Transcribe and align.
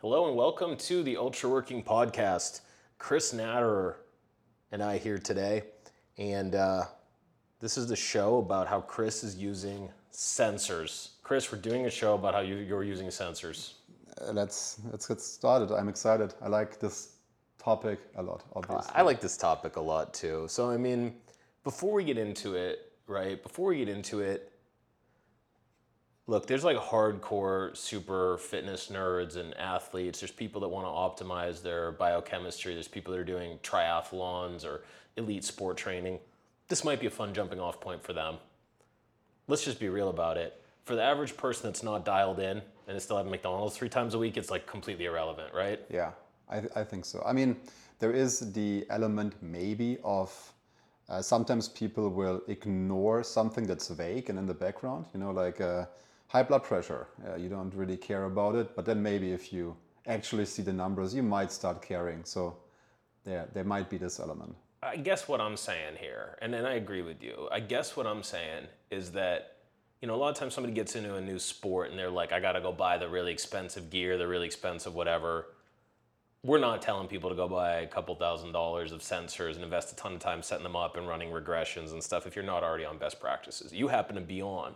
Hello 0.00 0.28
and 0.28 0.36
welcome 0.36 0.76
to 0.76 1.02
the 1.02 1.16
Ultra 1.16 1.50
Working 1.50 1.82
Podcast. 1.82 2.60
Chris 2.98 3.34
Natterer 3.34 3.96
and 4.70 4.80
I 4.80 4.96
here 4.96 5.18
today, 5.18 5.64
and 6.16 6.54
uh, 6.54 6.84
this 7.58 7.76
is 7.76 7.88
the 7.88 7.96
show 7.96 8.38
about 8.38 8.68
how 8.68 8.80
Chris 8.80 9.24
is 9.24 9.34
using 9.34 9.90
sensors. 10.12 11.14
Chris, 11.24 11.50
we're 11.50 11.58
doing 11.58 11.86
a 11.86 11.90
show 11.90 12.14
about 12.14 12.32
how 12.32 12.38
you, 12.38 12.54
you're 12.58 12.84
using 12.84 13.08
sensors. 13.08 13.72
Uh, 14.22 14.30
let's 14.30 14.78
let's 14.92 15.08
get 15.08 15.20
started. 15.20 15.74
I'm 15.74 15.88
excited. 15.88 16.32
I 16.40 16.46
like 16.46 16.78
this 16.78 17.16
topic 17.58 17.98
a 18.14 18.22
lot. 18.22 18.44
Obviously, 18.54 18.92
I 18.94 19.02
like 19.02 19.20
this 19.20 19.36
topic 19.36 19.74
a 19.74 19.80
lot 19.80 20.14
too. 20.14 20.46
So 20.48 20.70
I 20.70 20.76
mean, 20.76 21.12
before 21.64 21.92
we 21.92 22.04
get 22.04 22.18
into 22.18 22.54
it, 22.54 22.92
right? 23.08 23.42
Before 23.42 23.70
we 23.70 23.78
get 23.78 23.88
into 23.88 24.20
it, 24.20 24.52
look, 26.28 26.46
there's 26.46 26.62
like 26.62 26.76
hardcore 26.76 27.76
super 27.76 28.38
fitness 28.38 28.88
nerds 28.92 29.36
and 29.36 29.56
athletes. 29.56 30.20
There's 30.20 30.30
people 30.30 30.60
that 30.60 30.68
want 30.68 30.86
to 30.86 31.24
optimize 31.24 31.62
their 31.62 31.90
biochemistry. 31.92 32.74
There's 32.74 32.86
people 32.86 33.12
that 33.12 33.18
are 33.18 33.24
doing 33.24 33.58
triathlons 33.64 34.64
or 34.64 34.84
elite 35.16 35.42
sport 35.42 35.76
training. 35.76 36.20
This 36.68 36.84
might 36.84 37.00
be 37.00 37.06
a 37.06 37.10
fun 37.10 37.32
jumping 37.34 37.58
off 37.58 37.80
point 37.80 38.04
for 38.04 38.12
them. 38.12 38.36
Let's 39.48 39.64
just 39.64 39.80
be 39.80 39.88
real 39.88 40.10
about 40.10 40.36
it. 40.36 40.62
For 40.84 40.94
the 40.94 41.02
average 41.02 41.36
person 41.36 41.64
that's 41.64 41.82
not 41.82 42.04
dialed 42.04 42.38
in 42.38 42.60
and 42.86 42.96
is 42.96 43.02
still 43.02 43.16
having 43.16 43.32
McDonald's 43.32 43.76
three 43.76 43.88
times 43.88 44.12
a 44.14 44.18
week, 44.18 44.36
it's 44.36 44.50
like 44.50 44.66
completely 44.66 45.06
irrelevant, 45.06 45.52
right? 45.54 45.80
yeah, 45.90 46.12
I, 46.50 46.62
I 46.76 46.84
think 46.84 47.06
so. 47.06 47.22
I 47.26 47.32
mean, 47.32 47.56
there 47.98 48.12
is 48.12 48.52
the 48.52 48.86
element 48.90 49.34
maybe 49.40 49.96
of 50.04 50.30
uh, 51.08 51.22
sometimes 51.22 51.68
people 51.70 52.10
will 52.10 52.42
ignore 52.48 53.22
something 53.22 53.66
that's 53.66 53.88
vague 53.88 54.28
and 54.28 54.38
in 54.38 54.46
the 54.46 54.54
background. 54.54 55.06
You 55.14 55.20
know, 55.20 55.30
like 55.30 55.60
uh, 55.60 55.86
high 56.28 56.42
blood 56.42 56.62
pressure. 56.62 57.08
Uh, 57.26 57.36
you 57.36 57.48
don't 57.48 57.74
really 57.74 57.96
care 57.96 58.24
about 58.24 58.54
it, 58.54 58.76
but 58.76 58.84
then 58.84 59.02
maybe 59.02 59.32
if 59.32 59.52
you 59.52 59.76
actually 60.06 60.44
see 60.44 60.62
the 60.62 60.72
numbers, 60.72 61.14
you 61.14 61.22
might 61.22 61.50
start 61.50 61.82
caring. 61.82 62.24
So 62.24 62.56
there, 63.24 63.48
there 63.52 63.64
might 63.64 63.90
be 63.90 63.98
this 63.98 64.20
element. 64.20 64.54
I 64.82 64.96
guess 64.96 65.26
what 65.26 65.40
I'm 65.40 65.56
saying 65.56 65.96
here, 65.98 66.38
and 66.40 66.54
then 66.54 66.64
I 66.64 66.74
agree 66.74 67.02
with 67.02 67.22
you. 67.22 67.48
I 67.50 67.60
guess 67.60 67.96
what 67.96 68.06
I'm 68.06 68.22
saying 68.22 68.68
is 68.90 69.10
that, 69.12 69.56
you 70.00 70.06
know, 70.06 70.14
a 70.14 70.16
lot 70.16 70.28
of 70.28 70.36
times 70.36 70.54
somebody 70.54 70.72
gets 70.72 70.94
into 70.94 71.16
a 71.16 71.20
new 71.20 71.40
sport 71.40 71.90
and 71.90 71.98
they're 71.98 72.10
like, 72.10 72.30
I 72.30 72.38
got 72.38 72.52
to 72.52 72.60
go 72.60 72.70
buy 72.70 72.96
the 72.96 73.08
really 73.08 73.32
expensive 73.32 73.90
gear, 73.90 74.16
the 74.16 74.28
really 74.28 74.46
expensive 74.46 74.94
whatever. 74.94 75.46
We're 76.44 76.60
not 76.60 76.80
telling 76.80 77.08
people 77.08 77.28
to 77.30 77.34
go 77.34 77.48
buy 77.48 77.80
a 77.80 77.86
couple 77.88 78.14
thousand 78.14 78.52
dollars 78.52 78.92
of 78.92 79.00
sensors 79.00 79.56
and 79.56 79.64
invest 79.64 79.92
a 79.92 79.96
ton 79.96 80.14
of 80.14 80.20
time 80.20 80.42
setting 80.42 80.62
them 80.62 80.76
up 80.76 80.96
and 80.96 81.08
running 81.08 81.30
regressions 81.30 81.90
and 81.90 82.00
stuff 82.00 82.28
if 82.28 82.36
you're 82.36 82.44
not 82.44 82.62
already 82.62 82.84
on 82.84 82.98
best 82.98 83.18
practices. 83.18 83.72
You 83.72 83.88
happen 83.88 84.14
to 84.14 84.20
be 84.20 84.40
on 84.40 84.74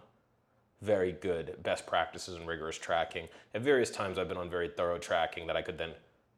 very 0.82 1.12
good 1.12 1.62
best 1.62 1.86
practices 1.86 2.34
and 2.34 2.46
rigorous 2.46 2.76
tracking. 2.76 3.28
At 3.54 3.62
various 3.62 3.90
times, 3.90 4.18
I've 4.18 4.28
been 4.28 4.36
on 4.36 4.50
very 4.50 4.68
thorough 4.68 4.98
tracking 4.98 5.46
that 5.46 5.56
I 5.56 5.62
could 5.62 5.78
then 5.78 5.92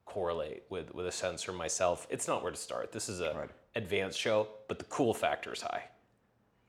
correlate 0.05 0.65
with, 0.69 0.95
with 0.95 1.07
a 1.07 1.13
sensor 1.13 1.53
myself. 1.53 2.07
It's 2.11 2.29
not 2.29 2.43
where 2.43 2.53
to 2.53 2.59
start. 2.59 2.93
This 2.93 3.09
is 3.09 3.21
a 3.21 3.33
Right. 3.35 3.51
advanced 3.75 4.19
show, 4.21 4.49
but 4.69 4.79
the 4.79 4.85
cool 4.85 5.15
factor 5.15 5.53
is 5.53 5.63
high. 5.63 5.85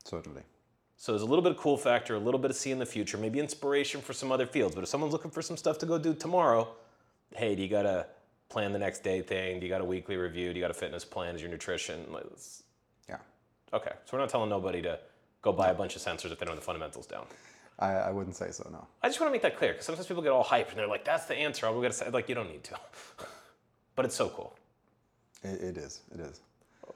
Certainly. 0.05 0.43
So 0.97 1.11
there's 1.11 1.21
a 1.21 1.25
little 1.25 1.43
bit 1.43 1.51
of 1.51 1.57
cool 1.57 1.77
factor, 1.77 2.15
a 2.15 2.19
little 2.19 2.39
bit 2.39 2.49
of 2.49 2.57
see 2.57 2.71
in 2.71 2.79
the 2.79 2.85
future, 2.85 3.17
maybe 3.17 3.39
inspiration 3.39 4.01
for 4.01 4.13
some 4.13 4.31
other 4.31 4.47
fields. 4.47 4.73
But 4.73 4.83
if 4.85 4.89
someone's 4.89 5.11
looking 5.11 5.31
for 5.31 5.41
some 5.41 5.57
stuff 5.57 5.77
to 5.79 5.85
go 5.85 5.97
do 5.97 6.13
tomorrow, 6.13 6.73
hey, 7.35 7.55
do 7.55 7.61
you 7.61 7.67
got 7.67 7.85
a 7.85 8.07
plan 8.47 8.71
the 8.71 8.79
next 8.79 9.03
day 9.03 9.21
thing? 9.21 9.59
Do 9.59 9.65
you 9.65 9.69
got 9.69 9.81
a 9.81 9.85
weekly 9.85 10.15
review? 10.15 10.53
Do 10.53 10.59
you 10.59 10.63
got 10.63 10.71
a 10.71 10.75
fitness 10.75 11.03
plan? 11.03 11.35
Is 11.35 11.41
your 11.41 11.51
nutrition? 11.51 12.05
Yeah. 13.09 13.17
Okay, 13.73 13.91
so 14.05 14.13
we're 14.13 14.19
not 14.19 14.29
telling 14.29 14.49
nobody 14.49 14.81
to 14.83 14.97
go 15.41 15.51
buy 15.51 15.69
a 15.69 15.73
bunch 15.73 15.97
of 15.97 16.01
sensors 16.01 16.31
if 16.31 16.39
they 16.39 16.45
don't 16.45 16.55
have 16.55 16.61
the 16.61 16.65
fundamentals 16.65 17.05
down. 17.05 17.25
I, 17.79 17.93
I 17.93 18.11
wouldn't 18.11 18.35
say 18.35 18.51
so, 18.51 18.67
no. 18.71 18.87
I 19.03 19.09
just 19.09 19.19
want 19.19 19.29
to 19.29 19.31
make 19.33 19.41
that 19.41 19.57
clear 19.57 19.73
because 19.73 19.85
sometimes 19.85 20.07
people 20.07 20.23
get 20.23 20.31
all 20.31 20.43
hyped 20.43 20.69
and 20.69 20.77
they're 20.77 20.87
like, 20.87 21.03
"That's 21.03 21.25
the 21.25 21.35
answer." 21.35 21.67
I'm 21.67 21.75
gonna 21.75 21.91
say 21.91 22.09
like, 22.09 22.29
you 22.29 22.35
don't 22.35 22.49
need 22.49 22.63
to, 22.65 22.79
but 23.95 24.05
it's 24.05 24.15
so 24.15 24.29
cool. 24.29 24.55
It, 25.43 25.61
it 25.61 25.77
is. 25.77 26.01
It 26.13 26.21
is. 26.21 26.39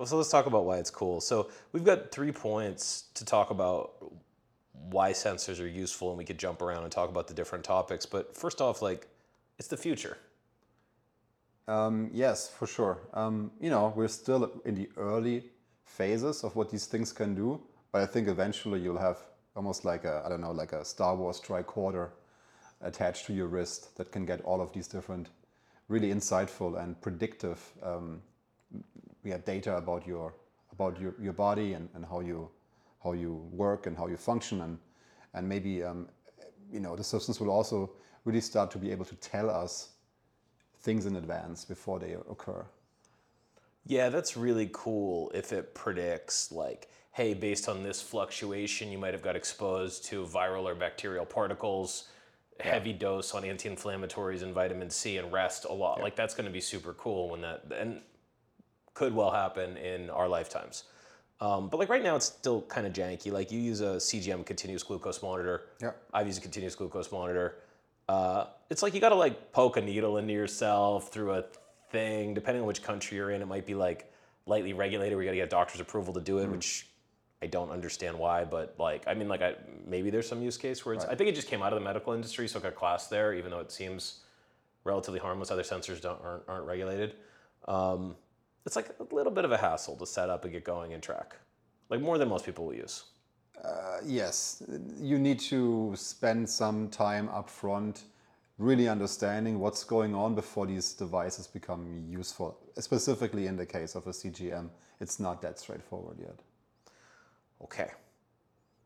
So 0.06 0.16
let's 0.16 0.30
talk 0.30 0.46
about 0.46 0.66
why 0.66 0.78
it's 0.78 0.92
cool. 0.92 1.20
So 1.20 1.50
we've 1.74 1.84
got 1.84 2.12
three 2.12 2.32
points 2.32 3.06
to 3.16 3.26
talk 3.26 3.50
about 3.50 3.92
why 4.72 5.12
sensors 5.12 5.62
are 5.62 5.68
useful, 5.68 6.10
and 6.10 6.18
we 6.18 6.24
could 6.24 6.38
jump 6.38 6.62
around 6.62 6.84
and 6.84 6.92
talk 6.92 7.10
about 7.10 7.28
the 7.28 7.34
different 7.34 7.66
topics. 7.66 8.06
But 8.06 8.36
first 8.36 8.62
off, 8.62 8.82
like, 8.82 9.08
it's 9.58 9.68
the 9.68 9.78
future. 9.78 10.18
Um, 11.68 12.10
yes, 12.14 12.50
for 12.50 12.66
sure. 12.66 13.00
Um, 13.14 13.52
you 13.60 13.70
know, 13.70 13.94
we're 13.96 14.08
still 14.08 14.62
in 14.64 14.76
the 14.76 14.90
early 14.96 15.44
phases 15.84 16.44
of 16.44 16.56
what 16.56 16.72
these 16.72 16.86
things 16.86 17.12
can 17.12 17.36
do, 17.36 17.62
but 17.92 18.02
I 18.02 18.06
think 18.06 18.28
eventually 18.28 18.80
you'll 18.80 18.98
have 18.98 19.18
almost 19.56 19.86
like 19.86 20.06
a, 20.06 20.22
I 20.26 20.30
don't 20.30 20.42
know, 20.42 20.52
like 20.52 20.74
a 20.74 20.84
Star 20.86 21.16
Wars 21.16 21.42
tricorder 21.42 22.10
attached 22.82 23.26
to 23.26 23.34
your 23.34 23.48
wrist 23.48 23.98
that 23.98 24.12
can 24.12 24.26
get 24.26 24.42
all 24.42 24.62
of 24.62 24.72
these 24.72 24.88
different, 24.88 25.30
really 25.88 26.12
insightful 26.12 26.82
and 26.82 27.00
predictive, 27.02 27.60
um, 27.84 28.22
yeah, 29.24 29.38
data 29.38 29.76
about 29.78 30.08
your 30.08 30.34
about 30.72 31.00
your, 31.02 31.14
your 31.20 31.34
body 31.34 31.74
and, 31.74 31.90
and 31.94 32.06
how 32.06 32.22
you 32.22 32.50
how 33.04 33.14
you 33.14 33.34
work 33.52 33.88
and 33.88 33.98
how 33.98 34.08
you 34.08 34.18
function 34.18 34.62
and 34.62 34.78
and 35.34 35.48
maybe 35.48 35.84
um, 35.84 36.08
you 36.72 36.80
know 36.80 36.96
the 36.96 37.04
systems 37.04 37.40
will 37.40 37.50
also 37.50 37.92
really 38.26 38.42
start 38.42 38.72
to 38.72 38.78
be 38.78 38.92
able 38.92 39.06
to 39.06 39.16
tell 39.16 39.50
us 39.50 39.90
things 40.82 41.06
in 41.06 41.16
advance 41.16 41.66
before 41.66 42.00
they 42.00 42.14
occur. 42.30 42.66
Yeah, 43.86 44.10
that's 44.10 44.38
really 44.38 44.70
cool 44.72 45.32
if 45.34 45.52
it 45.52 45.74
predicts 45.74 46.52
like, 46.52 46.90
hey, 47.12 47.34
based 47.34 47.68
on 47.68 47.84
this 47.84 48.02
fluctuation, 48.02 48.92
you 48.92 48.98
might 48.98 49.14
have 49.14 49.24
got 49.24 49.36
exposed 49.36 50.06
to 50.06 50.26
viral 50.26 50.64
or 50.64 50.76
bacterial 50.76 51.26
particles, 51.26 52.10
heavy 52.60 52.94
dose 52.94 53.34
on 53.34 53.44
anti-inflammatories 53.44 54.44
and 54.44 54.54
vitamin 54.54 54.90
C 54.90 55.18
and 55.18 55.32
rest 55.32 55.66
a 55.66 55.74
lot. 55.74 56.02
Like 56.02 56.16
that's 56.16 56.34
going 56.36 56.46
to 56.46 56.52
be 56.52 56.62
super 56.62 56.94
cool 56.94 57.30
when 57.30 57.42
that 57.42 57.64
and 57.76 58.02
could 58.94 59.14
well 59.16 59.32
happen 59.32 59.78
in 59.78 60.10
our 60.10 60.28
lifetimes. 60.28 60.84
Um, 61.42 61.70
but 61.70 61.78
like 61.78 61.88
right 61.90 62.04
now, 62.04 62.18
it's 62.18 62.26
still 62.26 62.62
kind 62.64 62.86
of 62.86 62.94
janky. 62.94 63.32
Like 63.32 63.52
you 63.52 63.60
use 63.60 63.80
a 63.82 63.96
CGM 63.96 64.46
continuous 64.46 64.84
glucose 64.84 65.24
monitor. 65.24 65.64
Yeah. 65.82 65.92
I've 66.14 66.28
used 66.28 66.40
a 66.40 66.42
continuous 66.42 66.76
glucose 66.76 67.12
monitor. 67.12 67.56
Uh, 68.10 68.48
it's 68.70 68.84
like 68.84 68.94
you 68.94 69.00
got 69.00 69.10
to 69.10 69.16
like 69.16 69.52
poke 69.54 69.78
a 69.78 69.82
needle 69.82 70.18
into 70.18 70.34
yourself 70.34 71.14
through 71.14 71.34
a 71.34 71.46
thing. 71.92 72.34
Depending 72.34 72.62
on 72.62 72.68
which 72.68 72.84
country 72.84 73.18
you're 73.18 73.32
in, 73.32 73.42
it 73.42 73.48
might 73.48 73.66
be 73.66 73.76
like 73.76 74.12
lightly 74.46 74.74
regulated. 74.74 75.16
where 75.16 75.24
you 75.24 75.30
got 75.30 75.34
to 75.34 75.38
get 75.38 75.50
doctor's 75.50 75.82
approval 75.82 76.14
to 76.14 76.22
do 76.22 76.40
it, 76.40 76.50
which 76.50 76.88
I 77.42 77.48
don't 77.48 77.70
understand 77.70 78.18
why. 78.18 78.44
But 78.44 78.76
like, 78.78 79.04
I 79.08 79.14
mean, 79.14 79.28
like, 79.28 79.42
I, 79.42 79.56
maybe 79.86 80.10
there's 80.10 80.28
some 80.28 80.42
use 80.42 80.58
case 80.58 80.86
where 80.86 80.96
it's. 80.96 81.06
I 81.06 81.16
think 81.16 81.30
it 81.30 81.36
just 81.36 81.48
came 81.48 81.62
out 81.62 81.74
of 81.74 81.80
the 81.80 81.86
medical 81.86 82.14
industry, 82.14 82.48
so 82.48 82.60
it 82.60 82.64
got 82.64 82.76
class 82.76 83.08
there, 83.08 83.34
even 83.34 83.52
though 83.52 83.60
it 83.60 83.72
seems 83.72 84.22
relatively 84.84 85.20
harmless. 85.20 85.52
Other 85.52 85.64
sensors 85.64 86.02
don't 86.02 86.22
aren't, 86.24 86.44
aren't 86.48 86.66
regulated. 86.66 87.16
Um, 87.68 88.16
it's 88.66 88.76
like 88.76 88.90
a 89.00 89.16
little 89.16 89.32
bit 89.32 89.46
of 89.46 89.52
a 89.52 89.58
hassle 89.58 89.96
to 89.98 90.06
set 90.06 90.30
up 90.30 90.44
and 90.44 90.54
get 90.54 90.64
going 90.64 90.94
and 90.94 91.02
track, 91.02 91.36
like 91.90 92.02
more 92.02 92.18
than 92.18 92.30
most 92.30 92.46
people 92.46 92.66
will 92.66 92.76
use. 92.76 93.06
Uh, 93.64 93.98
yes, 94.06 94.64
you 95.02 95.20
need 95.20 95.40
to 95.40 95.94
spend 95.96 96.50
some 96.50 96.88
time 96.90 97.28
up 97.30 97.50
front 97.50 98.04
really 98.60 98.88
understanding 98.90 99.58
what's 99.58 99.84
going 99.86 100.14
on 100.14 100.36
before 100.36 100.68
these 100.68 100.94
devices 100.94 101.48
become 101.48 102.04
useful. 102.08 102.60
Specifically 102.78 103.48
in 103.48 103.56
the 103.56 103.66
case 103.66 103.96
of 103.96 104.06
a 104.06 104.12
CGM, 104.12 104.70
it's 105.00 105.20
not 105.20 105.42
that 105.42 105.58
straightforward 105.58 106.18
yet. 106.20 106.38
Okay. 107.64 107.90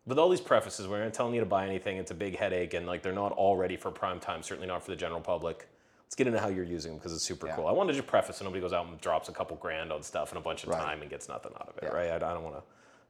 With 0.06 0.20
all 0.20 0.30
these 0.30 0.42
prefaces, 0.42 0.88
we're 0.88 1.04
not 1.04 1.14
telling 1.14 1.34
you 1.34 1.40
to 1.40 1.46
buy 1.46 1.66
anything. 1.66 1.98
It's 1.98 2.12
a 2.12 2.16
big 2.16 2.38
headache, 2.38 2.74
and 2.76 2.86
like 2.86 3.02
they're 3.02 3.14
not 3.14 3.32
all 3.32 3.58
ready 3.58 3.76
for 3.76 3.90
prime 3.90 4.20
time. 4.20 4.44
Certainly 4.44 4.68
not 4.68 4.84
for 4.84 4.92
the 4.92 4.98
general 4.98 5.22
public. 5.22 5.68
Let's 6.06 6.16
get 6.16 6.28
into 6.28 6.40
how 6.40 6.50
you're 6.50 6.66
using 6.66 6.92
them 6.92 7.00
because 7.00 7.14
it's 7.14 7.24
super 7.26 7.48
Yeah. 7.48 7.56
cool. 7.56 7.66
I 7.68 7.72
wanted 7.72 7.94
to 7.94 8.00
just 8.00 8.08
preface 8.08 8.38
so 8.38 8.46
nobody 8.46 8.62
goes 8.62 8.74
out 8.74 8.86
and 8.86 9.00
drops 9.02 9.30
a 9.30 9.32
couple 9.32 9.58
grand 9.58 9.92
on 9.92 10.04
stuff 10.04 10.30
and 10.30 10.38
a 10.38 10.42
bunch 10.42 10.64
of 10.64 10.70
Right. 10.70 10.80
time 10.80 11.02
and 11.02 11.10
gets 11.10 11.28
nothing 11.28 11.54
out 11.56 11.70
of 11.70 11.78
it, 11.78 11.86
Yeah. 11.86 11.90
right? 11.90 12.12
I, 12.12 12.16
I 12.18 12.34
don't 12.34 12.44
want 12.44 12.58
to 12.58 12.64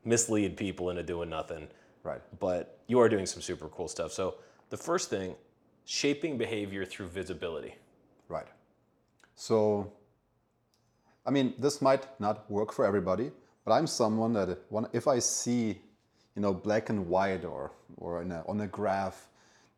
mislead 0.07 0.55
people 0.55 0.89
into 0.91 1.03
doing 1.03 1.29
nothing. 1.29 1.67
Right. 2.03 2.21
But 2.39 2.79
you 2.87 2.99
are 3.01 3.09
doing 3.09 3.25
some 3.25 3.41
super 3.41 3.67
cool 3.67 3.89
stuff. 3.89 4.13
So 4.13 4.35
the 4.69 4.77
first 4.77 5.09
thing, 5.09 5.35
shaping 5.85 6.37
behavior 6.37 6.85
through 6.85 7.07
visibility. 7.07 7.75
Right. 8.29 8.47
So, 9.35 9.91
I 11.25 11.31
mean, 11.31 11.53
this 11.57 11.81
might 11.81 12.07
not 12.19 12.49
work 12.49 12.71
for 12.71 12.85
everybody, 12.85 13.31
but 13.65 13.71
I'm 13.73 13.87
someone 13.87 14.33
that 14.33 14.59
if 14.93 15.07
I 15.07 15.19
see, 15.19 15.81
you 16.35 16.41
know, 16.41 16.53
black 16.53 16.89
and 16.89 17.07
white 17.07 17.45
or, 17.45 17.71
or 17.97 18.21
a, 18.21 18.43
on 18.47 18.61
a 18.61 18.67
graph, 18.67 19.27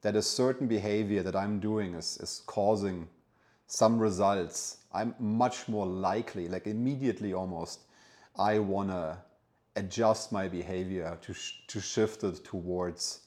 that 0.02 0.16
a 0.16 0.22
certain 0.22 0.68
behavior 0.68 1.24
that 1.24 1.36
I'm 1.36 1.60
doing 1.60 1.96
is, 1.96 2.18
is 2.22 2.44
causing 2.46 3.08
some 3.68 3.98
results, 3.98 4.78
I'm 4.94 5.16
much 5.20 5.68
more 5.68 5.86
likely, 5.86 6.48
like 6.48 6.68
immediately 6.68 7.34
almost, 7.34 7.82
I 8.38 8.60
want 8.60 8.90
to 8.90 9.18
adjust 9.76 10.32
my 10.32 10.48
behavior 10.48 11.18
to, 11.22 11.34
sh- 11.34 11.62
to 11.68 11.82
shift 11.82 12.24
it 12.24 12.44
towards 12.44 13.22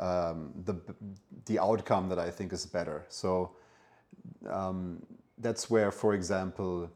um, 0.00 0.52
the, 0.64 0.74
the 1.46 1.58
outcome 1.58 2.08
that 2.08 2.18
I 2.18 2.30
think 2.30 2.52
is 2.52 2.66
better. 2.66 3.06
So, 3.08 3.52
that's 5.38 5.70
where, 5.70 5.90
for 5.90 6.14
example, 6.14 6.90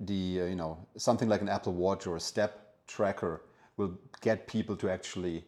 the 0.00 0.40
uh, 0.42 0.44
you 0.46 0.56
know 0.56 0.78
something 0.96 1.28
like 1.28 1.42
an 1.42 1.48
Apple 1.48 1.74
Watch 1.74 2.06
or 2.06 2.16
a 2.16 2.20
step 2.20 2.74
tracker 2.86 3.42
will 3.76 3.98
get 4.20 4.46
people 4.46 4.76
to 4.76 4.90
actually 4.90 5.44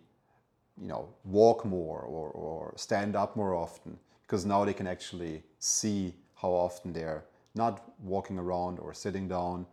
you 0.81 0.89
know 0.89 1.09
walk 1.25 1.65
more 1.65 2.01
or, 2.01 2.31
or 2.31 2.75
stand 2.77 3.17
up 3.17 3.37
more 3.37 3.55
often 3.55 3.99
because 4.23 4.45
now 4.45 4.65
they 4.65 4.75
can 4.75 4.87
actually 4.87 5.43
see 5.59 6.15
how 6.35 6.51
often 6.51 6.93
they're 6.93 7.25
not 7.55 7.93
walking 8.01 8.39
around 8.39 8.79
or 8.79 8.93
sitting 8.93 9.29
down. 9.29 9.67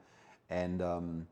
And 0.50 0.82
um, 0.82 1.28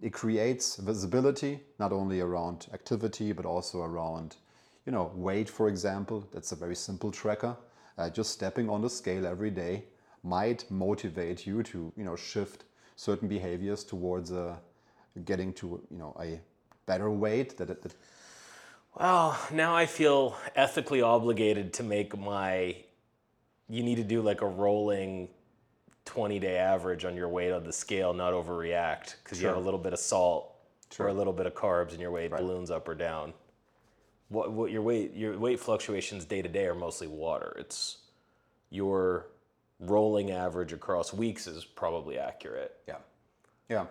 it 0.00 0.12
creates 0.12 0.76
visibility, 0.76 1.60
not 1.78 1.92
only 1.92 2.20
around 2.20 2.66
activity, 2.72 3.32
but 3.32 3.46
also 3.46 3.82
around, 3.82 4.36
you 4.86 4.92
know, 4.92 5.10
weight, 5.14 5.48
for 5.48 5.68
example. 5.68 6.26
That's 6.32 6.52
a 6.52 6.56
very 6.56 6.76
simple 6.76 7.10
tracker. 7.10 7.56
Uh, 7.98 8.08
just 8.08 8.30
stepping 8.30 8.70
on 8.70 8.82
the 8.82 8.90
scale 8.90 9.26
every 9.26 9.50
day 9.50 9.84
might 10.22 10.70
motivate 10.70 11.46
you 11.46 11.62
to, 11.64 11.92
you 11.96 12.04
know, 12.04 12.16
shift 12.16 12.64
certain 12.96 13.28
behaviors 13.28 13.84
towards 13.84 14.32
uh, 14.32 14.56
getting 15.24 15.52
to, 15.54 15.80
you 15.90 15.98
know, 15.98 16.16
a 16.20 16.40
better 16.86 17.10
weight 17.10 17.56
that, 17.58 17.68
that 17.68 17.94
well, 18.98 19.38
now 19.52 19.76
I 19.76 19.84
feel 19.84 20.36
ethically 20.54 21.02
obligated 21.02 21.74
to 21.74 21.82
make 21.82 22.16
my. 22.18 22.76
You 23.68 23.82
need 23.82 23.96
to 23.96 24.04
do 24.04 24.22
like 24.22 24.40
a 24.40 24.46
rolling 24.46 25.28
20 26.06 26.38
day 26.38 26.56
average 26.56 27.04
on 27.04 27.14
your 27.14 27.28
weight 27.28 27.52
on 27.52 27.64
the 27.64 27.72
scale, 27.72 28.14
not 28.14 28.32
overreact 28.32 29.16
because 29.22 29.42
you 29.42 29.48
have 29.48 29.56
a 29.56 29.60
little 29.60 29.78
bit 29.78 29.92
of 29.92 29.98
salt 29.98 30.54
or 30.98 31.08
a 31.08 31.12
little 31.12 31.32
bit 31.32 31.46
of 31.46 31.54
carbs 31.54 31.90
and 31.90 32.00
your 32.00 32.10
weight 32.10 32.30
balloons 32.30 32.70
up 32.70 32.88
or 32.88 32.94
down. 32.94 33.34
What, 34.28 34.52
what 34.52 34.70
your 34.72 34.82
weight 34.82 35.14
your 35.14 35.38
weight 35.38 35.60
fluctuations 35.60 36.24
day 36.24 36.42
to 36.42 36.48
day 36.48 36.66
are 36.66 36.74
mostly 36.74 37.06
water. 37.06 37.54
It's 37.58 37.98
your 38.70 39.28
rolling 39.78 40.30
average 40.30 40.72
across 40.72 41.12
weeks 41.12 41.46
is 41.46 41.64
probably 41.64 42.18
accurate. 42.18 42.76
Yeah. 42.88 42.96
Yeah. 43.68 43.86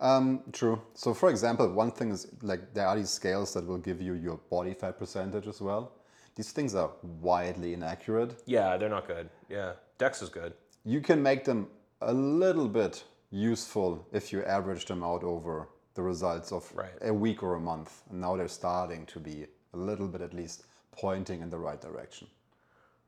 Um, 0.00 0.42
true. 0.52 0.80
So, 0.94 1.12
for 1.12 1.28
example, 1.28 1.68
one 1.72 1.90
thing 1.90 2.10
is 2.12 2.28
like 2.42 2.72
there 2.72 2.86
are 2.86 2.96
these 2.96 3.10
scales 3.10 3.52
that 3.54 3.66
will 3.66 3.78
give 3.78 4.00
you 4.00 4.14
your 4.14 4.38
body 4.48 4.72
fat 4.74 4.98
percentage 4.98 5.46
as 5.48 5.60
well. 5.60 5.92
These 6.36 6.52
things 6.52 6.74
are 6.76 6.92
widely 7.20 7.74
inaccurate. 7.74 8.40
Yeah, 8.46 8.76
they're 8.76 8.88
not 8.88 9.08
good. 9.08 9.28
Yeah, 9.48 9.72
Dex 9.98 10.22
is 10.22 10.28
good. 10.28 10.52
You 10.84 11.00
can 11.00 11.20
make 11.20 11.44
them 11.44 11.66
a 12.00 12.12
little 12.12 12.68
bit 12.68 13.02
useful 13.30 14.06
if 14.12 14.32
you 14.32 14.44
average 14.44 14.86
them 14.86 15.02
out 15.02 15.24
over 15.24 15.68
the 15.94 16.02
results 16.02 16.52
of 16.52 16.72
Right. 16.76 16.92
a 17.02 17.12
week 17.12 17.42
or 17.42 17.56
a 17.56 17.60
month. 17.60 18.02
And 18.08 18.20
now 18.20 18.36
they're 18.36 18.46
starting 18.46 19.04
to 19.06 19.18
be 19.18 19.46
a 19.74 19.76
little 19.76 20.08
bit 20.08 20.20
at 20.20 20.34
least 20.34 20.64
pointing 20.92 21.40
in 21.42 21.50
the 21.50 21.58
right 21.58 21.80
direction. 21.80 22.26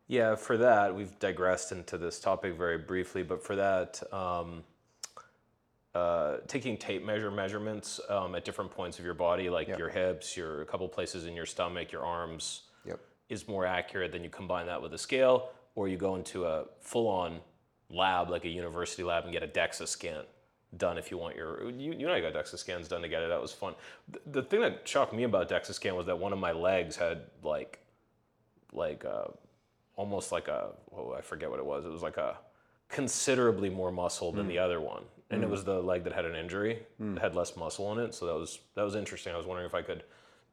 Yeah, 0.07 0.35
for 0.35 0.57
that, 0.59 0.95
we've 0.95 1.17
digressed 1.21 1.71
into 1.73 1.97
this 1.97 2.19
topic 2.19 2.57
very 2.57 2.79
briefly, 2.79 3.23
but 3.23 3.43
for 3.45 3.55
that, 3.57 4.03
um, 4.13 4.65
uh, 5.95 6.39
taking 6.47 6.77
tape 6.77 7.05
measure 7.05 7.31
measurements 7.31 8.01
um, 8.09 8.35
at 8.35 8.45
different 8.45 8.71
points 8.71 8.99
of 8.99 9.05
your 9.05 9.15
body, 9.15 9.51
like 9.51 9.69
your 9.69 9.89
hips, 9.89 10.37
your 10.37 10.63
a 10.63 10.67
couple 10.67 10.89
places 10.89 11.27
in 11.27 11.35
your 11.35 11.47
stomach, 11.47 11.93
your 11.93 12.05
arms, 12.05 12.63
Yep. 12.85 13.01
is 13.29 13.47
more 13.49 13.67
accurate 13.67 14.13
than 14.13 14.25
you 14.25 14.31
combine 14.31 14.67
that 14.67 14.81
with 14.81 14.95
a 14.95 14.99
scale, 14.99 15.51
or 15.75 15.89
you 15.89 15.97
go 15.97 16.17
into 16.17 16.45
a 16.45 16.65
full-on 16.81 17.41
lab, 17.89 18.31
like 18.31 18.45
a 18.45 18.49
university 18.49 19.03
lab, 19.03 19.25
and 19.25 19.33
get 19.33 19.43
a 19.43 19.49
DEXA 19.49 19.87
scan 19.87 20.25
done 20.77 20.99
if 20.99 21.11
you 21.11 21.19
want 21.19 21.37
your. 21.37 21.71
You, 21.71 21.93
you 21.93 22.07
and 22.07 22.11
I 22.11 22.21
got 22.21 22.33
DEXA 22.33 22.59
scans 22.59 22.89
done 22.89 23.03
together. 23.03 23.29
That 23.29 23.41
was 23.41 23.53
fun. 23.53 23.75
The, 24.09 24.41
the 24.41 24.43
thing 24.43 24.61
that 24.61 24.87
shocked 24.87 25.13
me 25.13 25.25
about 25.25 25.49
DEXA 25.49 25.75
scan 25.75 25.97
was 25.97 26.07
that 26.07 26.19
one 26.19 26.33
of 26.33 26.39
my 26.39 26.53
legs 26.53 26.97
had 26.97 27.23
like, 27.43 27.81
like 28.73 29.05
uh, 29.05 29.25
almost 29.97 30.33
like 30.33 30.49
a 30.49 30.71
oh 30.97 31.15
I 31.17 31.21
forget 31.21 31.51
what 31.51 31.59
it 31.59 31.67
was. 31.67 31.85
It 31.85 31.91
was 31.91 32.03
like 32.03 32.17
a 32.17 32.37
considerably 32.89 33.71
more 33.71 33.93
muscle 33.93 34.33
than 34.33 34.45
hmm. 34.45 34.51
the 34.51 34.59
other 34.59 34.81
one, 34.81 35.03
and 35.31 35.43
it 35.43 35.47
hmm. 35.47 35.53
was 35.53 35.65
the 35.65 35.81
leg 35.81 36.05
that 36.05 36.13
had 36.13 36.25
an 36.25 36.37
injury, 36.37 36.81
hmm. 36.99 37.15
that 37.15 37.21
had 37.23 37.35
less 37.35 37.57
muscle 37.57 37.93
in 37.93 37.99
it. 37.99 38.15
So 38.15 38.27
that 38.27 38.35
was 38.35 38.61
that 38.75 38.83
was 38.83 38.95
interesting. 38.95 39.33
I 39.33 39.37
was 39.37 39.47
wondering 39.47 39.67
if 39.67 39.75
I 39.75 39.83
could 39.83 40.05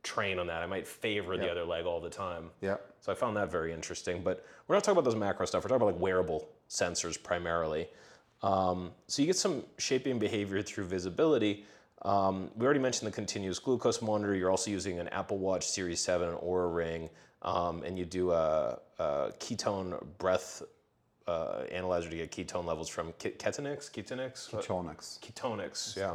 train 0.03 0.39
on 0.39 0.47
that. 0.47 0.61
I 0.63 0.67
might 0.67 0.87
favor 0.87 1.37
the 1.37 1.49
other 1.49 1.65
leg 1.65 1.85
all 1.85 1.99
the 1.99 2.09
time. 2.09 2.49
Yeah. 2.61 2.77
So 3.01 3.11
I 3.11 3.15
found 3.15 3.35
that 3.37 3.51
very 3.51 3.73
interesting. 3.73 4.21
But 4.23 4.45
we're 4.67 4.75
not 4.75 4.83
talking 4.83 4.97
about 4.97 5.05
those 5.05 5.19
macro 5.19 5.45
stuff. 5.45 5.63
We're 5.63 5.69
talking 5.69 5.83
about 5.83 5.93
like 5.93 6.01
wearable 6.01 6.47
sensors 6.69 7.21
primarily. 7.21 7.87
Um, 8.43 8.91
so 9.07 9.21
you 9.21 9.25
get 9.25 9.35
some 9.37 9.63
shaping 9.77 10.19
behavior 10.19 10.61
through 10.61 10.85
visibility. 10.85 11.65
Um, 12.03 12.51
we 12.55 12.65
already 12.65 12.79
mentioned 12.79 13.07
the 13.11 13.15
continuous 13.15 13.59
glucose 13.59 14.01
monitor. 14.01 14.35
You're 14.35 14.51
also 14.51 14.69
using 14.69 14.99
an 14.99 15.07
Apple 15.09 15.37
Watch 15.39 15.67
Series 15.67 15.99
7 15.99 16.35
Oura 16.35 16.73
Ring, 16.73 17.09
um, 17.41 17.81
and 17.83 17.97
you 17.97 18.05
do 18.05 18.31
a, 18.31 18.77
a 18.99 19.31
ketone 19.39 19.99
breath 20.19 20.61
uh, 21.27 21.63
analyzer 21.71 22.09
to 22.09 22.15
get 22.15 22.31
ketone 22.31 22.65
levels 22.65 22.87
from 22.87 23.11
Ke- 23.13 23.37
Ketonix. 23.37 23.91
Ketonix. 23.91 24.53
What- 24.53 24.65
Ketonix. 24.65 25.97
Yeah. 25.97 26.13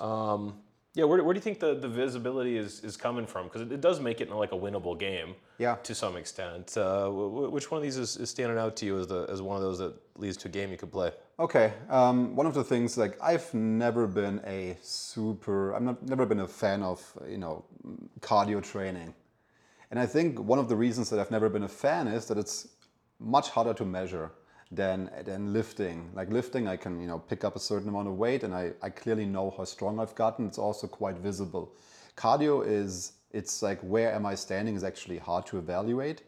Um, 0.00 0.56
yeah. 0.94 1.04
Where, 1.04 1.22
where 1.22 1.34
do 1.34 1.38
you 1.38 1.42
think 1.42 1.60
the, 1.60 1.74
the 1.74 1.88
visibility 1.88 2.56
is, 2.56 2.82
is 2.82 2.96
coming 2.96 3.26
from? 3.26 3.44
Because 3.44 3.60
it, 3.62 3.70
it 3.72 3.80
does 3.80 4.00
make 4.00 4.20
it 4.20 4.30
like 4.30 4.52
a 4.52 4.56
winnable 4.56 4.98
game. 4.98 5.34
Yeah. 5.58 5.76
To 5.84 5.94
some 5.94 6.16
extent. 6.16 6.76
Uh, 6.76 7.08
wh- 7.10 7.30
wh- 7.48 7.52
which 7.52 7.70
one 7.70 7.76
of 7.78 7.82
these 7.82 7.96
is, 7.98 8.16
is 8.16 8.30
standing 8.30 8.58
out 8.58 8.74
to 8.76 8.86
you 8.86 8.98
as 8.98 9.06
the 9.06 9.26
as 9.28 9.40
one 9.42 9.56
of 9.56 9.62
those 9.62 9.78
that 9.78 9.94
leads 10.16 10.36
to 10.38 10.48
a 10.48 10.50
game 10.50 10.70
you 10.72 10.76
could 10.78 10.90
play? 10.90 11.12
Okay. 11.38 11.72
Um, 11.90 12.36
one 12.36 12.46
of 12.46 12.54
the 12.54 12.62
things, 12.62 12.96
like 12.96 13.18
I've 13.20 13.52
never 13.54 14.06
been 14.06 14.40
a 14.46 14.76
super, 14.82 15.72
I'm 15.72 15.84
not 15.84 16.02
never 16.02 16.26
been 16.26 16.40
a 16.40 16.46
fan 16.48 16.82
of 16.82 17.00
you 17.28 17.38
know 17.38 17.64
cardio 18.20 18.62
training, 18.62 19.14
and 19.90 19.98
I 19.98 20.06
think 20.06 20.38
one 20.38 20.60
of 20.60 20.68
the 20.68 20.76
reasons 20.76 21.10
that 21.10 21.18
I've 21.18 21.32
never 21.32 21.48
been 21.48 21.64
a 21.64 21.68
fan 21.68 22.06
is 22.06 22.26
that 22.26 22.38
it's 22.38 22.68
much 23.18 23.50
harder 23.50 23.74
to 23.74 23.84
measure 23.84 24.30
than 24.70 25.10
than 25.24 25.52
lifting. 25.52 26.10
Like 26.14 26.30
lifting, 26.30 26.68
I 26.68 26.76
can 26.76 27.00
you 27.00 27.08
know 27.08 27.18
pick 27.18 27.42
up 27.42 27.56
a 27.56 27.60
certain 27.60 27.88
amount 27.88 28.06
of 28.06 28.14
weight, 28.16 28.44
and 28.44 28.54
I 28.54 28.72
I 28.80 28.90
clearly 28.90 29.26
know 29.26 29.52
how 29.56 29.64
strong 29.64 29.98
I've 29.98 30.14
gotten. 30.14 30.46
It's 30.46 30.58
also 30.58 30.86
quite 30.86 31.16
visible. 31.16 31.74
Cardio 32.16 32.64
is 32.64 33.14
it's 33.32 33.60
like 33.60 33.80
where 33.80 34.12
am 34.14 34.24
I 34.24 34.36
standing 34.36 34.76
is 34.76 34.84
actually 34.84 35.18
hard 35.18 35.46
to 35.46 35.58
evaluate. 35.58 36.22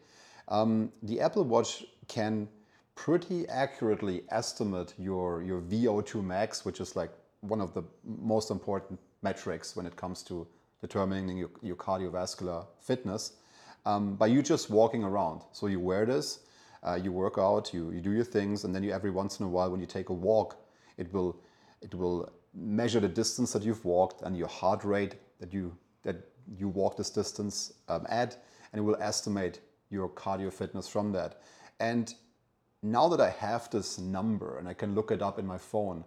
Um, 0.49 0.91
the 1.01 1.21
Apple 1.21 1.45
Watch 1.45 1.85
can 2.09 2.49
pretty 2.97 3.47
accurately 3.47 4.23
estimate 4.29 4.93
your, 4.97 5.43
your 5.43 5.61
VO2 5.61 6.23
max, 6.23 6.65
which 6.65 6.81
is 6.81 6.95
like 6.95 7.11
one 7.41 7.61
of 7.61 7.73
the 7.73 7.83
most 8.03 8.49
important 8.49 8.99
metrics 9.21 9.75
when 9.75 9.85
it 9.85 9.95
comes 9.95 10.23
to 10.23 10.47
determining 10.81 11.37
your, 11.37 11.49
your 11.61 11.75
cardiovascular 11.75 12.65
fitness, 12.81 13.33
um, 13.85 14.15
by 14.15 14.25
you 14.25 14.41
just 14.41 14.71
walking 14.71 15.03
around. 15.03 15.43
So 15.51 15.67
you 15.67 15.79
wear 15.79 16.05
this, 16.07 16.39
uh, 16.83 16.95
you 16.95 17.11
work 17.11 17.35
out, 17.37 17.71
you, 17.71 17.91
you 17.91 18.01
do 18.01 18.11
your 18.11 18.25
things, 18.25 18.63
and 18.63 18.73
then 18.73 18.83
you 18.83 18.91
every 18.91 19.11
once 19.11 19.39
in 19.39 19.45
a 19.45 19.49
while 19.49 19.69
when 19.69 19.79
you 19.79 19.85
take 19.85 20.09
a 20.09 20.13
walk, 20.13 20.57
it 20.97 21.13
will 21.13 21.39
it 21.81 21.93
will 21.93 22.33
measure 22.55 22.99
the 22.99 23.07
distance 23.07 23.53
that 23.53 23.61
you've 23.61 23.85
walked 23.85 24.23
and 24.23 24.35
your 24.35 24.47
heart 24.47 24.83
rate 24.83 25.15
that 25.39 25.53
you 25.53 25.77
that 26.01 26.15
you 26.57 26.67
walk 26.67 26.97
this 26.97 27.11
distance 27.11 27.73
um, 27.87 28.05
at, 28.09 28.37
and 28.73 28.79
it 28.79 28.81
will 28.81 28.97
estimate 28.99 29.59
your 29.91 30.09
cardio 30.09 30.51
fitness 30.51 30.87
from 30.87 31.11
that. 31.11 31.41
And 31.79 32.15
now 32.83 33.07
that 33.09 33.21
I 33.21 33.29
have 33.29 33.69
this 33.69 33.97
number 33.97 34.57
and 34.57 34.67
I 34.67 34.73
can 34.73 34.95
look 34.95 35.11
it 35.11 35.21
up 35.21 35.39
in 35.39 35.45
my 35.45 35.57
phone, 35.57 36.03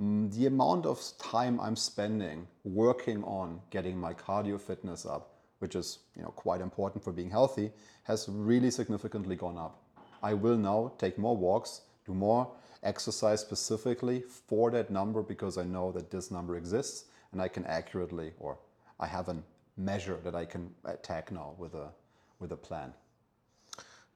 mm, 0.00 0.32
the 0.34 0.46
amount 0.46 0.86
of 0.86 1.00
time 1.18 1.60
I'm 1.60 1.76
spending 1.76 2.46
working 2.64 3.24
on 3.24 3.60
getting 3.70 3.98
my 3.98 4.14
cardio 4.14 4.60
fitness 4.60 5.06
up, 5.06 5.34
which 5.58 5.74
is 5.74 5.98
you 6.16 6.22
know 6.22 6.30
quite 6.30 6.60
important 6.60 7.02
for 7.02 7.12
being 7.12 7.30
healthy, 7.30 7.70
has 8.04 8.28
really 8.28 8.70
significantly 8.70 9.36
gone 9.36 9.58
up. 9.58 9.82
I 10.22 10.34
will 10.34 10.56
now 10.56 10.92
take 10.98 11.18
more 11.18 11.36
walks, 11.36 11.82
do 12.06 12.14
more 12.14 12.48
exercise 12.82 13.40
specifically 13.40 14.22
for 14.22 14.70
that 14.70 14.90
number 14.90 15.22
because 15.22 15.56
I 15.56 15.64
know 15.64 15.92
that 15.92 16.10
this 16.10 16.30
number 16.30 16.56
exists 16.56 17.04
and 17.32 17.40
I 17.40 17.48
can 17.48 17.64
accurately 17.66 18.32
or 18.38 18.58
I 18.98 19.06
have 19.06 19.28
a 19.28 19.36
measure 19.76 20.18
that 20.24 20.34
I 20.34 20.44
can 20.44 20.70
attack 20.84 21.32
now 21.32 21.54
with 21.58 21.74
a 21.74 21.90
with 22.38 22.52
a 22.52 22.56
plan. 22.56 22.92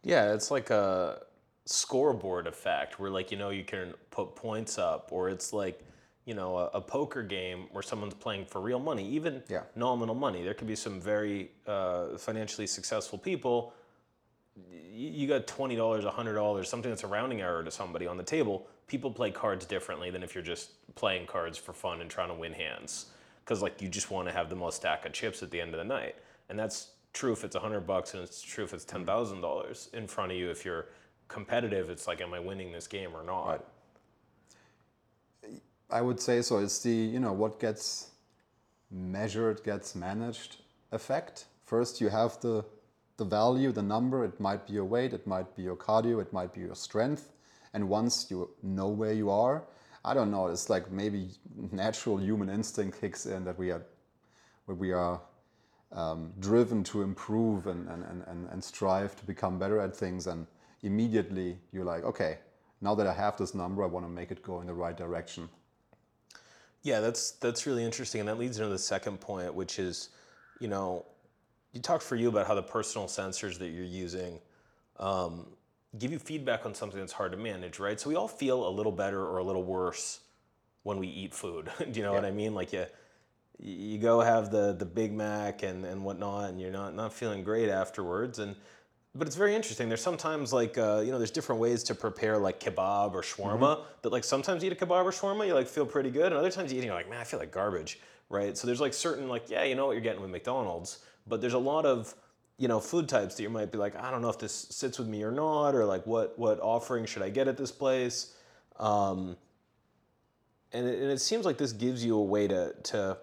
Yeah, 0.02 0.34
it's 0.34 0.50
like 0.50 0.70
a 0.70 1.22
scoreboard 1.66 2.46
effect 2.46 2.98
where, 2.98 3.10
like, 3.10 3.30
you 3.30 3.36
know, 3.36 3.50
you 3.50 3.64
can 3.64 3.92
put 4.10 4.34
points 4.34 4.78
up, 4.78 5.08
or 5.10 5.28
it's 5.28 5.52
like, 5.52 5.80
you 6.24 6.34
know, 6.34 6.56
a, 6.56 6.66
a 6.74 6.80
poker 6.80 7.22
game 7.22 7.66
where 7.72 7.82
someone's 7.82 8.14
playing 8.14 8.46
for 8.46 8.60
real 8.60 8.78
money, 8.78 9.06
even 9.08 9.42
Yeah. 9.48 9.62
nominal 9.74 10.14
money. 10.14 10.42
There 10.42 10.54
could 10.54 10.66
be 10.66 10.76
some 10.76 11.00
very 11.00 11.50
uh, 11.66 12.16
financially 12.18 12.66
successful 12.66 13.18
people. 13.18 13.72
You 14.92 15.26
got 15.26 15.46
twenty 15.46 15.76
dollars, 15.76 16.04
hundred 16.04 16.34
dollars, 16.34 16.68
something 16.68 16.90
that's 16.90 17.04
a 17.04 17.06
rounding 17.06 17.42
error 17.42 17.62
to 17.62 17.70
somebody 17.70 18.06
on 18.06 18.16
the 18.16 18.22
table. 18.24 18.66
People 18.86 19.10
play 19.10 19.30
cards 19.30 19.66
differently 19.66 20.10
than 20.10 20.22
if 20.22 20.34
you're 20.34 20.44
just 20.44 20.70
playing 20.94 21.26
cards 21.26 21.58
for 21.58 21.74
fun 21.74 22.00
and 22.00 22.08
trying 22.08 22.28
to 22.28 22.34
win 22.34 22.54
hands, 22.54 23.06
because 23.44 23.60
like 23.60 23.82
you 23.82 23.88
just 23.88 24.10
want 24.10 24.26
to 24.28 24.32
have 24.32 24.48
the 24.48 24.56
most 24.56 24.76
stack 24.76 25.04
of 25.04 25.12
chips 25.12 25.42
at 25.42 25.50
the 25.50 25.60
end 25.60 25.74
of 25.74 25.78
the 25.78 25.84
night, 25.84 26.14
and 26.48 26.58
that's 26.58 26.92
true 27.12 27.32
if 27.32 27.44
it's 27.44 27.56
a 27.56 27.60
hundred 27.60 27.86
bucks, 27.86 28.14
and 28.14 28.22
it's 28.22 28.40
true 28.40 28.64
if 28.64 28.72
it's 28.72 28.84
ten 28.84 29.04
thousand 29.04 29.42
dollars 29.42 29.90
in 29.92 30.06
front 30.06 30.32
of 30.32 30.38
you. 30.38 30.50
If 30.50 30.64
you're 30.64 30.86
competitive, 31.28 31.90
it's 31.90 32.06
like, 32.06 32.20
am 32.20 32.34
I 32.34 32.40
winning 32.40 32.72
this 32.72 32.86
game 32.86 33.10
or 33.14 33.22
not? 33.22 33.46
Right. 35.44 35.60
I 35.90 36.00
would 36.02 36.20
say 36.20 36.42
so. 36.42 36.58
It's 36.58 36.80
the 36.80 36.90
you 36.90 37.20
know 37.20 37.32
what 37.32 37.60
gets 37.60 38.10
measured 38.90 39.62
gets 39.64 39.94
managed 39.94 40.56
effect. 40.92 41.46
First, 41.64 42.00
you 42.00 42.08
have 42.08 42.40
the 42.40 42.64
the 43.18 43.24
value, 43.24 43.72
the 43.72 43.82
number. 43.82 44.24
It 44.24 44.38
might 44.40 44.66
be 44.66 44.74
your 44.74 44.84
weight, 44.84 45.12
it 45.14 45.26
might 45.26 45.54
be 45.56 45.62
your 45.62 45.76
cardio, 45.76 46.20
it 46.20 46.32
might 46.32 46.52
be 46.52 46.60
your 46.60 46.74
strength. 46.74 47.32
And 47.72 47.88
once 47.88 48.30
you 48.30 48.50
know 48.62 48.88
where 48.88 49.12
you 49.12 49.30
are, 49.30 49.64
I 50.04 50.14
don't 50.14 50.30
know. 50.30 50.48
It's 50.48 50.68
like 50.70 50.90
maybe 50.90 51.28
natural 51.72 52.18
human 52.18 52.48
instinct 52.48 53.00
kicks 53.00 53.26
in 53.26 53.44
that 53.44 53.58
we 53.58 53.70
are 53.70 53.82
we 54.66 54.92
are 54.92 55.20
um, 55.92 56.32
driven 56.40 56.82
to 56.84 57.02
improve 57.02 57.68
and, 57.68 57.88
and, 57.88 58.02
and- 58.26 58.48
and 58.50 58.64
strive 58.64 59.14
to 59.16 59.24
become 59.24 59.58
better 59.58 59.80
at 59.80 59.96
things 59.96 60.26
and 60.26 60.46
immediately 60.82 61.58
you're 61.72 61.84
like 61.84 62.04
okay 62.04 62.38
now 62.80 62.94
that 62.94 63.06
I 63.06 63.12
have 63.12 63.36
this 63.36 63.54
number, 63.54 63.82
I 63.82 63.86
want 63.86 64.04
to 64.06 64.10
make 64.10 64.30
it 64.30 64.42
go 64.42 64.60
in 64.60 64.66
the 64.66 64.74
right 64.74 64.96
direction. 64.96 65.48
Yeah, 66.82 67.00
that's 67.00 67.32
that's 67.32 67.66
really 67.66 67.84
interesting, 67.84 68.20
and 68.20 68.28
that 68.28 68.38
leads 68.38 68.58
into 68.58 68.70
the 68.70 68.78
second 68.78 69.20
point, 69.20 69.54
which 69.54 69.78
is, 69.78 70.10
you 70.60 70.68
know, 70.68 71.04
you 71.72 71.80
talked 71.80 72.02
for 72.02 72.16
you 72.16 72.28
about 72.28 72.46
how 72.46 72.54
the 72.54 72.62
personal 72.62 73.08
sensors 73.08 73.58
that 73.58 73.68
you're 73.68 73.84
using 73.84 74.38
um, 74.98 75.46
give 75.98 76.12
you 76.12 76.18
feedback 76.18 76.64
on 76.64 76.74
something 76.74 77.00
that's 77.00 77.12
hard 77.12 77.32
to 77.32 77.38
manage, 77.38 77.78
right? 77.78 77.98
So 77.98 78.08
we 78.08 78.14
all 78.14 78.28
feel 78.28 78.68
a 78.68 78.70
little 78.70 78.92
better 78.92 79.20
or 79.20 79.38
a 79.38 79.44
little 79.44 79.64
worse 79.64 80.20
when 80.84 80.98
we 80.98 81.08
eat 81.08 81.34
food. 81.34 81.70
Do 81.78 81.98
you 81.98 82.02
know 82.02 82.12
what 82.12 82.24
I 82.24 82.30
mean? 82.30 82.54
Like 82.54 82.72
you, 82.72 82.86
you 83.58 83.98
go 83.98 84.20
have 84.20 84.50
the 84.50 84.74
the 84.74 84.86
Big 84.86 85.12
Mac 85.12 85.62
and 85.62 85.84
and 85.84 86.04
whatnot, 86.04 86.50
and 86.50 86.60
you're 86.60 86.70
not 86.70 86.94
not 86.94 87.12
feeling 87.12 87.42
great 87.42 87.70
afterwards, 87.70 88.38
and 88.38 88.54
but 89.16 89.26
it's 89.26 89.36
very 89.36 89.54
interesting. 89.54 89.88
There's 89.88 90.02
sometimes 90.02 90.52
like 90.52 90.76
uh, 90.78 91.02
you 91.04 91.10
know, 91.10 91.18
there's 91.18 91.30
different 91.30 91.60
ways 91.60 91.82
to 91.84 91.94
prepare 91.94 92.38
like 92.38 92.60
kebab 92.60 93.14
or 93.14 93.22
shawarma. 93.22 93.84
That 94.02 94.12
like 94.12 94.24
sometimes 94.24 94.62
you 94.62 94.70
eat 94.70 94.80
a 94.80 94.86
kebab 94.86 95.04
or 95.04 95.10
shawarma, 95.10 95.46
you 95.46 95.54
like 95.54 95.66
feel 95.66 95.86
pretty 95.86 96.10
good, 96.10 96.26
and 96.26 96.34
other 96.34 96.50
times 96.50 96.72
you 96.72 96.78
eat, 96.78 96.82
it, 96.82 96.86
you're 96.86 96.94
like, 96.94 97.08
man, 97.08 97.20
I 97.20 97.24
feel 97.24 97.40
like 97.40 97.52
garbage, 97.52 97.98
right? 98.28 98.56
So 98.56 98.66
there's 98.66 98.80
like 98.80 98.94
certain 98.94 99.28
like, 99.28 99.48
yeah, 99.48 99.64
you 99.64 99.74
know 99.74 99.86
what 99.86 99.92
you're 99.92 100.02
getting 100.02 100.20
with 100.20 100.30
McDonald's, 100.30 100.98
but 101.26 101.40
there's 101.40 101.54
a 101.54 101.58
lot 101.58 101.86
of 101.86 102.14
you 102.58 102.68
know 102.68 102.80
food 102.80 103.08
types 103.08 103.34
that 103.36 103.42
you 103.42 103.50
might 103.50 103.72
be 103.72 103.78
like, 103.78 103.96
I 103.96 104.10
don't 104.10 104.22
know 104.22 104.30
if 104.30 104.38
this 104.38 104.52
sits 104.52 104.98
with 104.98 105.08
me 105.08 105.22
or 105.22 105.32
not, 105.32 105.74
or 105.74 105.84
like 105.84 106.06
what 106.06 106.38
what 106.38 106.60
offering 106.60 107.06
should 107.06 107.22
I 107.22 107.30
get 107.30 107.48
at 107.48 107.56
this 107.56 107.72
place, 107.72 108.34
um, 108.78 109.36
and 110.72 110.86
it, 110.86 111.00
and 111.00 111.10
it 111.10 111.20
seems 111.20 111.44
like 111.44 111.58
this 111.58 111.72
gives 111.72 112.04
you 112.04 112.16
a 112.16 112.22
way 112.22 112.48
to 112.48 112.74
to 112.84 113.18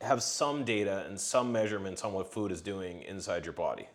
have 0.00 0.22
some 0.22 0.64
data 0.64 1.04
and 1.08 1.20
some 1.20 1.50
measurements 1.50 2.04
on 2.04 2.12
what 2.12 2.32
food 2.32 2.52
is 2.52 2.60
doing 2.60 3.02
inside 3.02 3.44
your 3.44 3.52
body. 3.52 3.88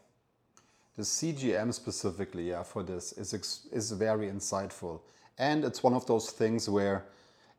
The 0.96 1.04
CGM 1.04 1.74
specifically, 1.74 2.50
yeah, 2.50 2.62
for 2.62 2.84
this 2.84 3.14
is 3.14 3.34
is 3.72 3.92
very 3.92 4.28
insightful, 4.28 5.02
and 5.40 5.66
it's 5.66 5.82
one 5.82 5.96
of 5.96 6.06
those 6.06 6.30
things 6.30 6.70
where 6.70 7.06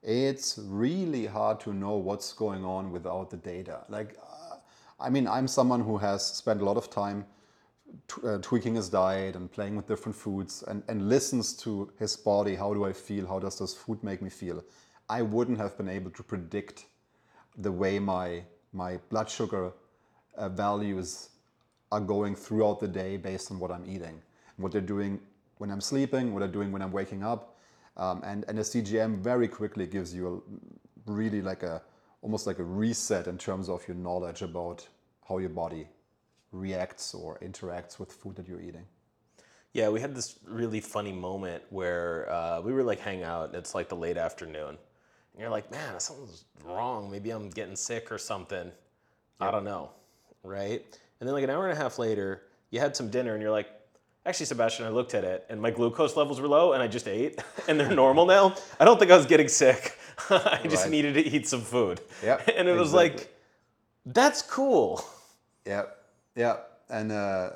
it's 0.04 0.58
really 0.58 1.26
hard 1.26 1.58
to 1.60 1.72
know 1.72 1.96
what's 1.96 2.32
going 2.32 2.64
on 2.64 2.92
without 2.92 3.30
the 3.30 3.36
data. 3.36 3.84
Like, 3.88 4.16
uh, 4.22 4.56
I 5.00 5.10
mean, 5.10 5.26
I'm 5.26 5.48
someone 5.48 5.80
who 5.80 5.98
has 5.98 6.24
spent 6.24 6.60
a 6.60 6.64
lot 6.64 6.76
of 6.76 6.90
time 6.90 7.26
uh, 8.22 8.38
tweaking 8.38 8.76
his 8.76 8.88
diet 8.88 9.34
and 9.34 9.50
playing 9.50 9.74
with 9.76 9.88
different 9.88 10.14
foods 10.14 10.62
and, 10.68 10.84
and 10.88 11.08
listens 11.08 11.54
to 11.54 11.90
his 11.98 12.16
body. 12.16 12.54
How 12.54 12.72
do 12.72 12.84
I 12.84 12.92
feel? 12.92 13.26
How 13.26 13.40
does 13.40 13.58
this 13.58 13.74
food 13.74 14.02
make 14.04 14.22
me 14.22 14.30
feel? 14.30 14.62
I 15.08 15.22
wouldn't 15.22 15.58
have 15.58 15.76
been 15.76 15.88
able 15.88 16.10
to 16.12 16.22
predict 16.22 16.86
the 17.58 17.72
way 17.72 17.98
my 17.98 18.44
my 18.72 18.98
blood 19.08 19.28
sugar 19.28 19.72
uh, 20.36 20.48
values 20.48 21.30
are 21.92 22.00
going 22.00 22.34
throughout 22.34 22.80
the 22.80 22.88
day 22.88 23.16
based 23.16 23.50
on 23.50 23.58
what 23.58 23.70
I'm 23.70 23.84
eating, 23.88 24.20
what 24.56 24.72
they're 24.72 24.80
doing 24.80 25.20
when 25.58 25.70
I'm 25.70 25.80
sleeping, 25.80 26.32
what 26.32 26.40
they're 26.40 26.48
doing 26.48 26.72
when 26.72 26.82
I'm 26.82 26.92
waking 26.92 27.22
up, 27.22 27.58
um, 27.96 28.22
and 28.24 28.44
and 28.48 28.58
the 28.58 28.62
CGM 28.62 29.18
very 29.18 29.48
quickly 29.48 29.86
gives 29.86 30.14
you 30.14 30.42
a, 31.06 31.10
really 31.10 31.42
like 31.42 31.62
a 31.62 31.82
almost 32.22 32.46
like 32.46 32.58
a 32.58 32.64
reset 32.64 33.26
in 33.26 33.36
terms 33.36 33.68
of 33.68 33.86
your 33.86 33.96
knowledge 33.96 34.42
about 34.42 34.86
how 35.28 35.38
your 35.38 35.50
body 35.50 35.86
reacts 36.52 37.14
or 37.14 37.38
interacts 37.40 37.98
with 37.98 38.10
food 38.10 38.36
that 38.36 38.48
you're 38.48 38.60
eating. 38.60 38.86
Yeah, 39.72 39.88
we 39.88 40.00
had 40.00 40.14
this 40.14 40.38
really 40.46 40.80
funny 40.80 41.12
moment 41.12 41.64
where 41.70 42.32
uh, 42.32 42.60
we 42.60 42.72
were 42.72 42.84
like 42.84 43.00
hang 43.00 43.24
out. 43.24 43.48
And 43.48 43.56
it's 43.56 43.74
like 43.74 43.88
the 43.88 43.96
late 43.96 44.16
afternoon, 44.16 44.68
and 44.68 45.40
you're 45.40 45.50
like, 45.50 45.70
man, 45.70 45.98
something's 45.98 46.44
wrong. 46.64 47.10
Maybe 47.10 47.30
I'm 47.30 47.50
getting 47.50 47.76
sick 47.76 48.10
or 48.10 48.18
something. 48.18 48.70
I 49.40 49.50
don't 49.50 49.64
know, 49.64 49.90
right? 50.44 50.82
And 51.24 51.28
then 51.30 51.34
like 51.36 51.44
an 51.44 51.48
hour 51.48 51.66
and 51.66 51.72
a 51.72 51.82
half 51.82 51.98
later, 51.98 52.42
you 52.68 52.80
had 52.80 52.94
some 52.94 53.08
dinner, 53.08 53.32
and 53.32 53.40
you're 53.40 53.50
like, 53.50 53.70
actually, 54.26 54.44
Sebastian, 54.44 54.84
I 54.84 54.90
looked 54.90 55.14
at 55.14 55.24
it, 55.24 55.46
and 55.48 55.58
my 55.58 55.70
glucose 55.70 56.16
levels 56.18 56.38
were 56.38 56.48
low, 56.48 56.74
and 56.74 56.82
I 56.82 56.86
just 56.86 57.08
ate, 57.08 57.42
and 57.66 57.80
they're 57.80 57.94
normal 57.94 58.26
now. 58.26 58.54
I 58.78 58.84
don't 58.84 58.98
think 58.98 59.10
I 59.10 59.16
was 59.16 59.24
getting 59.24 59.48
sick. 59.48 59.96
I 60.28 60.60
just 60.64 60.82
Right. 60.82 60.90
needed 60.90 61.14
to 61.14 61.22
eat 61.26 61.48
some 61.48 61.62
food. 61.62 62.02
Yeah, 62.22 62.42
and 62.58 62.68
it 62.68 62.76
was 62.76 62.92
like, 62.92 63.34
that's 64.04 64.42
cool. 64.42 65.02
Yeah, 65.64 65.84
yeah. 66.36 66.56
And 66.90 67.10
uh, 67.10 67.48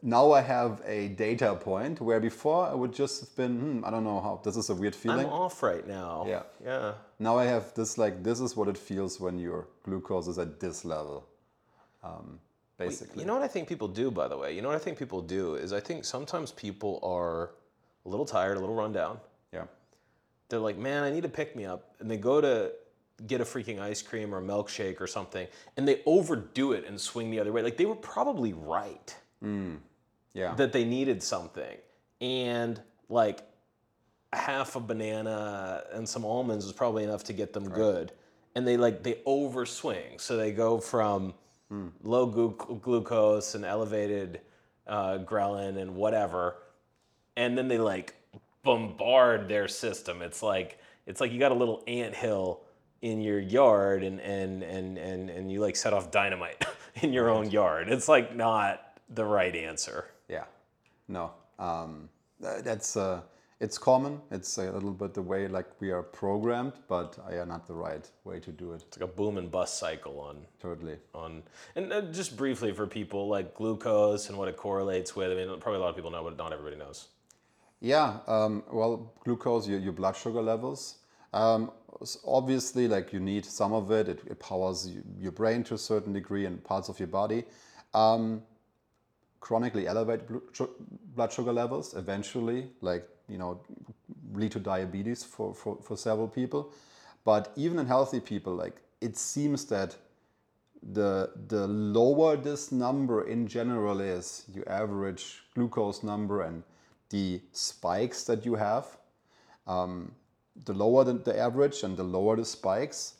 now 0.00 0.32
I 0.32 0.40
have 0.40 0.80
a 0.86 1.08
data 1.08 1.54
point 1.56 2.00
where 2.00 2.20
before 2.20 2.68
I 2.68 2.74
would 2.74 2.94
just 2.94 3.20
have 3.20 3.36
been, 3.36 3.60
hmm, 3.60 3.84
I 3.84 3.90
don't 3.90 4.02
know 4.04 4.18
how, 4.18 4.40
this 4.42 4.56
is 4.56 4.70
a 4.70 4.74
weird 4.74 4.94
feeling. 4.94 5.26
I'm 5.26 5.32
off 5.32 5.62
right 5.62 5.86
now. 5.86 6.24
Yeah. 6.26 6.44
Yeah. 6.64 6.92
Now 7.18 7.36
I 7.36 7.44
have 7.44 7.74
this 7.74 7.98
like, 7.98 8.22
this 8.24 8.40
is 8.40 8.56
what 8.56 8.66
it 8.68 8.78
feels 8.78 9.20
when 9.20 9.38
your 9.38 9.68
glucose 9.82 10.26
is 10.26 10.38
at 10.38 10.58
this 10.58 10.86
level, 10.86 11.26
um, 12.02 12.40
basically. 12.80 13.20
You 13.20 13.26
know 13.26 13.34
what 13.34 13.42
I 13.42 13.48
think 13.48 13.68
people 13.68 13.88
do, 13.88 14.10
by 14.10 14.28
the 14.28 14.36
way? 14.36 14.54
You 14.54 14.62
know 14.62 14.68
what 14.68 14.76
I 14.76 14.80
think 14.80 14.98
people 14.98 15.22
do 15.22 15.54
is 15.54 15.72
I 15.72 15.80
think 15.80 16.04
sometimes 16.04 16.52
people 16.52 16.98
are 17.02 17.50
a 18.04 18.08
little 18.08 18.26
tired, 18.26 18.56
a 18.56 18.60
little 18.60 18.74
run 18.74 18.92
down. 18.92 19.20
yeah, 19.52 19.64
They're 20.48 20.58
like, 20.58 20.78
man, 20.78 21.02
I 21.02 21.10
need 21.10 21.22
to 21.22 21.28
pick 21.28 21.54
me 21.54 21.64
up. 21.64 21.94
And 22.00 22.10
they 22.10 22.16
go 22.16 22.40
to 22.40 22.72
get 23.26 23.40
a 23.40 23.44
freaking 23.44 23.80
ice 23.80 24.02
cream 24.02 24.34
or 24.34 24.38
a 24.38 24.42
milkshake 24.42 25.00
or 25.00 25.06
something, 25.06 25.46
and 25.76 25.86
they 25.86 26.02
overdo 26.06 26.72
it 26.72 26.86
and 26.86 27.00
swing 27.00 27.30
the 27.30 27.40
other 27.40 27.52
way. 27.52 27.62
Like 27.62 27.76
they 27.76 27.86
were 27.86 27.94
probably 27.94 28.52
right 28.52 29.14
mm. 29.44 29.76
yeah, 30.32 30.54
that 30.54 30.72
they 30.72 30.84
needed 30.84 31.22
something. 31.22 31.76
And 32.20 32.80
like 33.08 33.42
half 34.32 34.76
a 34.76 34.80
banana 34.80 35.84
and 35.92 36.08
some 36.08 36.24
almonds 36.24 36.64
was 36.64 36.72
probably 36.72 37.04
enough 37.04 37.24
to 37.24 37.32
get 37.32 37.52
them 37.52 37.68
good. 37.68 38.12
And 38.54 38.66
they 38.66 38.76
like 38.76 39.02
they 39.02 39.14
overswing. 39.26 40.20
So 40.20 40.36
they 40.36 40.52
go 40.52 40.78
from 40.78 41.34
low 42.02 42.26
glu- 42.26 42.80
glucose 42.82 43.54
and 43.54 43.64
elevated 43.64 44.40
uh, 44.86 45.18
ghrelin 45.18 45.78
and 45.78 45.94
whatever, 45.94 46.56
and 47.36 47.56
then 47.56 47.68
they 47.68 47.78
like 47.78 48.14
bombard 48.62 49.48
their 49.48 49.68
system. 49.68 50.22
It's 50.22 50.42
like 50.42 50.78
it's 51.06 51.20
like 51.20 51.32
you 51.32 51.38
got 51.38 51.52
a 51.52 51.54
little 51.54 51.82
ant 51.86 52.14
hill 52.14 52.62
in 53.02 53.20
your 53.20 53.38
yard 53.38 54.02
and 54.02 54.20
and 54.20 54.62
and 54.62 54.98
and, 54.98 55.30
and 55.30 55.50
you 55.50 55.60
like 55.60 55.76
set 55.76 55.92
off 55.92 56.10
dynamite 56.10 56.64
in 57.02 57.12
your 57.12 57.30
own 57.30 57.50
yard. 57.50 57.88
It's 57.88 58.08
like 58.08 58.34
not 58.34 58.98
the 59.08 59.24
right 59.24 59.54
answer. 59.54 60.06
yeah. 60.28 60.44
No, 61.08 61.32
um, 61.58 62.08
that's, 62.38 62.96
uh, 62.96 63.22
it's 63.60 63.76
common. 63.76 64.20
It's 64.30 64.56
a 64.58 64.72
little 64.72 64.92
bit 64.92 65.12
the 65.14 65.22
way 65.22 65.46
like 65.46 65.66
we 65.80 65.90
are 65.90 66.02
programmed, 66.02 66.72
but 66.88 67.18
I 67.28 67.34
are 67.34 67.46
not 67.46 67.66
the 67.66 67.74
right 67.74 68.08
way 68.24 68.40
to 68.40 68.50
do 68.50 68.72
it. 68.72 68.82
It's 68.88 68.98
like 68.98 69.08
a 69.08 69.12
boom 69.12 69.36
and 69.36 69.50
bust 69.50 69.78
cycle 69.78 70.18
on 70.20 70.38
Totally. 70.60 70.96
on 71.14 71.42
and 71.76 71.92
uh, 71.92 72.00
just 72.12 72.36
briefly 72.36 72.72
for 72.72 72.86
people 72.86 73.28
like 73.28 73.54
glucose 73.54 74.28
and 74.30 74.38
what 74.38 74.48
it 74.48 74.56
correlates 74.56 75.14
with. 75.14 75.30
I 75.30 75.34
mean, 75.34 75.60
probably 75.60 75.78
a 75.78 75.82
lot 75.82 75.90
of 75.90 75.96
people 75.96 76.10
know, 76.10 76.24
but 76.24 76.36
not 76.38 76.52
everybody 76.52 76.76
knows. 76.76 77.08
Yeah, 77.80 78.18
um, 78.26 78.62
well, 78.70 79.12
glucose, 79.24 79.68
your, 79.68 79.78
your 79.78 79.92
blood 79.92 80.16
sugar 80.16 80.42
levels. 80.42 80.96
Um, 81.32 81.70
s- 82.02 82.18
obviously, 82.26 82.88
like 82.88 83.12
you 83.12 83.20
need 83.20 83.44
some 83.44 83.72
of 83.72 83.90
it. 83.90 84.08
It, 84.08 84.20
it 84.26 84.38
powers 84.38 84.86
y- 84.86 85.02
your 85.18 85.32
brain 85.32 85.64
to 85.64 85.74
a 85.74 85.78
certain 85.78 86.12
degree 86.12 86.46
and 86.46 86.62
parts 86.62 86.88
of 86.88 86.98
your 86.98 87.08
body. 87.08 87.44
Um, 87.94 88.42
chronically 89.40 89.86
su- 90.52 90.70
blood 91.14 91.32
sugar 91.32 91.52
levels 91.52 91.94
eventually, 91.94 92.68
like 92.82 93.08
you 93.30 93.38
know, 93.38 93.60
lead 94.34 94.52
to 94.52 94.60
diabetes 94.60 95.24
for, 95.24 95.54
for, 95.54 95.78
for 95.82 95.96
several 95.96 96.28
people. 96.28 96.72
But 97.24 97.52
even 97.56 97.78
in 97.78 97.86
healthy 97.86 98.20
people, 98.20 98.54
like 98.54 98.76
it 99.00 99.16
seems 99.16 99.64
that 99.66 99.96
the 100.94 101.30
the 101.48 101.66
lower 101.66 102.36
this 102.36 102.72
number 102.72 103.28
in 103.28 103.46
general 103.46 104.00
is, 104.00 104.44
your 104.52 104.66
average 104.68 105.42
glucose 105.54 106.02
number 106.02 106.42
and 106.42 106.62
the 107.10 107.40
spikes 107.52 108.24
that 108.24 108.46
you 108.46 108.54
have, 108.54 108.86
um, 109.66 110.12
the 110.64 110.72
lower 110.72 111.04
the, 111.04 111.14
the 111.14 111.38
average 111.38 111.82
and 111.82 111.96
the 111.96 112.02
lower 112.02 112.36
the 112.36 112.44
spikes, 112.44 113.14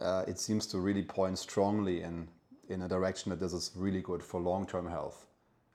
uh, 0.00 0.24
it 0.26 0.38
seems 0.38 0.66
to 0.66 0.78
really 0.78 1.02
point 1.02 1.38
strongly 1.38 2.02
in 2.02 2.28
in 2.70 2.82
a 2.82 2.88
direction 2.88 3.30
that 3.30 3.40
this 3.40 3.52
is 3.52 3.70
really 3.74 4.00
good 4.00 4.22
for 4.22 4.40
long-term 4.40 4.88
health, 4.88 5.26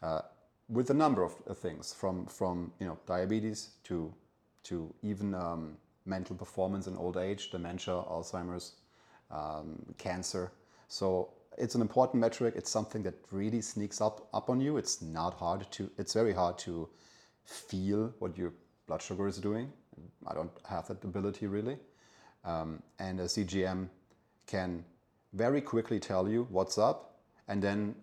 uh, 0.02 0.22
with 0.70 0.90
a 0.90 0.94
number 0.94 1.24
of 1.24 1.36
uh, 1.50 1.54
things 1.54 1.94
from 1.94 2.26
from 2.26 2.72
you 2.80 2.88
know 2.88 2.98
diabetes 3.06 3.70
to 3.84 4.14
to 4.64 4.94
even 5.02 5.34
um, 5.34 5.78
mental 6.06 6.36
performance 6.36 6.88
in 6.88 6.98
old 6.98 7.18
age, 7.18 7.52
dementia, 7.52 7.94
Alzheimer's, 7.94 8.74
um, 9.30 9.82
cancer. 9.98 10.52
So 10.88 11.30
it's 11.58 11.76
an 11.76 11.82
important 11.82 12.22
metric. 12.22 12.54
It's 12.58 12.70
something 12.70 13.04
that 13.04 13.16
really 13.32 13.62
sneaks 13.62 14.02
up 14.02 14.28
up 14.34 14.50
on 14.50 14.62
you. 14.62 14.78
It's 14.78 15.02
not 15.02 15.34
hard 15.34 15.70
to. 15.72 15.90
It's 15.98 16.14
very 16.14 16.34
hard 16.34 16.58
to 16.60 16.90
feel 17.46 18.14
what 18.20 18.38
your 18.38 18.54
blood 18.88 19.02
sugar 19.02 19.28
is 19.28 19.38
doing. 19.38 19.72
I 20.28 20.34
don't 20.34 20.52
have 20.68 20.88
that 20.88 21.04
ability 21.04 21.48
really. 21.48 21.78
Um, 22.46 22.82
and 23.00 23.20
a 23.20 23.26
CGM 23.26 23.88
can 24.48 24.84
very 25.34 25.62
quickly 25.62 26.00
tell 26.00 26.28
you 26.28 26.48
what's 26.50 26.78
up, 26.78 27.13
and 27.48 27.62
then 27.62 27.96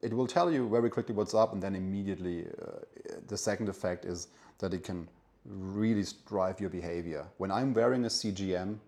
it 0.00 0.12
will 0.12 0.26
tell 0.26 0.50
you 0.50 0.68
very 0.68 0.90
quickly 0.90 1.14
what's 1.14 1.34
up, 1.34 1.52
and 1.52 1.62
then 1.62 1.74
immediately 1.74 2.46
uh, 2.60 3.14
the 3.26 3.36
second 3.36 3.68
effect 3.68 4.04
is 4.04 4.28
that 4.58 4.74
it 4.74 4.84
can 4.84 5.08
really 5.44 6.04
drive 6.28 6.60
your 6.60 6.70
behavior. 6.70 7.24
When 7.38 7.50
I'm 7.50 7.74
wearing 7.74 8.04
a 8.04 8.08
CGM, 8.08 8.78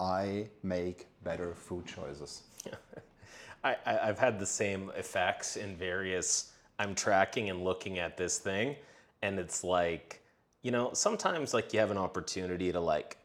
I 0.00 0.48
make 0.62 1.06
better 1.24 1.54
food 1.54 1.86
choices. 1.86 2.42
I, 3.64 3.76
I've 3.84 4.18
had 4.18 4.38
the 4.38 4.46
same 4.46 4.92
effects 4.96 5.56
in 5.56 5.76
various. 5.76 6.52
I'm 6.78 6.94
tracking 6.94 7.50
and 7.50 7.64
looking 7.64 7.98
at 7.98 8.16
this 8.16 8.38
thing, 8.38 8.76
and 9.22 9.38
it's 9.38 9.64
like 9.64 10.22
you 10.62 10.70
know, 10.70 10.90
sometimes 10.92 11.54
like 11.54 11.72
you 11.72 11.80
have 11.80 11.90
an 11.90 11.98
opportunity 11.98 12.72
to 12.72 12.80
like 12.80 13.16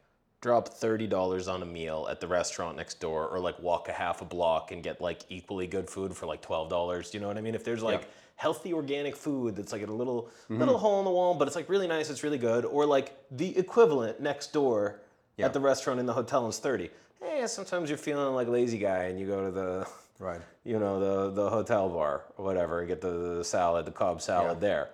drop 0.44 0.68
$30 0.68 1.48
on 1.50 1.62
a 1.62 1.64
meal 1.64 2.06
at 2.10 2.20
the 2.20 2.28
restaurant 2.28 2.76
next 2.76 3.00
door 3.00 3.26
or 3.28 3.40
like 3.40 3.58
walk 3.60 3.88
a 3.88 3.92
half 3.92 4.20
a 4.20 4.26
block 4.26 4.72
and 4.72 4.82
get 4.82 5.00
like 5.00 5.20
equally 5.30 5.66
good 5.66 5.88
food 5.88 6.14
for 6.14 6.26
like 6.26 6.42
$12. 6.42 7.10
Do 7.10 7.16
you 7.16 7.22
know 7.22 7.28
what 7.28 7.38
I 7.38 7.40
mean? 7.40 7.54
If 7.54 7.64
there's 7.64 7.82
like 7.82 8.02
Yeah. 8.02 8.06
healthy 8.36 8.74
organic 8.74 9.16
food 9.16 9.56
that's 9.56 9.72
like 9.72 9.80
at 9.82 9.88
a 9.88 9.92
little 9.92 10.24
Mm-hmm. 10.50 10.58
little 10.58 10.76
hole 10.76 10.98
in 10.98 11.06
the 11.06 11.10
wall, 11.10 11.32
but 11.34 11.48
it's 11.48 11.56
like 11.56 11.70
really 11.70 11.86
nice, 11.86 12.10
it's 12.10 12.22
really 12.22 12.36
good, 12.36 12.66
or 12.66 12.84
like 12.84 13.16
the 13.30 13.56
equivalent 13.56 14.20
next 14.20 14.52
door 14.52 15.00
Yeah. 15.38 15.46
at 15.46 15.54
the 15.54 15.60
restaurant 15.60 15.98
in 15.98 16.04
the 16.04 16.12
hotel 16.12 16.40
and 16.44 16.50
it's 16.50 16.58
30. 16.58 16.90
Hey, 17.22 17.46
sometimes 17.46 17.88
you're 17.88 17.96
feeling 17.96 18.34
like 18.34 18.46
lazy 18.46 18.76
guy 18.76 19.04
and 19.04 19.18
you 19.18 19.26
go 19.26 19.46
to 19.46 19.50
the 19.50 19.88
Right. 20.18 20.42
you 20.62 20.78
know, 20.78 21.00
the 21.00 21.30
the 21.42 21.48
hotel 21.48 21.88
bar 21.88 22.24
or 22.36 22.44
whatever, 22.44 22.80
and 22.80 22.88
get 22.88 23.00
the, 23.00 23.10
the 23.38 23.44
salad, 23.44 23.86
the 23.86 23.92
Cobb 23.92 24.20
salad 24.20 24.58
Yeah. 24.58 24.68
there. 24.68 24.88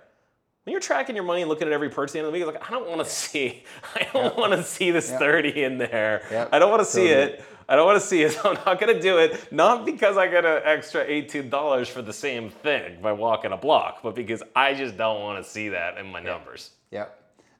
When 0.64 0.72
you're 0.72 0.80
tracking 0.80 1.16
your 1.16 1.24
money 1.24 1.40
and 1.40 1.48
looking 1.48 1.66
at 1.68 1.72
every 1.72 1.88
purchase 1.88 2.10
at 2.10 2.12
the 2.14 2.18
end 2.18 2.26
of 2.26 2.32
the 2.32 2.38
week, 2.38 2.46
like 2.54 2.68
I 2.68 2.70
don't 2.70 2.86
want 2.88 3.00
to 3.02 3.10
see, 3.10 3.64
I 3.94 4.06
don't 4.12 4.36
want 4.36 4.52
to 4.52 4.62
see 4.62 4.90
this 4.90 5.10
thirty 5.10 5.62
in 5.62 5.78
there. 5.78 6.22
Yeah. 6.30 6.48
I 6.52 6.58
don't 6.58 6.70
want 6.70 6.80
to 6.82 6.86
see 6.90 7.08
Totally. 7.08 7.32
it. 7.34 7.44
I 7.68 7.76
don't 7.76 7.86
want 7.86 8.00
to 8.00 8.06
see 8.06 8.22
it. 8.22 8.32
So 8.42 8.50
I'm 8.50 8.58
not 8.66 8.78
gonna 8.80 9.00
do 9.00 9.18
it. 9.18 9.50
Not 9.52 9.86
because 9.86 10.16
I 10.18 10.26
get 10.26 10.44
an 10.44 10.60
extra 10.64 11.02
eighteen 11.06 11.48
dollars 11.48 11.88
for 11.88 12.02
the 12.02 12.12
same 12.12 12.50
thing 12.50 13.00
by 13.00 13.12
walking 13.12 13.52
a 13.52 13.56
block, 13.56 14.00
but 14.02 14.14
because 14.14 14.42
I 14.54 14.74
just 14.74 14.96
don't 14.96 15.22
want 15.22 15.42
to 15.42 15.48
see 15.50 15.70
that 15.70 15.96
in 15.96 16.06
my 16.06 16.20
numbers. 16.20 16.70
Yeah. 16.90 17.06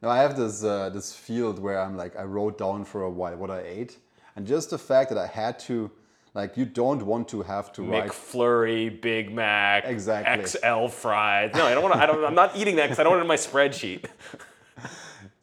No, 0.03 0.09
I 0.09 0.19
have 0.19 0.37
this 0.37 0.63
uh, 0.63 0.91
this 0.91 1.15
field 1.15 1.59
where 1.59 1.81
I'm 1.81 1.97
like 1.97 2.17
I 2.17 2.25
wrote 2.25 2.59
down 2.59 2.85
for 2.85 3.03
a 3.03 3.11
while 3.11 3.37
what 3.37 3.51
I 3.51 3.61
ate, 3.63 3.97
and 4.37 4.47
just 4.47 4.71
the 4.71 4.79
fact 4.79 5.09
that 5.11 5.19
I 5.19 5.27
had 5.27 5.59
to, 5.61 5.91
like, 6.35 6.57
you 6.57 6.65
don't 6.65 7.05
want 7.05 7.29
to 7.29 7.43
have 7.43 7.73
to 7.75 7.83
write. 7.83 8.11
McFlurry, 8.11 9.01
Big 9.01 9.33
Mac, 9.33 9.85
Exactly. 9.85 10.45
XL 10.47 10.87
fries. 10.87 11.53
No, 11.55 11.67
I 11.67 11.75
don't 11.75 11.83
want 11.83 11.95
to. 11.95 12.01
I 12.01 12.07
don't. 12.07 12.25
I'm 12.25 12.35
not 12.35 12.57
eating 12.57 12.77
that 12.77 12.85
because 12.85 12.99
I 12.99 13.03
don't 13.03 13.13
want 13.13 13.21
it 13.21 13.25
in 13.25 13.29
my 13.29 13.37
spreadsheet. 13.37 14.05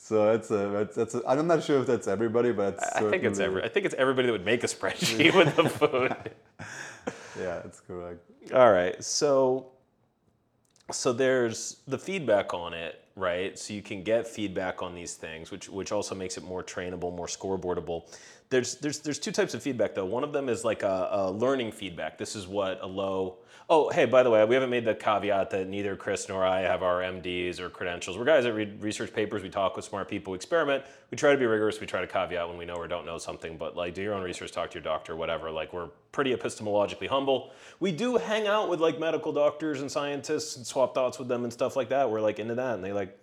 So 0.08 0.32
it's 0.32 0.50
a, 0.52 0.70
that's, 0.70 0.96
that's 0.96 1.16
a, 1.16 1.22
I'm 1.28 1.48
not 1.48 1.62
sure 1.62 1.82
if 1.82 1.86
that's 1.86 2.08
everybody, 2.08 2.54
but 2.54 2.76
it's 2.76 2.96
I 2.96 3.02
think 3.10 3.26
it's 3.26 3.40
every. 3.40 3.62
I 3.62 3.68
think 3.68 3.86
it's 3.86 3.96
everybody 3.96 4.28
that 4.28 4.32
would 4.32 4.46
make 4.46 4.64
a 4.64 4.68
spreadsheet 4.68 5.36
with 5.36 5.54
the 5.58 5.68
food. 5.70 6.16
Yeah, 7.38 7.60
it's 7.66 7.82
correct. 7.82 8.22
All 8.54 8.72
right, 8.72 9.04
so 9.04 9.66
so 10.92 11.12
there's 11.12 11.82
the 11.90 11.98
feedback 12.00 12.54
on 12.54 12.74
it, 12.74 13.04
right? 13.18 13.60
So 13.60 13.74
you 13.74 13.82
can 13.82 14.02
get 14.02 14.26
feedback 14.26 14.82
on 14.82 14.96
these 14.96 15.16
things, 15.16 15.52
which 15.52 15.68
which 15.68 15.92
also 15.92 16.16
makes 16.16 16.38
it 16.38 16.44
more 16.46 16.64
trainable, 16.64 17.14
more 17.14 17.28
scoreboardable. 17.28 18.04
There's 18.50 18.76
there's 18.76 19.00
there's 19.00 19.20
two 19.20 19.34
types 19.34 19.54
of 19.54 19.62
feedback 19.62 19.94
though. 19.94 20.06
One 20.06 20.24
of 20.24 20.32
them 20.32 20.48
is 20.48 20.64
like 20.64 20.84
a, 20.84 21.10
a 21.12 21.32
learning 21.32 21.74
feedback. 21.74 22.18
This 22.18 22.36
is 22.36 22.48
what 22.48 22.80
a 22.82 22.88
low. 22.88 23.40
Oh, 23.70 23.90
hey, 23.90 24.06
by 24.06 24.24
the 24.24 24.30
way, 24.30 24.46
we 24.46 24.56
haven't 24.56 24.70
made 24.70 24.86
the 24.86 24.96
caveat 24.96 25.50
that 25.50 25.68
neither 25.68 25.98
Chris 25.98 26.30
nor 26.30 26.46
I 26.46 26.62
have 26.62 26.84
our 26.84 27.02
MDs 27.02 27.60
or 27.60 27.70
credentials. 27.70 28.18
We're 28.18 28.24
guys 28.24 28.46
that 28.46 28.54
read 28.54 28.82
research 28.82 29.14
papers. 29.14 29.44
We 29.44 29.50
talk 29.50 29.76
with 29.76 29.84
smart 29.84 30.08
people. 30.08 30.32
We 30.32 30.38
experiment. 30.38 30.86
We 31.12 31.18
try 31.18 31.34
to 31.34 31.38
be 31.38 31.46
rigorous. 31.46 31.82
We 31.82 31.88
try 31.88 32.00
to 32.00 32.08
caveat 32.08 32.48
when 32.48 32.58
we 32.58 32.64
know 32.64 32.76
or 32.76 32.88
don't 32.88 33.06
know 33.06 33.18
something. 33.18 33.58
But 33.58 33.76
like, 33.76 33.94
do 33.94 34.02
your 34.02 34.14
own 34.14 34.24
research. 34.24 34.54
Talk 34.54 34.72
to 34.72 34.76
your 34.76 34.84
doctor. 34.84 35.18
Whatever. 35.18 35.52
Like, 35.52 35.74
we're 35.74 35.90
pretty 36.14 36.34
epistemologically 36.34 37.10
humble. 37.10 37.52
We 37.82 37.92
do 37.92 38.16
hang 38.16 38.48
out 38.48 38.70
with 38.70 38.80
like 38.80 38.98
medical 38.98 39.34
doctors 39.34 39.82
and 39.82 39.92
scientists 39.92 40.56
and 40.56 40.66
swap 40.66 40.96
thoughts 40.96 41.20
with 41.20 41.28
them 41.28 41.44
and 41.44 41.52
stuff 41.52 41.76
like 41.76 41.90
that. 41.90 42.10
We're 42.10 42.22
like 42.22 42.40
into 42.40 42.56
that, 42.56 42.76
and 42.76 42.84
they 42.84 42.94
like 42.94 43.20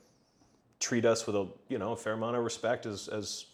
treat 0.78 1.06
us 1.06 1.26
with 1.26 1.36
a 1.36 1.48
you 1.68 1.78
know 1.78 1.92
a 1.92 1.96
fair 1.96 2.12
amount 2.12 2.36
of 2.36 2.44
respect 2.44 2.84
as 2.84 3.08
as 3.08 3.46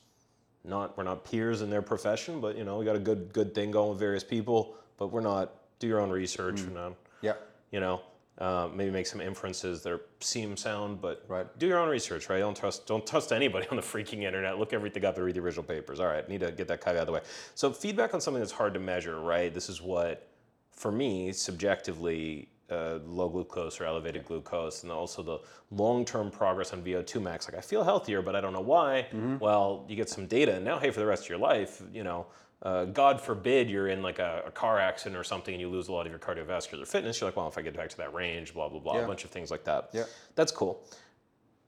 not 0.64 0.96
we're 0.96 1.04
not 1.04 1.24
peers 1.24 1.62
in 1.62 1.70
their 1.70 1.82
profession, 1.82 2.40
but 2.40 2.56
you 2.56 2.64
know 2.64 2.78
we 2.78 2.84
got 2.84 2.96
a 2.96 3.00
good 3.00 3.32
good 3.32 3.54
thing 3.54 3.70
going 3.70 3.90
with 3.90 3.98
various 3.98 4.24
people. 4.24 4.74
But 4.98 5.08
we're 5.08 5.20
not 5.22 5.54
do 5.78 5.86
your 5.86 6.00
own 6.00 6.10
research 6.10 6.60
and 6.60 6.76
um, 6.76 6.96
Yeah. 7.22 7.34
you 7.70 7.80
know 7.80 8.02
uh, 8.38 8.68
maybe 8.74 8.90
make 8.90 9.06
some 9.06 9.20
inferences 9.20 9.82
that 9.82 10.00
seem 10.20 10.56
sound, 10.56 11.00
but 11.02 11.24
Right. 11.28 11.46
do 11.58 11.66
your 11.66 11.78
own 11.78 11.88
research, 11.90 12.28
right? 12.30 12.38
Don't 12.38 12.56
trust 12.56 12.86
don't 12.86 13.06
trust 13.06 13.32
anybody 13.32 13.66
on 13.70 13.76
the 13.76 13.82
freaking 13.82 14.22
internet. 14.22 14.58
Look 14.58 14.72
everything 14.72 15.04
up 15.04 15.16
and 15.16 15.24
read 15.24 15.34
the 15.34 15.40
original 15.40 15.64
papers. 15.64 16.00
All 16.00 16.06
right, 16.06 16.26
need 16.28 16.40
to 16.40 16.52
get 16.52 16.68
that 16.68 16.80
caveat 16.80 16.96
out 16.96 17.00
of 17.02 17.06
the 17.06 17.12
way. 17.12 17.20
So 17.54 17.72
feedback 17.72 18.12
on 18.14 18.20
something 18.20 18.40
that's 18.40 18.52
hard 18.52 18.74
to 18.74 18.80
measure, 18.80 19.18
right? 19.20 19.52
This 19.52 19.68
is 19.68 19.80
what 19.82 20.26
for 20.72 20.92
me 20.92 21.32
subjectively. 21.32 22.48
Uh, 22.70 22.98
low 23.06 23.28
glucose 23.28 23.80
or 23.80 23.84
elevated 23.84 24.24
glucose, 24.24 24.82
and 24.84 24.92
also 24.92 25.22
the 25.22 25.38
long-term 25.70 26.30
progress 26.30 26.72
on 26.72 26.82
VO2 26.82 27.20
max. 27.20 27.48
Like 27.48 27.56
I 27.58 27.60
feel 27.60 27.82
healthier, 27.82 28.22
but 28.22 28.36
I 28.36 28.40
don't 28.40 28.52
know 28.52 28.60
why. 28.60 29.08
Well, 29.40 29.84
you 29.88 29.96
get 29.96 30.08
some 30.08 30.26
data, 30.26 30.54
and 30.56 30.64
now, 30.64 30.78
hey, 30.78 30.90
for 30.90 31.00
the 31.00 31.06
rest 31.06 31.24
of 31.24 31.28
your 31.30 31.38
life, 31.38 31.82
you 31.92 32.04
know, 32.04 32.26
uh, 32.62 32.84
God 32.84 33.20
forbid 33.20 33.70
you're 33.70 33.88
in 33.88 34.02
like 34.02 34.18
a, 34.18 34.42
a 34.46 34.50
car 34.50 34.78
accident 34.78 35.18
or 35.18 35.24
something 35.24 35.54
and 35.54 35.60
you 35.62 35.68
lose 35.70 35.88
a 35.88 35.92
lot 35.92 36.04
of 36.06 36.12
your 36.12 36.18
cardiovascular 36.18 36.86
fitness. 36.86 37.18
You're 37.18 37.28
like, 37.28 37.36
well, 37.36 37.48
if 37.48 37.56
I 37.56 37.62
get 37.62 37.74
back 37.74 37.88
to 37.88 37.96
that 37.96 38.12
range, 38.12 38.52
blah 38.52 38.68
blah 38.68 38.80
blah, 38.80 38.96
Yeah. 38.96 39.04
a 39.04 39.06
bunch 39.06 39.24
of 39.24 39.30
things 39.30 39.50
like 39.50 39.64
that. 39.64 39.88
Yeah. 39.94 40.04
That's 40.34 40.52
cool. 40.52 40.84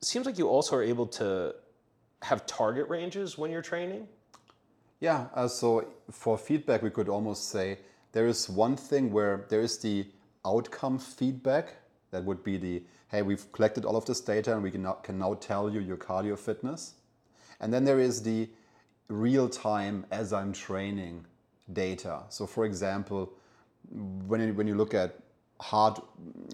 Seems 0.02 0.26
like 0.26 0.36
you 0.38 0.48
also 0.48 0.76
are 0.76 0.82
able 0.82 1.06
to 1.06 1.54
have 2.22 2.44
target 2.46 2.88
ranges 2.88 3.38
when 3.38 3.50
you're 3.50 3.62
training. 3.62 4.06
Yeah, 5.00 5.26
uh, 5.34 5.48
so 5.48 5.88
for 6.10 6.36
feedback, 6.38 6.82
we 6.82 6.90
could 6.90 7.08
almost 7.08 7.48
say 7.48 7.78
there 8.12 8.26
is 8.26 8.48
one 8.48 8.76
thing 8.76 9.10
where 9.10 9.46
there 9.48 9.62
is 9.62 9.78
the 9.78 10.06
outcome 10.44 10.98
feedback. 10.98 11.76
That 12.10 12.24
would 12.24 12.44
be 12.44 12.56
the 12.56 12.82
hey, 13.12 13.20
we've 13.20 13.52
collected 13.52 13.84
all 13.84 13.96
of 13.96 14.06
this 14.06 14.20
data 14.20 14.54
and 14.54 14.62
we 14.62 14.70
can 14.70 14.82
now, 14.82 14.94
can 14.94 15.18
now 15.18 15.34
tell 15.34 15.70
you 15.70 15.80
your 15.80 15.98
cardio 15.98 16.38
fitness. 16.38 16.94
And 17.60 17.72
then 17.72 17.84
there 17.84 18.00
is 18.00 18.22
the 18.22 18.48
real 19.08 19.50
time 19.50 20.06
as 20.10 20.32
I'm 20.32 20.52
training 20.54 21.26
data. 21.72 22.22
So, 22.30 22.46
for 22.46 22.64
example, 22.64 23.30
when 24.26 24.40
you, 24.40 24.54
when 24.54 24.66
you 24.66 24.74
look 24.74 24.94
at 24.94 25.18
heart 25.60 26.02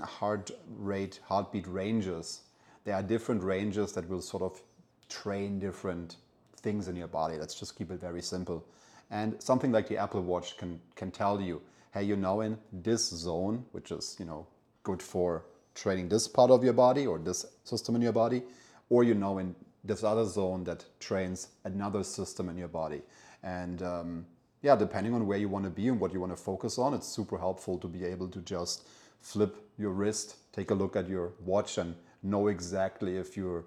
heart 0.03 0.51
rate 0.77 1.21
heartbeat 1.25 1.67
ranges, 1.67 2.43
there 2.85 2.95
are 2.95 3.03
different 3.03 3.43
ranges 3.43 3.93
that 3.93 4.09
will 4.09 4.21
sort 4.21 4.43
of 4.43 4.61
train 5.09 5.59
different 5.59 6.17
things 6.57 6.89
in 6.89 6.97
your 6.97 7.07
body. 7.07 7.37
Let's 7.37 7.55
just 7.55 7.79
keep 7.79 7.91
it 7.91 8.01
very 8.01 8.21
simple. 8.21 8.65
And 9.11 9.41
something 9.41 9.73
like 9.73 9.89
the 9.89 9.97
Apple 9.97 10.23
Watch 10.23 10.57
can 10.59 10.81
can 10.97 11.11
tell 11.11 11.41
you, 11.41 11.63
hey, 11.93 12.03
you're 12.03 12.17
now 12.17 12.41
in 12.41 12.59
this 12.73 13.09
zone, 13.09 13.65
which 13.73 13.91
is 13.91 14.17
you 14.19 14.25
know 14.27 14.47
good 14.83 15.03
for 15.03 15.45
training 15.75 16.09
this 16.09 16.27
part 16.27 16.51
of 16.51 16.65
your 16.65 16.73
body 16.73 17.07
or 17.07 17.19
this 17.19 17.47
system 17.65 17.95
in 17.97 18.03
your 18.03 18.13
body, 18.13 18.43
or 18.91 19.05
you 19.05 19.15
know 19.15 19.39
in 19.39 19.55
this 19.85 20.03
other 20.05 20.25
zone 20.25 20.65
that 20.65 20.85
trains 21.01 21.49
another 21.65 22.03
system 22.03 22.49
in 22.49 22.57
your 22.57 22.69
body. 22.69 23.03
And 23.43 23.83
um, 23.83 24.27
yeah, 24.63 24.77
depending 24.77 25.15
on 25.15 25.27
where 25.27 25.39
you 25.39 25.49
want 25.49 25.65
to 25.65 25.71
be 25.71 25.89
and 25.89 26.01
what 26.01 26.13
you 26.13 26.21
want 26.21 26.33
to 26.33 26.43
focus 26.43 26.79
on, 26.79 26.95
it's 26.95 27.07
super 27.07 27.39
helpful 27.39 27.79
to 27.79 27.87
be 27.87 28.05
able 28.05 28.29
to 28.29 28.41
just 28.41 28.87
flip 29.21 29.57
your 29.79 29.93
wrist, 29.93 30.37
take 30.53 30.71
a 30.71 30.75
look 30.75 30.97
at 30.97 31.09
your 31.09 31.33
watch, 31.45 31.79
and 31.79 31.95
know 32.23 32.49
exactly 32.49 33.17
if 33.17 33.37
you're 33.37 33.65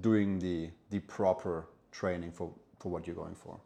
doing 0.00 0.38
the 0.38 0.70
the 0.90 1.00
proper 1.00 1.66
training 1.90 2.30
for 2.30 2.52
for 2.78 2.90
what 2.90 3.06
you're 3.06 3.16
going 3.16 3.34
for. 3.34 3.58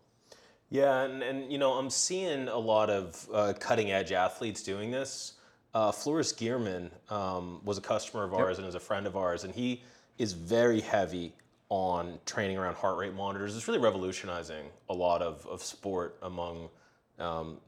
Yeah, 0.72 1.02
and, 1.02 1.22
and 1.22 1.52
you 1.52 1.58
know, 1.58 1.74
I'm 1.74 1.90
seeing 1.90 2.48
a 2.48 2.56
lot 2.56 2.88
of 2.88 3.28
uh, 3.30 3.52
cutting 3.60 3.92
edge 3.92 4.10
athletes 4.10 4.62
doing 4.62 4.90
this. 4.90 5.34
Uh, 5.74 5.92
Floris 5.92 6.32
Gierman 6.32 6.90
um, 7.10 7.60
was 7.62 7.76
a 7.76 7.82
customer 7.82 8.24
of 8.24 8.32
ours 8.32 8.56
and 8.56 8.66
is 8.66 8.74
a 8.74 8.80
friend 8.80 9.06
of 9.06 9.14
ours, 9.14 9.44
and 9.44 9.54
he 9.54 9.82
is 10.16 10.32
very 10.32 10.80
heavy 10.80 11.34
on 11.68 12.18
training 12.24 12.56
around 12.56 12.74
heart 12.76 12.96
rate 12.96 13.12
monitors. 13.12 13.54
It's 13.54 13.68
really 13.68 13.80
revolutionizing 13.80 14.64
a 14.88 14.94
lot 14.94 15.20
of, 15.20 15.46
of 15.46 15.62
sport 15.62 16.16
among 16.22 16.70
um, 17.18 17.58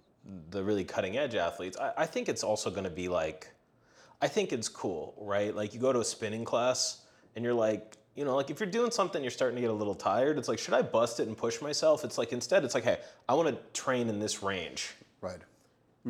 the 0.49 0.63
really 0.63 0.85
cutting 0.85 1.19
edge 1.19 1.35
athletes. 1.35 1.77
I, 1.77 1.93
I 1.99 2.07
think 2.07 2.31
it's 2.31 2.43
also 2.43 2.71
going 2.71 2.85
to 2.85 2.91
be 2.91 3.09
like, 3.09 3.49
I 4.23 4.29
think 4.29 4.51
it's 4.51 4.71
cool, 4.71 5.15
right? 5.19 5.55
Like 5.55 5.75
you 5.75 5.81
go 5.81 5.93
to 5.93 6.01
a 6.01 6.05
spinning 6.07 6.47
class 6.47 7.03
and 7.37 7.45
you're 7.45 7.53
like, 7.53 7.99
you 8.15 8.25
know, 8.25 8.37
like 8.37 8.51
if 8.51 8.61
you're 8.61 8.71
doing 8.71 8.91
something, 8.91 9.23
you're 9.23 9.31
starting 9.31 9.57
to 9.57 9.61
get 9.61 9.71
a 9.71 9.75
little 9.75 9.95
tired. 9.95 10.39
It's 10.39 10.49
like, 10.49 10.59
should 10.59 10.75
I 10.75 10.83
bust 10.83 11.21
it 11.21 11.27
and 11.27 11.37
push 11.37 11.61
myself? 11.61 12.05
It's 12.05 12.19
like 12.19 12.33
instead, 12.33 12.65
it's 12.65 12.75
like, 12.75 12.85
hey, 12.85 12.99
I 13.29 13.35
want 13.35 13.49
to 13.49 13.81
train 13.81 14.09
in 14.09 14.21
this 14.21 14.43
range. 14.43 14.95
Right. 15.21 15.41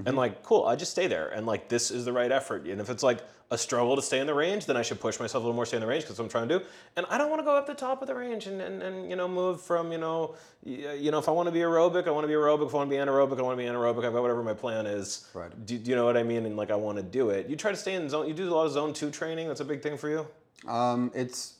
And 0.07 0.17
like, 0.17 0.43
cool, 0.43 0.64
I 0.64 0.75
just 0.75 0.90
stay 0.90 1.07
there. 1.07 1.29
And 1.29 1.47
like, 1.47 1.69
this 1.69 1.93
is 1.93 2.05
the 2.05 2.12
right 2.12 2.33
effort. 2.33 2.67
And 2.67 2.81
if 2.81 2.90
it's 2.90 3.05
like 3.05 3.21
a 3.53 3.57
struggle 3.57 3.95
to 3.95 4.03
stay 4.03 4.19
in 4.19 4.27
the 4.27 4.35
range, 4.35 4.67
then 4.67 4.77
I 4.77 4.83
should 4.83 4.99
push 4.99 5.21
myself 5.21 5.45
a 5.45 5.47
little 5.47 5.55
more, 5.55 5.64
stay 5.64 5.77
in 5.77 5.83
the 5.83 5.87
range 5.87 6.03
because 6.03 6.19
I'm 6.19 6.29
trying 6.29 6.49
to 6.49 6.59
do. 6.59 6.64
And 6.97 7.07
I 7.09 7.17
don't 7.17 7.31
want 7.31 7.40
to 7.40 7.45
go 7.45 7.57
up 7.57 7.69
the 7.69 7.75
top 7.75 8.03
of 8.03 8.09
the 8.09 8.14
range 8.14 8.49
and, 8.49 8.61
and, 8.61 8.83
and 8.83 9.09
you 9.09 9.14
know, 9.14 9.29
move 9.29 9.61
from, 9.61 9.93
you 9.93 9.99
know, 9.99 10.35
you 10.64 11.12
know, 11.12 11.19
if 11.19 11.29
I 11.29 11.31
want 11.31 11.47
to 11.47 11.53
be 11.53 11.61
aerobic, 11.61 12.09
I 12.09 12.11
want 12.11 12.25
to 12.25 12.29
be 12.29 12.35
aerobic. 12.35 12.67
If 12.67 12.75
I 12.75 12.79
want 12.79 12.90
to 12.90 12.97
be 12.97 13.01
anaerobic, 13.01 13.38
I 13.38 13.43
want 13.43 13.57
to 13.57 13.64
be 13.64 13.69
anaerobic. 13.69 14.05
I've 14.05 14.12
got 14.12 14.23
whatever 14.23 14.43
my 14.43 14.55
plan 14.55 14.87
is. 14.87 15.29
Right. 15.33 15.53
Do, 15.64 15.79
do 15.79 15.90
you 15.90 15.97
know 15.97 16.05
what 16.05 16.17
I 16.17 16.25
mean? 16.25 16.45
And 16.45 16.57
like, 16.57 16.73
I 16.73 16.77
want 16.77 16.97
to 16.97 17.05
do 17.05 17.31
it. 17.31 17.49
You 17.49 17.55
try 17.55 17.71
to 17.71 17.77
stay 17.77 17.95
in 17.95 18.09
zone, 18.09 18.27
you 18.27 18.35
do 18.35 18.49
a 18.49 18.53
lot 18.53 18.67
of 18.67 18.73
zone 18.73 18.93
two 18.93 19.11
training. 19.11 19.47
That's 19.47 19.61
a 19.61 19.64
big 19.64 19.81
thing 19.81 19.97
for 19.97 20.09
you. 20.09 20.27
Um, 20.67 21.12
it's 21.14 21.54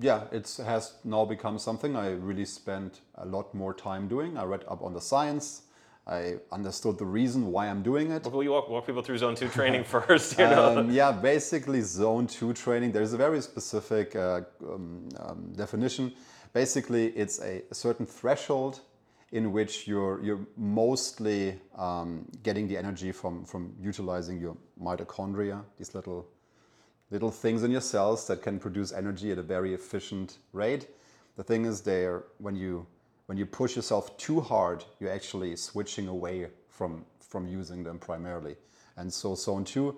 yeah, 0.00 0.24
it 0.32 0.58
has 0.64 0.94
now 1.04 1.24
become 1.24 1.58
something 1.58 1.96
I 1.96 2.10
really 2.10 2.44
spent 2.44 3.00
a 3.16 3.26
lot 3.26 3.54
more 3.54 3.74
time 3.74 4.08
doing. 4.08 4.36
I 4.36 4.44
read 4.44 4.64
up 4.68 4.82
on 4.82 4.92
the 4.92 5.00
science. 5.00 5.62
I 6.06 6.36
understood 6.50 6.96
the 6.96 7.04
reason 7.04 7.52
why 7.52 7.68
I'm 7.68 7.82
doing 7.82 8.10
it. 8.10 8.24
Will 8.32 8.42
you 8.42 8.52
walk, 8.52 8.70
walk 8.70 8.86
people 8.86 9.02
through 9.02 9.18
zone 9.18 9.34
two 9.34 9.48
training 9.48 9.84
first? 9.96 10.38
You 10.38 10.46
know? 10.46 10.78
Um, 10.78 10.90
yeah, 10.90 11.12
basically 11.12 11.82
zone 11.82 12.26
two 12.26 12.54
training. 12.54 12.92
There's 12.92 13.12
a 13.12 13.18
very 13.18 13.42
specific 13.42 14.16
uh, 14.16 14.42
um, 14.66 15.08
um, 15.18 15.52
definition. 15.54 16.12
Basically, 16.54 17.08
it's 17.08 17.40
a, 17.40 17.62
a 17.70 17.74
certain 17.74 18.06
threshold 18.06 18.80
in 19.32 19.52
which 19.52 19.86
you're 19.86 20.24
you're 20.24 20.46
mostly 20.56 21.60
um, 21.76 22.24
getting 22.42 22.66
the 22.66 22.78
energy 22.78 23.12
from 23.12 23.44
from 23.44 23.74
utilizing 23.78 24.40
your 24.40 24.56
mitochondria, 24.80 25.62
these 25.76 25.94
little 25.94 26.26
little 27.10 27.30
things 27.30 27.62
in 27.62 27.70
your 27.70 27.80
cells 27.80 28.26
that 28.26 28.42
can 28.42 28.58
produce 28.58 28.92
energy 28.92 29.32
at 29.32 29.38
a 29.38 29.42
very 29.42 29.74
efficient 29.74 30.38
rate. 30.52 30.88
The 31.36 31.42
thing 31.42 31.64
is, 31.64 31.80
there 31.80 32.24
when 32.38 32.56
you 32.56 32.86
when 33.26 33.38
you 33.38 33.46
push 33.46 33.76
yourself 33.76 34.16
too 34.16 34.40
hard, 34.40 34.84
you're 35.00 35.12
actually 35.12 35.54
switching 35.56 36.08
away 36.08 36.48
from 36.68 37.04
from 37.20 37.46
using 37.46 37.84
them 37.84 37.98
primarily. 37.98 38.56
And 38.96 39.12
so 39.12 39.34
zone 39.34 39.64
two, 39.64 39.96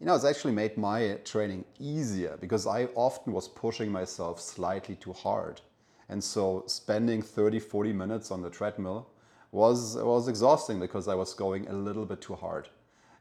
you 0.00 0.06
know, 0.06 0.14
it's 0.14 0.24
actually 0.24 0.52
made 0.52 0.76
my 0.76 1.18
training 1.24 1.64
easier 1.78 2.36
because 2.40 2.66
I 2.66 2.86
often 2.94 3.32
was 3.32 3.48
pushing 3.48 3.90
myself 3.90 4.40
slightly 4.40 4.94
too 4.94 5.12
hard. 5.12 5.60
And 6.08 6.22
so 6.22 6.64
spending 6.66 7.20
30, 7.20 7.58
40 7.58 7.92
minutes 7.92 8.30
on 8.30 8.40
the 8.40 8.48
treadmill 8.48 9.08
was 9.50 9.96
was 9.96 10.28
exhausting 10.28 10.78
because 10.80 11.08
I 11.08 11.14
was 11.14 11.34
going 11.34 11.68
a 11.68 11.72
little 11.72 12.06
bit 12.06 12.20
too 12.20 12.34
hard. 12.34 12.68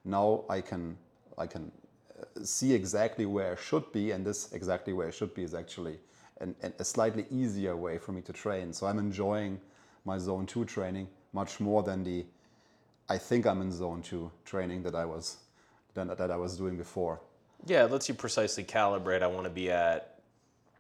Now 0.06 0.46
I 0.50 0.62
can 0.62 0.98
I 1.38 1.48
can 1.48 1.72
see 2.44 2.74
exactly 2.74 3.26
where 3.26 3.54
I 3.54 3.56
should 3.56 3.92
be, 3.92 4.12
and 4.12 4.26
this 4.26 4.52
exactly 4.52 4.94
where 4.94 5.08
I 5.08 5.12
should 5.12 5.34
be 5.34 5.44
is 5.44 5.54
actually 5.54 6.00
an, 6.42 6.56
an, 6.62 6.74
a 6.80 6.84
slightly 6.84 7.26
easier 7.32 7.76
way 7.76 7.98
for 7.98 8.12
me 8.12 8.22
to 8.22 8.34
train. 8.34 8.74
So 8.74 8.88
I'm 8.88 9.00
enjoying 9.00 9.60
my 10.06 10.18
zone 10.18 10.46
two 10.46 10.66
training 10.66 11.08
much 11.34 11.60
more 11.60 11.84
than 11.84 12.04
the 12.04 12.26
I 13.10 13.18
think 13.18 13.46
I'm 13.46 13.62
in 13.62 13.72
zone 13.72 14.02
two 14.02 14.32
training 14.46 14.84
that 14.84 14.96
I 14.96 15.06
was 15.06 15.38
than 15.94 16.08
that 16.08 16.32
I 16.32 16.36
was 16.38 16.58
doing 16.58 16.78
before. 16.78 17.22
Yeah, 17.66 17.86
it 17.86 17.92
lets 17.92 18.08
you 18.08 18.16
precisely 18.16 18.64
calibrate. 18.64 19.24
I 19.24 19.28
want 19.28 19.46
to 19.46 19.50
be 19.50 19.72
at 19.72 20.20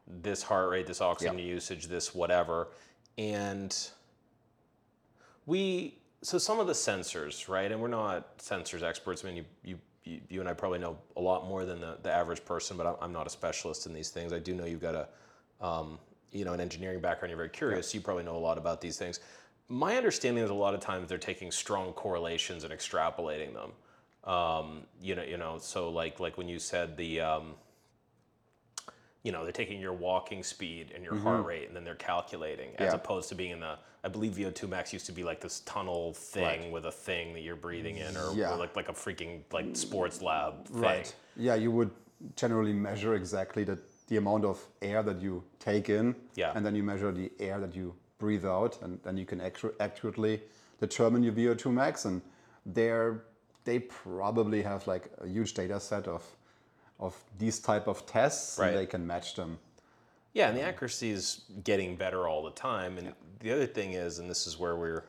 this 0.07 0.43
heart 0.43 0.69
rate, 0.69 0.87
this 0.87 1.01
oxygen 1.01 1.39
Yeah. 1.39 1.45
usage, 1.55 1.87
this 1.87 2.13
whatever, 2.13 2.67
and 3.17 3.75
we 5.45 5.97
so 6.21 6.37
some 6.37 6.59
of 6.59 6.67
the 6.67 6.73
sensors, 6.73 7.47
right? 7.47 7.71
And 7.71 7.81
we're 7.81 7.87
not 7.87 8.39
sensors 8.39 8.83
experts. 8.83 9.23
I 9.23 9.27
mean, 9.27 9.37
you 9.37 9.45
you 9.63 9.79
you, 10.07 10.21
you 10.29 10.39
and 10.39 10.49
I 10.49 10.53
probably 10.53 10.79
know 10.79 10.97
a 11.15 11.21
lot 11.21 11.47
more 11.47 11.65
than 11.65 11.81
the, 11.81 11.97
the 12.01 12.11
average 12.11 12.43
person, 12.45 12.77
but 12.77 12.85
I'm, 12.87 12.95
I'm 13.01 13.13
not 13.13 13.27
a 13.27 13.29
specialist 13.29 13.85
in 13.85 13.93
these 13.93 14.09
things. 14.09 14.33
I 14.33 14.39
do 14.39 14.55
know 14.55 14.65
you've 14.65 14.81
got 14.81 14.95
a 14.95 15.65
um, 15.65 15.99
you 16.31 16.45
know 16.45 16.53
an 16.53 16.61
engineering 16.61 16.99
background. 16.99 17.29
You're 17.29 17.37
very 17.37 17.49
curious. 17.49 17.93
You 17.93 18.01
probably 18.01 18.23
know 18.23 18.35
a 18.35 18.39
lot 18.39 18.57
about 18.57 18.81
these 18.81 18.97
things. 18.97 19.19
My 19.69 19.97
understanding 19.97 20.43
is 20.43 20.49
a 20.49 20.53
lot 20.53 20.73
of 20.73 20.79
times 20.79 21.09
they're 21.09 21.17
taking 21.17 21.51
strong 21.51 21.91
correlations 21.93 22.63
and 22.63 22.73
extrapolating 22.73 23.53
them. 23.53 23.71
Um, 24.23 24.83
you 25.01 25.15
know, 25.15 25.23
you 25.23 25.37
know. 25.37 25.57
So 25.59 25.89
like 25.89 26.19
like 26.19 26.37
when 26.37 26.47
you 26.47 26.59
said 26.59 26.97
the 26.97 27.21
um, 27.21 27.55
you 29.27 29.33
know, 29.33 29.43
they're 29.43 29.51
taking 29.63 29.79
your 29.81 29.91
walking 30.09 30.41
speed 30.41 30.85
and 30.95 31.03
your 31.03 31.17
heart 31.25 31.45
rate 31.45 31.67
and 31.67 31.75
then 31.75 31.83
they're 31.83 31.95
calculating 32.11 32.69
as 32.69 32.73
Mm-hmm. 32.75 32.83
Yeah. 32.85 32.93
opposed 32.95 33.27
to 33.29 33.35
being 33.35 33.51
in 33.51 33.59
the, 33.59 33.75
I 34.05 34.07
believe 34.07 34.31
VO2 34.39 34.69
max 34.69 34.93
used 34.93 35.05
to 35.07 35.11
be 35.11 35.23
like 35.31 35.41
this 35.41 35.59
tunnel 35.73 36.13
thing 36.13 36.71
with 36.71 36.85
a 36.85 36.91
thing 37.07 37.33
that 37.33 37.41
you're 37.41 37.57
breathing 37.67 37.97
in 37.97 38.15
or, 38.15 38.33
Yeah. 38.33 38.53
or 38.53 38.57
like, 38.57 38.73
like 38.79 38.87
a 38.87 38.93
freaking 38.93 39.41
like 39.51 39.75
sports 39.75 40.21
lab 40.21 40.65
thing. 40.69 40.81
Right. 40.81 41.13
Yeah, 41.35 41.55
you 41.55 41.71
would 41.71 41.91
generally 42.37 42.71
measure 42.71 43.15
exactly 43.15 43.63
the, 43.65 43.77
the 44.07 44.15
amount 44.15 44.45
of 44.45 44.57
air 44.81 45.03
that 45.03 45.21
you 45.21 45.43
take 45.59 45.89
in. 45.89 46.15
Yeah. 46.35 46.53
And 46.55 46.65
then 46.65 46.73
you 46.73 46.83
measure 46.83 47.11
the 47.11 47.29
air 47.37 47.59
that 47.59 47.75
you 47.75 47.93
breathe 48.19 48.45
out, 48.45 48.81
and 48.81 48.97
then 49.03 49.17
you 49.17 49.25
can 49.25 49.39
accu- 49.41 49.73
accurately 49.81 50.41
determine 50.79 51.21
your 51.21 51.33
VO2 51.33 51.65
max. 51.73 52.05
And 52.05 52.21
they're, 52.65 53.23
they 53.65 53.79
probably 53.79 54.61
have 54.61 54.87
like 54.87 55.11
a 55.19 55.27
huge 55.27 55.53
data 55.53 55.79
set 55.81 56.07
of, 56.07 56.23
of 56.99 57.15
these 57.37 57.59
type 57.59 57.87
of 57.87 58.05
tests, 58.05 58.57
Right. 58.57 58.69
and 58.69 58.77
they 58.77 58.85
can 58.85 59.05
match 59.05 59.35
them. 59.35 59.59
Yeah, 60.33 60.49
and 60.49 60.57
the 60.57 60.61
accuracy 60.61 61.11
is 61.11 61.41
getting 61.63 61.95
better 61.95 62.27
all 62.27 62.43
the 62.43 62.51
time. 62.51 62.97
And 62.97 63.13
the 63.39 63.51
other 63.51 63.65
thing 63.65 63.93
is, 63.93 64.19
and 64.19 64.29
this 64.29 64.45
is 64.47 64.59
where 64.59 64.75
we're 64.75 65.03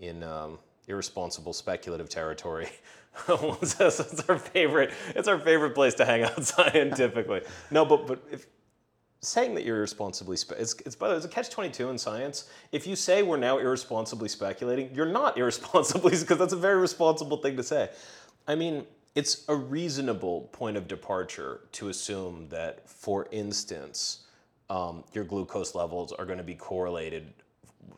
in 0.00 0.22
um, 0.22 0.58
irresponsible 0.86 1.52
speculative 1.52 2.08
territory. 2.08 2.68
it's 3.28 3.80
our 4.28 4.38
favorite. 4.38 4.92
It's 5.14 5.28
our 5.28 5.38
favorite 5.38 5.74
place 5.74 5.94
to 5.94 6.04
hang 6.04 6.22
out 6.22 6.44
scientifically. 6.54 7.42
No, 7.70 7.84
but 7.84 8.06
but 8.06 8.22
if 8.30 8.46
saying 9.20 9.54
that 9.56 9.64
you're 9.64 9.78
irresponsibly 9.78 10.36
spe- 10.36 10.52
it's, 10.58 10.74
it's 10.86 10.94
by 10.94 11.08
the 11.08 11.14
way, 11.14 11.16
it's 11.16 11.26
a 11.26 11.28
catch 11.28 11.50
22 11.50 11.90
in 11.90 11.98
science 11.98 12.48
if 12.70 12.86
you 12.86 12.94
say 12.94 13.24
we're 13.24 13.36
now 13.36 13.58
irresponsibly 13.58 14.28
speculating 14.28 14.88
you're 14.94 15.04
not 15.10 15.36
irresponsibly 15.42 16.10
because 16.12 16.38
that's 16.38 16.52
a 16.52 16.56
very 16.56 16.78
responsible 16.80 17.36
thing 17.38 17.56
to 17.56 17.62
say 17.64 17.90
i 18.46 18.54
mean 18.54 18.84
it's 19.14 19.44
a 19.48 19.54
reasonable 19.54 20.42
point 20.52 20.76
of 20.76 20.86
departure 20.86 21.60
to 21.72 21.88
assume 21.88 22.48
that 22.50 22.88
for 22.88 23.26
instance 23.30 24.26
um, 24.70 25.02
your 25.12 25.24
glucose 25.24 25.74
levels 25.74 26.12
are 26.12 26.26
going 26.26 26.38
to 26.38 26.44
be 26.44 26.54
correlated 26.54 27.32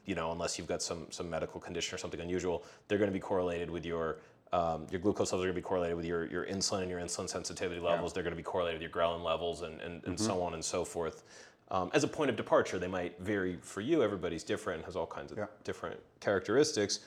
you 0.06 0.14
know, 0.14 0.32
unless 0.32 0.58
you've 0.58 0.66
got 0.66 0.82
some 0.82 1.06
some 1.10 1.28
medical 1.28 1.60
condition 1.60 1.94
or 1.94 1.98
something 1.98 2.20
unusual, 2.20 2.64
they're 2.88 2.98
going 2.98 3.10
to 3.10 3.14
be 3.14 3.20
correlated 3.20 3.70
with 3.70 3.84
your 3.86 4.18
um, 4.52 4.86
your 4.90 5.00
glucose 5.00 5.32
levels 5.32 5.44
are 5.44 5.46
going 5.46 5.54
to 5.54 5.60
be 5.60 5.64
correlated 5.66 5.96
with 5.96 6.04
your, 6.04 6.26
your 6.26 6.44
insulin 6.46 6.82
and 6.82 6.90
your 6.90 6.98
insulin 6.98 7.28
sensitivity 7.28 7.80
levels. 7.80 8.12
They're 8.12 8.24
going 8.24 8.32
to 8.32 8.36
be 8.36 8.42
correlated 8.42 8.80
with 8.80 8.82
your 8.82 9.02
ghrelin 9.02 9.22
levels 9.22 9.62
and, 9.62 9.80
and, 9.80 10.02
and 10.04 10.18
so 10.18 10.42
on 10.42 10.54
and 10.54 10.64
so 10.64 10.84
forth. 10.84 11.22
Um, 11.70 11.88
as 11.94 12.02
a 12.02 12.08
point 12.08 12.30
of 12.30 12.36
departure, 12.36 12.76
they 12.80 12.88
might 12.88 13.16
vary 13.20 13.58
for 13.62 13.80
you. 13.80 14.02
Everybody's 14.02 14.42
different 14.42 14.84
has 14.84 14.96
all 14.96 15.06
kinds 15.06 15.30
of 15.30 15.38
Yeah. 15.38 15.46
different 15.62 16.00
characteristics. 16.18 16.98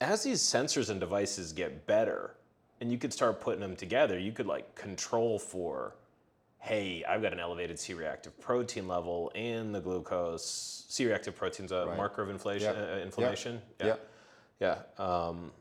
As 0.00 0.24
these 0.24 0.40
sensors 0.40 0.90
and 0.90 0.98
devices 0.98 1.52
get 1.52 1.86
better, 1.86 2.34
and 2.80 2.90
you 2.90 2.98
could 2.98 3.12
start 3.12 3.40
putting 3.40 3.60
them 3.60 3.76
together, 3.76 4.18
you 4.18 4.32
could 4.32 4.46
like 4.46 4.74
control 4.74 5.38
for 5.38 5.96
hey, 6.62 7.02
I've 7.08 7.22
got 7.22 7.32
an 7.32 7.40
elevated 7.40 7.78
C-reactive 7.78 8.38
protein 8.38 8.86
level 8.86 9.32
and 9.34 9.74
the 9.74 9.80
glucose. 9.80 10.84
C-reactive 10.90 11.34
protein's 11.34 11.72
a 11.72 11.86
Right. 11.86 11.96
marker 11.96 12.20
of 12.20 12.28
inflation, 12.28 12.74
Yep. 12.74 12.88
uh, 12.90 12.96
inflammation. 13.00 13.62
Yeah. 13.80 13.96
Yeah. 14.60 14.82
Um, 14.98 15.52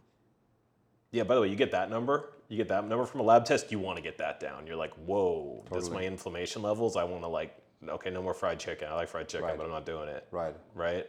yeah. 1.12 1.24
By 1.24 1.36
the 1.36 1.42
way, 1.42 1.48
you 1.48 1.56
get 1.56 1.72
that 1.72 1.90
number. 1.90 2.34
You 2.50 2.58
get 2.58 2.68
that 2.68 2.84
number 2.86 3.06
from 3.06 3.22
a 3.22 3.24
lab 3.24 3.46
test. 3.46 3.72
You 3.72 3.80
want 3.80 3.96
to 3.96 4.02
get 4.02 4.18
that 4.18 4.42
down. 4.42 4.68
You're 4.68 4.76
like, 4.76 4.94
whoa, 4.96 5.64
that's 5.72 5.90
my 5.90 6.04
inflammation 6.04 6.62
levels. 6.64 6.98
I 6.98 7.06
want 7.06 7.24
to 7.24 7.28
like, 7.30 7.56
okay, 7.88 8.10
no 8.10 8.22
more 8.22 8.34
fried 8.34 8.60
chicken. 8.60 8.90
I 8.90 8.96
like 8.96 9.08
fried 9.08 9.30
chicken, 9.30 9.48
Right. 9.48 9.58
but 9.58 9.64
I'm 9.64 9.72
not 9.72 9.86
doing 9.86 10.10
it. 10.10 10.28
Right. 10.32 10.56
Right. 10.76 11.08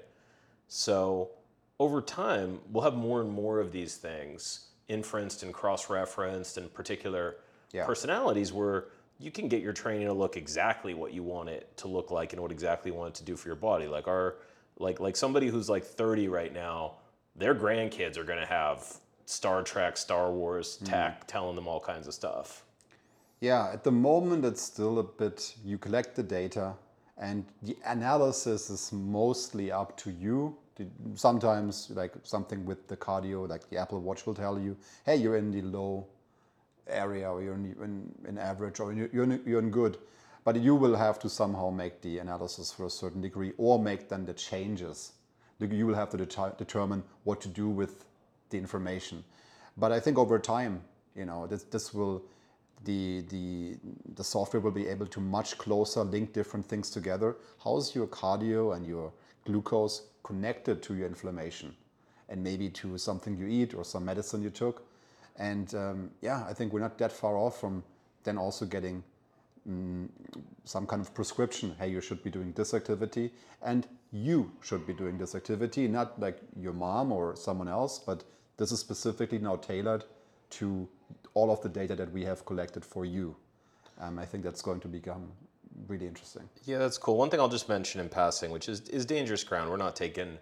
So 0.68 1.32
over 1.80 2.00
time, 2.00 2.60
we'll 2.70 2.84
have 2.84 2.94
more 2.94 3.20
and 3.22 3.30
more 3.32 3.58
of 3.58 3.72
these 3.72 3.96
things 3.96 4.68
inferenced 4.90 5.42
and 5.42 5.54
cross-referenced 5.54 6.56
and 6.58 6.72
particular 6.72 7.36
Yeah. 7.72 7.86
personalities 7.86 8.52
where 8.52 8.86
you 9.18 9.30
can 9.30 9.48
get 9.48 9.62
your 9.62 9.72
training 9.72 10.06
to 10.06 10.12
look 10.12 10.36
exactly 10.36 10.94
what 10.94 11.12
you 11.12 11.22
want 11.22 11.48
it 11.48 11.76
to 11.76 11.88
look 11.88 12.10
like 12.10 12.32
and 12.32 12.42
what 12.42 12.50
exactly 12.50 12.90
you 12.90 12.96
want 12.96 13.14
it 13.14 13.18
to 13.18 13.24
do 13.24 13.36
for 13.36 13.48
your 13.48 13.56
body. 13.56 13.86
Like 13.86 14.08
our 14.08 14.36
like 14.78 14.98
like 14.98 15.16
somebody 15.16 15.48
who's 15.48 15.68
like 15.68 15.84
30 15.84 16.28
right 16.28 16.52
now, 16.52 16.94
their 17.36 17.54
grandkids 17.54 18.16
are 18.16 18.24
gonna 18.24 18.46
have 18.46 18.96
Star 19.26 19.62
Trek, 19.62 19.96
Star 19.96 20.32
Wars 20.32 20.78
hmm. 20.78 20.86
tech 20.86 21.26
telling 21.26 21.54
them 21.54 21.68
all 21.68 21.80
kinds 21.80 22.08
of 22.08 22.14
stuff. 22.14 22.64
Yeah, 23.40 23.70
at 23.72 23.84
the 23.84 23.92
moment 23.92 24.44
it's 24.44 24.62
still 24.62 24.98
a 24.98 25.02
bit, 25.02 25.54
you 25.64 25.78
collect 25.78 26.16
the 26.16 26.22
data 26.22 26.74
and 27.20 27.44
the 27.62 27.76
analysis 27.84 28.70
is 28.70 28.92
mostly 28.92 29.70
up 29.70 29.96
to 29.98 30.10
you. 30.10 30.56
Sometimes, 31.14 31.90
like 31.90 32.14
something 32.22 32.64
with 32.64 32.88
the 32.88 32.96
cardio, 32.96 33.48
like 33.48 33.68
the 33.68 33.76
Apple 33.76 34.00
Watch 34.00 34.26
will 34.26 34.34
tell 34.34 34.58
you, 34.58 34.76
hey, 35.04 35.16
you're 35.16 35.36
in 35.36 35.50
the 35.50 35.62
low 35.62 36.06
area 36.88 37.30
or 37.30 37.42
you're 37.42 37.54
in, 37.54 37.76
in, 37.82 38.28
in 38.28 38.38
average 38.38 38.80
or 38.80 38.92
you're 38.92 39.24
in, 39.24 39.40
you're 39.46 39.60
in 39.60 39.70
good. 39.70 39.98
But 40.44 40.56
you 40.56 40.74
will 40.74 40.96
have 40.96 41.18
to 41.20 41.28
somehow 41.28 41.70
make 41.70 42.00
the 42.00 42.18
analysis 42.18 42.72
for 42.72 42.86
a 42.86 42.90
certain 42.90 43.20
degree 43.20 43.52
or 43.58 43.78
make 43.78 44.08
then 44.08 44.24
the 44.24 44.32
changes. 44.32 45.12
You 45.58 45.86
will 45.86 45.94
have 45.94 46.08
to 46.10 46.16
determine 46.16 47.02
what 47.24 47.40
to 47.42 47.48
do 47.48 47.68
with 47.68 48.06
the 48.48 48.56
information. 48.56 49.22
But 49.76 49.92
I 49.92 50.00
think 50.00 50.18
over 50.18 50.38
time, 50.38 50.82
you 51.14 51.26
know, 51.26 51.46
this, 51.46 51.64
this 51.64 51.92
will, 51.92 52.22
the, 52.84 53.22
the, 53.28 53.76
the 54.14 54.24
software 54.24 54.60
will 54.60 54.70
be 54.70 54.88
able 54.88 55.06
to 55.06 55.20
much 55.20 55.58
closer 55.58 56.02
link 56.02 56.32
different 56.32 56.64
things 56.64 56.90
together. 56.90 57.36
How's 57.62 57.94
your 57.94 58.06
cardio 58.06 58.74
and 58.74 58.86
your 58.86 59.12
glucose 59.44 60.02
connected 60.22 60.82
to 60.84 60.94
your 60.94 61.06
inflammation? 61.06 61.74
And 62.28 62.42
maybe 62.42 62.70
to 62.70 62.96
something 62.96 63.36
you 63.36 63.46
eat 63.46 63.74
or 63.74 63.84
some 63.84 64.04
medicine 64.04 64.42
you 64.42 64.50
took. 64.50 64.86
And 65.36 65.74
um, 65.74 66.10
yeah, 66.20 66.44
I 66.48 66.54
think 66.54 66.72
we're 66.72 66.80
not 66.80 66.98
that 66.98 67.12
far 67.12 67.36
off 67.36 67.60
from 67.60 67.82
then 68.24 68.38
also 68.38 68.66
getting 68.66 69.02
mm, 69.68 70.08
some 70.64 70.86
kind 70.86 71.02
of 71.02 71.14
prescription. 71.14 71.74
Hey, 71.78 71.90
you 71.90 72.00
should 72.00 72.22
be 72.22 72.30
doing 72.30 72.52
this 72.52 72.74
activity, 72.74 73.32
and 73.62 73.86
you 74.12 74.52
should 74.60 74.86
be 74.86 74.92
doing 74.92 75.18
this 75.18 75.34
activity, 75.34 75.88
not 75.88 76.20
like 76.20 76.38
your 76.56 76.72
mom 76.72 77.12
or 77.12 77.36
someone 77.36 77.68
else, 77.68 77.98
but 77.98 78.24
this 78.56 78.72
is 78.72 78.80
specifically 78.80 79.38
now 79.38 79.56
tailored 79.56 80.04
to 80.50 80.88
all 81.34 81.50
of 81.50 81.62
the 81.62 81.68
data 81.68 81.94
that 81.94 82.12
we 82.12 82.24
have 82.24 82.44
collected 82.44 82.84
for 82.84 83.04
you. 83.04 83.36
Um, 84.00 84.18
I 84.18 84.24
think 84.24 84.44
that's 84.44 84.62
going 84.62 84.80
to 84.80 84.88
become 84.88 85.30
really 85.88 86.06
interesting. 86.06 86.48
Yeah, 86.64 86.78
that's 86.78 86.98
cool. 86.98 87.16
One 87.16 87.30
thing 87.30 87.40
I'll 87.40 87.48
just 87.48 87.68
mention 87.68 88.00
in 88.00 88.08
passing, 88.08 88.50
which 88.50 88.68
is, 88.68 88.80
is 88.88 89.04
dangerous 89.04 89.44
ground. 89.44 89.70
We're 89.70 89.76
not 89.76 89.96
taking 89.96 90.38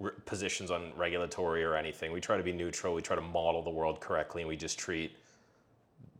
r- 0.00 0.14
positions 0.26 0.70
on 0.70 0.92
regulatory 0.96 1.64
or 1.64 1.74
anything. 1.74 2.12
We 2.12 2.20
try 2.20 2.36
to 2.36 2.42
be 2.42 2.52
neutral. 2.52 2.94
We 2.94 3.02
try 3.02 3.16
to 3.16 3.22
model 3.22 3.62
the 3.62 3.70
world 3.70 4.00
correctly, 4.00 4.42
and 4.42 4.48
we 4.48 4.56
just 4.56 4.78
treat 4.78 5.16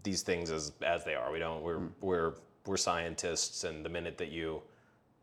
these 0.02 0.22
things 0.22 0.50
as 0.50 0.72
as 0.84 1.04
they 1.04 1.14
are. 1.14 1.32
We 1.32 1.38
don't. 1.38 1.62
We're 1.62 1.78
mm. 1.78 1.90
we're 2.00 2.32
we're 2.66 2.76
scientists, 2.76 3.64
and 3.64 3.84
the 3.84 3.88
minute 3.88 4.18
that 4.18 4.30
you 4.30 4.62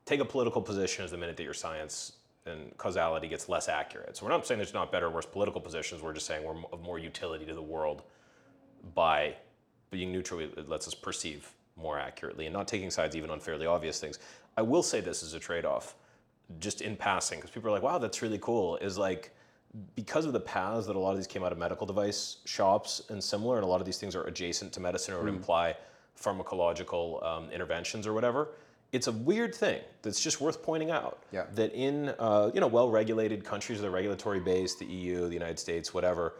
take 0.06 0.20
a 0.20 0.26
political 0.26 0.62
position 0.62 1.06
is 1.06 1.12
the 1.12 1.18
minute 1.18 1.38
that 1.38 1.44
your 1.44 1.54
science 1.54 2.14
and 2.46 2.76
causality 2.78 3.28
gets 3.28 3.48
less 3.48 3.70
accurate. 3.70 4.18
So 4.18 4.26
we're 4.26 4.32
not 4.32 4.46
saying 4.46 4.58
there's 4.58 4.74
not 4.74 4.92
better 4.92 5.08
or 5.08 5.12
worse 5.12 5.26
political 5.26 5.62
positions. 5.62 6.02
We're 6.02 6.14
just 6.14 6.26
saying 6.26 6.44
we're 6.44 6.56
of 6.72 6.82
more 6.82 6.98
utility 7.00 7.46
to 7.46 7.54
the 7.54 7.62
world 7.62 8.04
by 8.96 9.36
being 9.92 10.12
neutral. 10.12 10.40
It 10.40 10.68
lets 10.68 10.88
us 10.88 10.94
perceive 10.94 11.54
more 11.82 12.00
accurately 12.00 12.46
and 12.46 12.54
not 12.54 12.68
taking 12.68 12.89
sides 12.89 13.15
even 13.15 13.30
on 13.30 13.39
fairly 13.39 13.65
obvious 13.65 14.00
things. 14.00 14.20
I 14.58 14.62
will 14.62 14.84
say 14.84 15.02
this 15.02 15.24
is 15.24 15.34
a 15.34 15.39
trade 15.39 15.65
off, 15.65 15.96
just 16.60 16.82
in 16.82 16.96
passing, 16.96 17.39
because 17.39 17.52
people 17.52 17.70
are 17.70 17.74
like, 17.74 17.84
wow, 17.84 17.98
that's 17.98 18.22
really 18.22 18.39
cool. 18.39 18.78
Is 18.78 18.98
like, 18.98 19.36
because 19.96 20.26
of 20.26 20.34
the 20.34 20.39
paths 20.39 20.88
that 20.88 20.96
a 20.96 21.00
lot 21.00 21.12
of 21.12 21.18
these 21.18 21.28
came 21.28 21.44
out 21.44 21.52
of 21.52 21.58
medical 21.58 21.86
device 21.86 22.38
shops 22.46 23.04
and 23.10 23.24
similar, 23.24 23.58
and 23.58 23.63
a 23.63 23.68
lot 23.68 23.80
of 23.80 23.86
these 23.86 23.98
things 23.98 24.15
are 24.15 24.24
adjacent 24.24 24.74
to 24.74 24.80
medicine 24.80 25.13
or 25.13 25.20
would 25.20 25.30
imply 25.30 25.76
pharmacological 26.22 27.24
um, 27.26 27.50
interventions 27.52 28.06
or 28.08 28.13
whatever. 28.13 28.50
It's 28.92 29.08
a 29.08 29.12
weird 29.12 29.54
thing 29.54 29.82
that's 30.02 30.20
just 30.20 30.42
worth 30.42 30.63
pointing 30.63 30.89
out. 30.89 31.22
Yeah. 31.32 31.46
That 31.54 31.74
in 31.74 32.10
uh, 32.18 32.50
you 32.54 32.60
know 32.60 32.68
well-regulated 32.68 33.44
countries, 33.44 33.82
the 33.82 33.89
regulatory 33.89 34.39
base, 34.39 34.76
the 34.76 34.86
EU, 34.86 35.28
the 35.28 35.34
United 35.34 35.60
States, 35.60 35.94
whatever, 35.94 36.34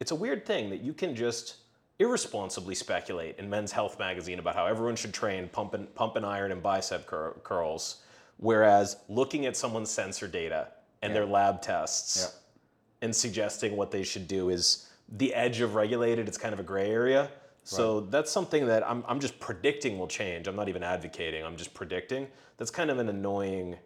it's 0.00 0.10
a 0.10 0.14
weird 0.14 0.44
thing 0.44 0.68
that 0.70 0.82
you 0.82 0.92
can 0.92 1.16
just 1.16 1.56
irresponsibly 1.98 2.74
speculate 2.74 3.38
in 3.38 3.48
Men's 3.48 3.72
Health 3.72 3.98
magazine 3.98 4.38
about 4.38 4.54
how 4.56 4.66
everyone 4.66 4.96
should 4.96 5.14
train 5.14 5.48
pump 5.48 5.74
and, 5.74 5.92
pump 5.94 6.16
and 6.16 6.26
iron 6.26 6.52
and 6.52 6.62
bicep 6.62 7.06
cur- 7.06 7.36
curls, 7.44 8.02
whereas 8.38 8.96
looking 9.08 9.46
at 9.46 9.56
someone's 9.56 9.90
sensor 9.90 10.26
data 10.26 10.68
and 11.02 11.14
their 11.14 11.26
lab 11.26 11.60
tests 11.60 12.16
Yeah. 12.22 13.06
and 13.06 13.14
suggesting 13.14 13.76
what 13.76 13.90
they 13.90 14.02
should 14.02 14.26
do 14.26 14.48
is 14.48 14.88
the 15.08 15.34
edge 15.34 15.60
of 15.60 15.74
regulated. 15.74 16.28
It's 16.28 16.38
kind 16.38 16.52
of 16.54 16.60
a 16.60 16.64
gray 16.64 16.90
area. 16.90 17.30
So 17.66 18.00
that's 18.00 18.30
something 18.30 18.66
that 18.66 18.86
I'm, 18.86 19.02
I'm 19.08 19.20
just 19.20 19.40
predicting 19.40 19.98
will 19.98 20.06
change. 20.06 20.48
I'm 20.48 20.56
not 20.56 20.68
even 20.68 20.82
advocating, 20.82 21.44
I'm 21.44 21.56
just 21.56 21.72
predicting. 21.72 22.26
That's 22.58 22.70
kind 22.70 22.90
of 22.90 22.98
an 22.98 23.08
annoying 23.08 23.76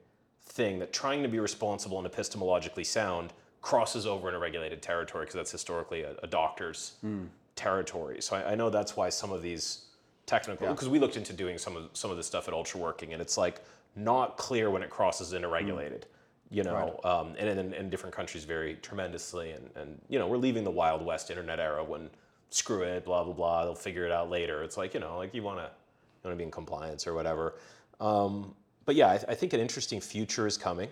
thing 0.43 0.81
that 0.81 0.93
trying 0.93 1.23
to 1.23 1.29
be 1.29 1.39
responsible 1.39 1.99
and 1.99 2.11
epistemologically 2.11 2.85
sound 2.85 3.33
crosses 3.63 4.07
over 4.07 4.29
into 4.29 4.39
regulated 4.41 4.83
territory 4.83 5.25
because 5.25 5.35
that's 5.35 5.53
historically 5.53 6.03
a, 6.03 6.15
a 6.23 6.27
doctor's 6.27 6.95
hmm. 7.03 7.25
Territory. 7.59 8.23
So 8.23 8.37
I, 8.37 8.53
I 8.53 8.55
know 8.55 8.71
that's 8.71 8.97
why 8.97 9.11
some 9.11 9.33
of 9.33 9.43
these 9.43 9.87
technical, 10.27 10.69
because 10.69 10.89
we 10.89 10.99
looked 10.99 11.17
into 11.17 11.33
doing 11.33 11.59
some 11.59 11.77
of 11.77 11.91
some 11.93 12.11
of 12.11 12.17
this 12.17 12.27
stuff 12.27 12.49
at 12.49 12.55
Ultra 12.55 12.81
Working, 12.81 13.13
and 13.13 13.21
it's 13.21 13.37
like 13.37 13.61
not 13.97 14.39
clear 14.39 14.71
when 14.71 14.83
it 14.83 14.91
crosses 14.91 15.33
into 15.33 15.49
regulated. 15.49 16.07
You 16.51 16.63
know, 16.63 16.99
um, 17.05 17.35
and, 17.39 17.59
and, 17.59 17.75
and 17.75 17.91
different 17.91 18.17
countries 18.17 18.45
vary 18.45 18.77
tremendously, 18.81 19.51
and, 19.51 19.69
and 19.77 20.01
you 20.09 20.19
know 20.19 20.27
we're 20.27 20.39
leaving 20.39 20.65
the 20.65 20.71
Wild 20.71 21.05
West 21.05 21.31
internet 21.31 21.61
era 21.61 21.85
when 21.85 22.09
screw 22.51 22.83
it, 22.83 23.05
blah 23.05 23.23
blah 23.25 23.35
blah, 23.35 23.65
they'll 23.65 23.75
figure 23.75 24.07
it 24.07 24.13
out 24.13 24.31
later. 24.31 24.63
It's 24.63 24.77
like 24.79 24.95
you 24.95 25.01
know, 25.01 25.19
like 25.19 25.35
you 25.35 25.43
want 25.43 25.59
to 25.59 25.65
you 25.65 26.25
want 26.25 26.33
to 26.33 26.37
be 26.37 26.45
in 26.45 26.51
compliance 26.51 27.07
or 27.07 27.13
whatever. 27.13 27.57
Um, 28.01 28.55
but 28.87 28.95
yeah, 28.95 29.09
I, 29.09 29.21
I 29.29 29.35
think 29.35 29.53
an 29.53 29.61
interesting 29.61 30.01
future 30.01 30.47
is 30.47 30.57
coming. 30.57 30.89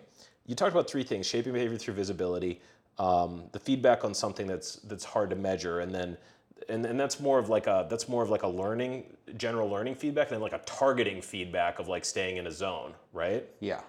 You 0.47 0.55
talked 0.55 0.73
about 0.73 0.91
three 0.91 1.05
things: 1.05 1.27
shaping 1.27 1.55
behavior 1.55 1.79
through 1.79 1.95
visibility, 1.95 2.61
um, 2.99 3.45
the 3.53 3.59
feedback 3.59 4.05
on 4.05 4.15
something 4.15 4.47
that's 4.47 4.77
that's 4.77 5.05
hard 5.05 5.31
to 5.31 5.37
measure, 5.37 5.81
and 5.81 5.95
then 5.95 6.17
and, 6.69 6.85
and 6.87 6.99
that's 6.99 7.21
more 7.21 7.39
of 7.39 7.49
like 7.49 7.67
a 7.67 7.87
that's 7.89 8.09
more 8.09 8.23
of 8.23 8.31
like 8.31 8.43
a 8.43 8.49
learning 8.49 9.05
general 9.37 9.69
learning 9.69 9.95
feedback 9.95 10.29
than 10.29 10.41
like 10.41 10.53
a 10.53 10.61
targeting 10.67 11.21
feedback 11.23 11.79
of 11.79 11.89
like 11.89 12.05
staying 12.05 12.37
in 12.37 12.47
a 12.47 12.53
zone, 12.53 12.95
right? 13.13 13.45
Yeah. 13.61 13.81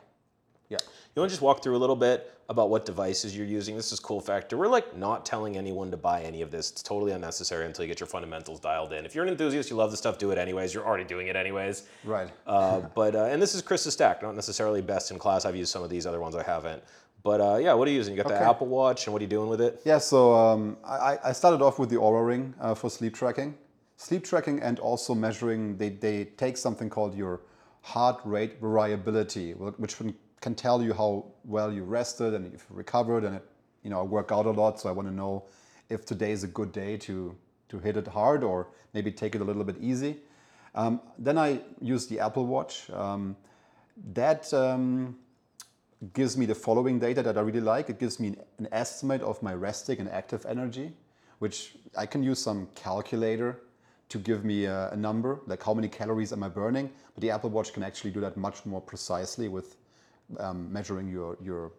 Yeah. 0.70 0.78
You 1.16 1.22
want 1.22 1.30
to 1.30 1.34
just 1.34 1.42
walk 1.42 1.64
through 1.64 1.78
a 1.78 1.80
little 1.80 1.96
bit 1.96 2.34
about 2.50 2.70
what 2.70 2.86
devices 2.86 3.36
you're 3.36 3.46
using? 3.46 3.76
This 3.76 3.92
is 3.92 4.00
cool 4.00 4.20
factor. 4.20 4.58
We're 4.58 4.68
like 4.68 4.96
not 4.98 5.26
telling 5.26 5.58
anyone 5.58 5.92
to 5.92 5.98
buy 5.98 6.22
any 6.22 6.42
of 6.42 6.52
this. 6.52 6.72
It's 6.72 6.84
totally 6.84 7.14
unnecessary 7.14 7.66
until 7.66 7.84
you 7.84 7.88
get 7.88 8.00
your 8.00 8.08
fundamentals 8.08 8.60
dialed 8.60 8.94
in. 8.94 9.06
If 9.06 9.16
you're 9.16 9.24
an 9.24 9.30
enthusiast, 9.30 9.70
you 9.70 9.76
love 9.76 9.92
the 9.92 9.98
stuff, 9.98 10.18
do 10.18 10.32
it 10.32 10.38
anyways. 10.38 10.74
You're 10.74 10.86
already 10.86 11.04
doing 11.06 11.28
it 11.28 11.36
anyways. 11.36 11.84
Right. 12.04 12.30
Uh, 12.46 12.82
but 12.96 13.16
uh, 13.16 13.26
and 13.26 13.42
this 13.42 13.56
is 13.56 13.62
Chris's 13.62 13.94
stack, 13.94 14.22
not 14.22 14.36
necessarily 14.36 14.82
best 14.82 15.12
in 15.12 15.20
class. 15.20 15.46
I've 15.46 15.56
used 15.56 15.72
some 15.72 15.84
of 15.84 15.90
these 15.90 16.06
other 16.06 16.20
ones 16.20 16.36
I 16.36 16.44
haven't. 16.44 16.84
But 17.24 17.42
uh, 17.42 17.58
yeah, 17.58 17.74
what 17.74 17.88
are 17.88 17.92
you 17.92 17.98
using? 17.98 18.16
You 18.16 18.24
got 18.24 18.30
the 18.30 18.36
Okay. 18.36 18.46
Apple 18.46 18.68
Watch, 18.68 19.06
and 19.06 19.14
what 19.14 19.22
are 19.22 19.24
you 19.26 19.30
doing 19.30 19.50
with 19.50 19.60
it? 19.62 19.82
Yeah, 19.84 19.98
so 19.98 20.34
um, 20.34 20.78
I, 20.86 21.18
I 21.26 21.32
started 21.34 21.62
off 21.62 21.78
with 21.80 21.90
the 21.90 21.98
Oura 21.98 22.26
Ring 22.26 22.54
uh, 22.62 22.74
for 22.74 22.90
sleep 22.90 23.16
tracking. 23.16 23.56
Sleep 23.98 24.24
tracking 24.24 24.62
and 24.62 24.80
also 24.80 25.14
measuring, 25.16 25.78
they, 25.78 25.90
they 25.90 26.26
take 26.26 26.56
something 26.56 26.90
called 26.90 27.16
your 27.16 27.42
heart 27.82 28.20
rate 28.24 28.60
variability, 28.62 29.54
which 29.54 29.98
can- 29.98 30.16
can 30.40 30.54
tell 30.54 30.84
you 30.84 30.94
how 30.94 31.26
well 31.46 31.74
you 31.74 31.84
rested 31.84 32.36
and 32.36 32.54
if 32.54 32.66
you 32.70 32.76
recovered. 32.76 33.24
And 33.24 33.38
it, 33.38 33.44
you 33.82 33.90
know, 33.90 34.00
I 34.00 34.04
work 34.04 34.32
out 34.32 34.46
a 34.46 34.52
lot, 34.52 34.80
so 34.80 34.88
I 34.88 34.92
want 34.92 35.08
to 35.08 35.14
know 35.14 35.46
if 35.90 36.06
today 36.06 36.32
is 36.32 36.44
a 36.44 36.48
good 36.48 36.72
day 36.72 36.96
to, 36.98 37.36
to 37.70 37.80
hit 37.80 37.98
it 37.98 38.08
hard 38.08 38.44
or 38.44 38.68
maybe 38.94 39.12
take 39.12 39.34
it 39.34 39.42
a 39.42 39.44
little 39.44 39.64
bit 39.64 39.78
easy. 39.82 40.18
Um, 40.76 41.02
then 41.18 41.40
I 41.40 41.62
use 41.82 42.06
the 42.06 42.20
Apple 42.20 42.46
Watch. 42.46 42.90
Um, 42.92 43.36
that 44.14 44.54
um, 44.54 45.18
gives 46.14 46.38
me 46.38 46.46
the 46.46 46.56
following 46.56 47.00
data 47.00 47.24
that 47.24 47.38
I 47.38 47.42
really 47.42 47.60
like. 47.60 47.90
It 47.90 48.00
gives 48.00 48.20
me 48.20 48.36
an, 48.60 48.68
estimate 48.72 49.22
of 49.22 49.42
my 49.42 49.54
resting 49.54 50.00
and 50.00 50.10
active 50.10 50.46
energy, 50.46 50.94
which 51.40 51.76
I 51.98 52.06
can 52.06 52.24
use 52.24 52.40
some 52.40 52.68
calculator 52.76 53.62
to 54.10 54.18
give 54.18 54.46
me 54.46 54.66
a, 54.66 54.90
a 54.92 54.96
number, 54.96 55.40
like 55.48 55.64
how 55.64 55.74
many 55.74 55.90
calories 55.90 56.32
am 56.32 56.44
I 56.44 56.50
burning. 56.50 56.90
But 57.14 57.22
the 57.22 57.32
Apple 57.32 57.50
Watch 57.50 57.74
can 57.74 57.84
actually 57.84 58.12
do 58.12 58.22
that 58.22 58.38
much 58.38 58.66
more 58.66 58.80
precisely 58.80 59.48
with 59.48 59.78
um, 60.40 60.72
measuring 60.72 61.10
your, 61.10 61.38
your, 61.42 61.72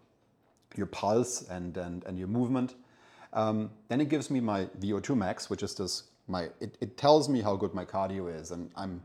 your 0.77 0.87
pulse 0.87 1.49
and, 1.49 1.77
and, 1.77 2.05
and 2.05 2.19
your 2.19 2.29
movement. 2.29 2.75
Um, 3.33 3.71
then 3.89 4.01
it 4.01 4.09
gives 4.09 4.31
me 4.31 4.41
my 4.41 4.65
VO2 4.81 5.17
max, 5.17 5.49
which 5.49 5.63
is 5.63 5.75
this 5.75 6.05
my 6.29 6.49
it, 6.61 6.77
it 6.81 6.97
tells 6.97 7.29
me 7.29 7.41
how 7.41 7.57
good 7.57 7.75
my 7.75 7.85
cardio 7.85 8.33
is, 8.35 8.51
and 8.51 8.71
I'm 8.77 9.03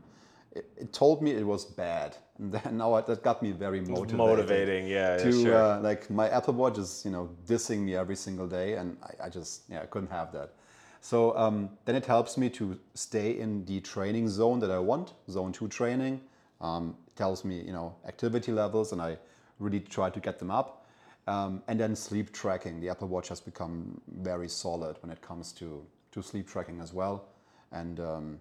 it, 0.54 0.70
it 0.76 0.92
told 0.92 1.22
me 1.22 1.32
it 1.32 1.46
was 1.46 1.64
bad, 1.64 2.16
and 2.38 2.52
then 2.52 2.76
now 2.82 2.94
I, 2.94 3.00
that 3.02 3.22
got 3.22 3.42
me 3.42 3.52
very 3.52 3.80
motivated. 3.80 4.16
Motivating, 4.16 4.88
yeah, 4.88 5.16
yeah, 5.16 5.22
To 5.24 5.32
sure. 5.32 5.54
uh, 5.54 5.80
like 5.80 6.10
my 6.10 6.28
Apple 6.28 6.54
Watch 6.54 6.78
is 6.78 7.02
you 7.04 7.10
know 7.10 7.30
dissing 7.46 7.80
me 7.80 7.96
every 7.96 8.16
single 8.16 8.46
day, 8.46 8.74
and 8.74 8.96
I, 9.02 9.26
I 9.26 9.28
just 9.28 9.62
yeah 9.68 9.82
I 9.82 9.86
couldn't 9.86 10.10
have 10.10 10.32
that. 10.32 10.52
So 11.00 11.36
um, 11.36 11.68
then 11.84 11.96
it 11.96 12.06
helps 12.06 12.38
me 12.38 12.48
to 12.50 12.78
stay 12.94 13.38
in 13.38 13.64
the 13.66 13.80
training 13.80 14.28
zone 14.28 14.58
that 14.60 14.70
I 14.70 14.78
want, 14.78 15.12
zone 15.28 15.52
two 15.52 15.68
training. 15.68 16.20
Um, 16.60 16.96
it 17.06 17.16
tells 17.16 17.44
me 17.44 17.60
you 17.60 17.72
know 17.72 17.94
activity 18.06 18.52
levels, 18.52 18.92
and 18.92 19.02
I 19.02 19.18
really 19.58 19.80
try 19.80 20.10
to 20.10 20.20
get 20.20 20.38
them 20.38 20.50
up. 20.50 20.80
Um, 21.26 21.62
and 21.68 21.80
then 21.80 21.96
sleep 21.96 22.32
tracking. 22.32 22.80
The 22.80 22.90
Apple 22.90 23.08
Watch 23.08 23.28
has 23.28 23.40
become 23.40 24.00
very 24.20 24.48
solid 24.48 24.96
when 25.00 25.10
it 25.10 25.22
comes 25.22 25.52
to, 25.52 25.82
to 26.12 26.22
sleep 26.22 26.46
tracking 26.46 26.80
as 26.80 26.92
well. 26.92 27.28
And 27.72 27.98
um, 27.98 28.40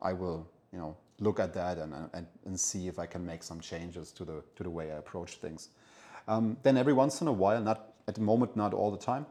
I 0.00 0.12
will, 0.12 0.48
you 0.72 0.78
know, 0.78 0.96
look 1.20 1.38
at 1.38 1.52
that 1.54 1.78
and, 1.78 1.94
and, 2.12 2.26
and 2.44 2.58
see 2.58 2.88
if 2.88 2.98
I 2.98 3.06
can 3.06 3.24
make 3.24 3.42
some 3.42 3.60
changes 3.60 4.10
to 4.12 4.24
the, 4.24 4.42
to 4.56 4.62
the 4.62 4.70
way 4.70 4.90
I 4.90 4.96
approach 4.96 5.36
things. 5.36 5.68
Um, 6.26 6.56
then 6.62 6.76
every 6.76 6.92
once 6.92 7.20
in 7.20 7.28
a 7.28 7.32
while, 7.32 7.60
not 7.60 7.92
at 8.08 8.14
the 8.14 8.20
moment, 8.20 8.56
not 8.56 8.74
all 8.74 8.90
the 8.90 8.98
time, 8.98 9.26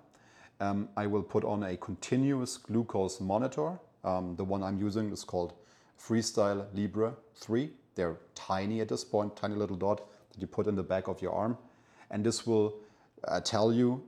um, 0.60 0.90
I 0.98 1.08
will 1.08 1.24
put 1.24 1.44
on 1.44 1.64
a 1.64 1.78
continuous 1.78 2.58
glucose 2.58 3.20
monitor. 3.20 3.80
Um, 4.04 4.36
the 4.36 4.44
one 4.44 4.64
I'm 4.64 4.78
using 4.80 5.12
is 5.12 5.24
called 5.24 5.54
Freestyle 6.00 6.66
Libre 6.74 7.14
3. 7.36 7.70
They're 7.96 8.18
tiny 8.36 8.82
at 8.82 8.90
this 8.90 9.04
point, 9.04 9.36
tiny 9.36 9.56
little 9.56 9.76
dot 9.76 10.02
that 10.32 10.42
you 10.42 10.48
put 10.48 10.68
in 10.68 10.76
the 10.76 10.84
back 10.84 11.08
of 11.08 11.22
your 11.22 11.34
arm. 11.34 11.58
And 12.12 12.26
this 12.26 12.46
will 12.46 12.76
uh, 13.28 13.42
tell 13.42 13.74
you 13.74 14.04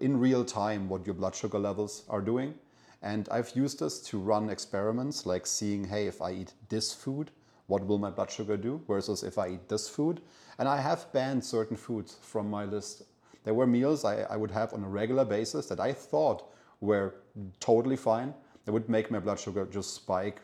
in 0.00 0.18
real 0.18 0.44
time 0.44 0.88
what 0.88 1.06
your 1.06 1.14
blood 1.14 1.34
sugar 1.34 1.58
levels 1.58 2.04
are 2.08 2.20
doing. 2.20 2.54
And 3.02 3.28
I've 3.30 3.54
used 3.54 3.78
this 3.80 4.00
to 4.08 4.18
run 4.18 4.50
experiments 4.50 5.24
like 5.24 5.46
seeing, 5.46 5.84
hey, 5.84 6.06
if 6.06 6.20
I 6.20 6.32
eat 6.32 6.54
this 6.68 6.92
food, 6.92 7.30
what 7.68 7.86
will 7.86 7.98
my 7.98 8.10
blood 8.10 8.30
sugar 8.30 8.56
do 8.56 8.80
versus 8.88 9.22
if 9.22 9.38
I 9.38 9.50
eat 9.50 9.68
this 9.68 9.88
food. 9.88 10.20
And 10.58 10.66
I 10.66 10.80
have 10.80 11.12
banned 11.12 11.44
certain 11.44 11.76
foods 11.76 12.16
from 12.20 12.50
my 12.50 12.64
list. 12.64 13.02
There 13.44 13.54
were 13.54 13.66
meals 13.66 14.04
I, 14.04 14.22
I 14.22 14.36
would 14.36 14.50
have 14.50 14.72
on 14.72 14.82
a 14.82 14.88
regular 14.88 15.24
basis 15.24 15.66
that 15.66 15.78
I 15.78 15.92
thought 15.92 16.50
were 16.80 17.14
totally 17.60 17.96
fine. 17.96 18.34
That 18.64 18.72
would 18.72 18.88
make 18.88 19.10
my 19.10 19.18
blood 19.18 19.38
sugar 19.38 19.66
just 19.70 19.94
spike 19.94 20.40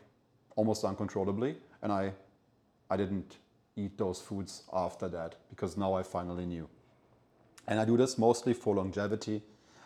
almost 0.55 0.85
uncontrollably. 0.85 1.57
And 1.83 1.91
I, 1.91 2.13
I 2.91 2.97
didn't 2.97 3.39
eat 3.77 3.99
those 3.99 4.21
foods 4.21 4.63
after 4.73 5.09
that 5.09 5.35
because 5.51 5.77
now 5.77 5.95
I 5.95 6.03
finally 6.03 6.47
knew. 6.47 6.69
And 7.67 7.81
I 7.81 7.85
do 7.85 7.97
this 7.97 8.19
mostly 8.19 8.55
for 8.55 8.75
longevity 8.75 9.43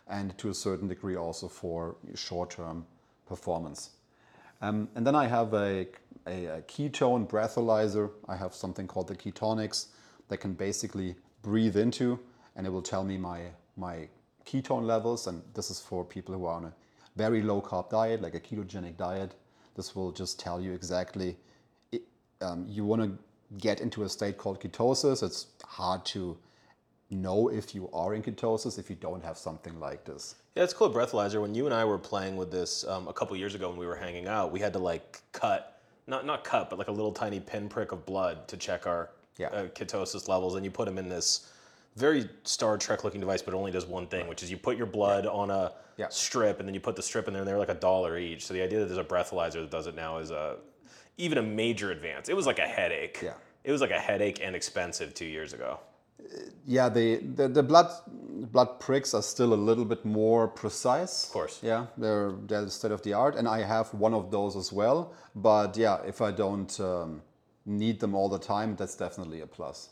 and 0.08 0.36
to 0.38 0.48
a 0.48 0.54
certain 0.54 0.88
degree 0.88 1.16
also 1.16 1.48
for 1.48 1.96
short 2.14 2.50
term 2.50 2.86
performance. 3.26 3.90
Um, 4.60 4.88
and 4.94 5.06
then 5.06 5.14
I 5.14 5.26
have 5.26 5.54
a, 5.54 5.86
a, 6.26 6.46
a 6.46 6.62
ketone 6.62 7.28
breathalyzer. 7.28 8.10
I 8.28 8.36
have 8.36 8.54
something 8.54 8.86
called 8.86 9.08
the 9.08 9.14
Ketonix 9.14 9.86
that 10.28 10.38
can 10.38 10.54
basically 10.54 11.14
breathe 11.42 11.76
into 11.76 12.18
and 12.56 12.66
it 12.66 12.70
will 12.70 12.82
tell 12.82 13.04
me 13.04 13.16
my, 13.16 13.42
my 13.76 14.08
ketone 14.44 14.84
levels. 14.84 15.26
And 15.26 15.42
this 15.54 15.70
is 15.70 15.80
for 15.80 16.04
people 16.04 16.34
who 16.34 16.46
are 16.46 16.56
on 16.56 16.64
a 16.64 16.72
very 17.16 17.42
low 17.42 17.62
carb 17.62 17.90
diet, 17.90 18.20
like 18.20 18.34
a 18.34 18.40
ketogenic 18.40 18.96
diet. 18.96 19.34
This 19.76 19.94
will 19.94 20.10
just 20.10 20.40
tell 20.40 20.60
you 20.60 20.72
exactly 20.72 21.36
it, 21.92 22.02
um, 22.40 22.66
you 22.68 22.84
want 22.84 23.02
to 23.02 23.16
get 23.58 23.80
into 23.80 24.02
a 24.02 24.08
state 24.08 24.38
called 24.38 24.60
ketosis. 24.60 25.22
It's 25.22 25.46
hard 25.64 26.04
to 26.06 26.36
know 27.10 27.48
if 27.48 27.74
you 27.74 27.88
are 27.92 28.14
in 28.14 28.22
ketosis 28.22 28.78
if 28.78 28.90
you 28.90 28.96
don't 28.96 29.22
have 29.24 29.38
something 29.38 29.78
like 29.80 30.04
this. 30.04 30.34
Yeah, 30.54 30.64
it's 30.64 30.74
cool. 30.74 30.90
Breathalyzer. 30.90 31.40
When 31.40 31.54
you 31.54 31.64
and 31.66 31.74
I 31.74 31.84
were 31.84 31.98
playing 31.98 32.36
with 32.36 32.50
this 32.50 32.86
um, 32.86 33.08
a 33.08 33.12
couple 33.12 33.36
years 33.36 33.54
ago 33.54 33.68
when 33.70 33.78
we 33.78 33.86
were 33.86 33.96
hanging 33.96 34.26
out, 34.26 34.52
we 34.52 34.60
had 34.60 34.72
to 34.74 34.78
like 34.78 35.20
cut, 35.32 35.80
not 36.06 36.26
not 36.26 36.44
cut, 36.44 36.68
but 36.70 36.78
like 36.78 36.88
a 36.88 36.92
little 36.92 37.12
tiny 37.12 37.40
pinprick 37.40 37.92
of 37.92 38.04
blood 38.04 38.46
to 38.48 38.56
check 38.56 38.86
our 38.86 39.10
Yeah. 39.38 39.48
uh, 39.48 39.66
ketosis 39.68 40.28
levels, 40.28 40.54
and 40.56 40.64
you 40.64 40.70
put 40.70 40.84
them 40.86 40.98
in 40.98 41.08
this 41.08 41.50
very 41.96 42.28
Star 42.44 42.76
Trek 42.78 43.02
looking 43.04 43.20
device, 43.20 43.42
but 43.42 43.54
it 43.54 43.56
only 43.56 43.72
does 43.72 43.86
one 43.86 44.06
thing, 44.06 44.28
which 44.28 44.42
is 44.42 44.50
you 44.50 44.56
put 44.56 44.76
your 44.76 44.86
blood 44.86 45.26
on 45.26 45.50
a 45.50 45.72
Yeah. 45.96 46.08
strip, 46.10 46.58
and 46.60 46.68
then 46.68 46.74
you 46.74 46.80
put 46.80 46.94
the 46.96 47.02
strip 47.02 47.26
in 47.26 47.32
there, 47.32 47.42
and 47.42 47.48
they're 47.48 47.58
like 47.58 47.68
a 47.70 47.74
dollar 47.74 48.18
each. 48.18 48.46
So 48.46 48.54
the 48.54 48.62
idea 48.62 48.78
that 48.80 48.86
there's 48.86 48.98
a 48.98 49.04
breathalyzer 49.04 49.54
that 49.62 49.70
does 49.70 49.86
it 49.86 49.94
now 49.96 50.18
is 50.18 50.30
uh, 50.30 50.56
even 51.16 51.38
a 51.38 51.42
major 51.42 51.90
advance. 51.90 52.28
It 52.28 52.36
was 52.36 52.46
like 52.46 52.58
a 52.60 52.66
headache. 52.68 53.20
Yeah. 53.22 53.34
It 53.64 53.72
was 53.72 53.80
like 53.80 53.90
a 53.90 53.98
headache 53.98 54.40
and 54.42 54.54
expensive 54.54 55.14
two 55.14 55.24
years 55.24 55.52
ago. 55.52 55.80
Yeah, 56.66 56.88
the, 56.88 57.16
the, 57.16 57.48
the 57.48 57.62
blood 57.62 57.90
blood 58.52 58.78
pricks 58.78 59.14
are 59.14 59.22
still 59.22 59.52
a 59.52 59.60
little 59.68 59.84
bit 59.84 60.04
more 60.04 60.48
precise. 60.48 61.24
Of 61.26 61.32
course. 61.32 61.60
Yeah, 61.62 61.86
they're 61.96 62.32
they're 62.46 62.68
state 62.68 62.92
of 62.92 63.02
the 63.02 63.14
art, 63.14 63.36
and 63.36 63.48
I 63.48 63.62
have 63.62 63.92
one 63.94 64.14
of 64.14 64.30
those 64.30 64.56
as 64.56 64.72
well. 64.72 65.14
But 65.34 65.76
yeah, 65.76 65.98
if 66.06 66.20
I 66.20 66.30
don't 66.30 66.78
um, 66.80 67.22
need 67.64 68.00
them 68.00 68.14
all 68.14 68.28
the 68.28 68.38
time, 68.38 68.76
that's 68.76 68.96
definitely 68.96 69.40
a 69.40 69.46
plus. 69.46 69.90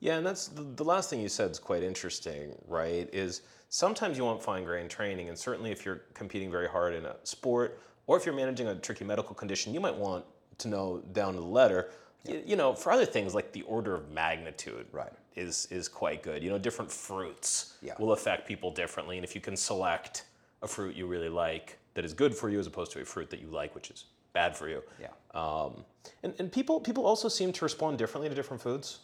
Yeah, 0.00 0.16
and 0.16 0.26
that's 0.26 0.48
the, 0.48 0.62
the 0.62 0.84
last 0.84 1.10
thing 1.10 1.20
you 1.20 1.28
said 1.28 1.50
is 1.50 1.58
quite 1.58 1.82
interesting, 1.82 2.54
right? 2.66 3.08
Is 3.12 3.42
sometimes 3.68 4.16
you 4.18 4.24
want 4.24 4.42
fine 4.42 4.64
grained 4.64 4.90
training, 4.90 5.28
and 5.28 5.38
certainly 5.38 5.70
if 5.70 5.84
you're 5.84 6.02
competing 6.14 6.50
very 6.50 6.68
hard 6.68 6.94
in 6.94 7.04
a 7.04 7.16
sport 7.24 7.80
or 8.06 8.16
if 8.16 8.26
you're 8.26 8.34
managing 8.34 8.66
a 8.66 8.74
tricky 8.74 9.04
medical 9.04 9.34
condition, 9.34 9.72
you 9.72 9.80
might 9.80 9.94
want 9.94 10.24
to 10.58 10.68
know 10.68 11.02
down 11.12 11.34
to 11.34 11.40
the 11.40 11.46
letter. 11.46 11.90
You, 12.24 12.42
you 12.46 12.56
know, 12.56 12.74
for 12.74 12.92
other 12.92 13.06
things 13.06 13.34
like 13.34 13.52
the 13.52 13.62
order 13.62 13.94
of 13.94 14.10
magnitude, 14.10 14.86
Right. 14.92 15.12
is 15.36 15.66
is 15.70 15.88
quite 15.88 16.22
good. 16.22 16.42
You 16.42 16.50
know, 16.50 16.58
different 16.58 16.90
fruits 16.90 17.76
Yeah. 17.82 17.94
will 17.98 18.12
affect 18.12 18.46
people 18.46 18.70
differently, 18.70 19.16
and 19.16 19.24
if 19.24 19.34
you 19.34 19.40
can 19.40 19.56
select 19.56 20.24
a 20.62 20.68
fruit 20.68 20.94
you 20.96 21.06
really 21.06 21.28
like 21.30 21.78
that 21.94 22.04
is 22.04 22.12
good 22.14 22.34
for 22.34 22.48
you 22.50 22.58
as 22.60 22.66
opposed 22.66 22.92
to 22.92 23.00
a 23.00 23.04
fruit 23.04 23.30
that 23.30 23.40
you 23.40 23.48
like 23.48 23.74
which 23.74 23.90
is 23.90 24.04
bad 24.32 24.56
for 24.56 24.68
you. 24.68 24.82
Yeah. 25.00 25.08
Um, 25.34 25.84
and, 26.22 26.34
and 26.38 26.52
people 26.52 26.80
people 26.80 27.04
also 27.06 27.28
seem 27.28 27.52
to 27.52 27.64
respond 27.64 27.98
differently 27.98 28.28
to 28.28 28.34
different 28.34 28.62
foods. 28.62 28.98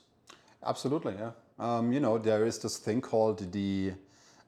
Absolutely, 0.63 1.15
yeah. 1.15 1.31
Um, 1.59 1.93
you 1.93 2.01
know, 2.01 2.19
there 2.19 2.45
is 2.47 2.59
this 2.59 2.77
thing 2.79 3.01
called 3.01 3.51
the 3.53 3.93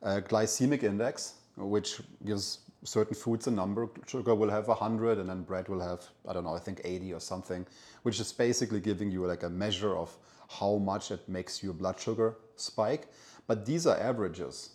uh, 0.03 0.21
glycemic 0.29 0.83
index, 0.83 1.35
which 1.57 2.01
gives 2.25 2.59
certain 2.85 3.15
foods 3.15 3.47
a 3.47 3.51
number. 3.51 3.89
Sugar 4.07 4.35
will 4.35 4.51
have 4.51 4.69
100, 4.69 5.19
and 5.19 5.29
then 5.29 5.43
bread 5.43 5.69
will 5.69 5.81
have, 5.81 6.05
I 6.29 6.33
don't 6.33 6.45
know, 6.45 6.55
I 6.55 6.59
think 6.59 6.81
80 6.85 7.13
or 7.13 7.21
something, 7.21 7.67
which 8.03 8.21
is 8.21 8.33
basically 8.33 8.81
giving 8.81 9.11
you 9.11 9.27
like 9.27 9.43
a 9.43 9.51
measure 9.51 9.97
of 9.97 10.17
how 10.49 10.77
much 10.77 11.11
it 11.11 11.29
makes 11.29 11.63
your 11.63 11.75
blood 11.75 11.99
sugar 12.01 12.37
spike. 12.57 13.09
But 13.47 13.67
these 13.67 13.87
are 13.87 13.99
averages. 13.99 14.71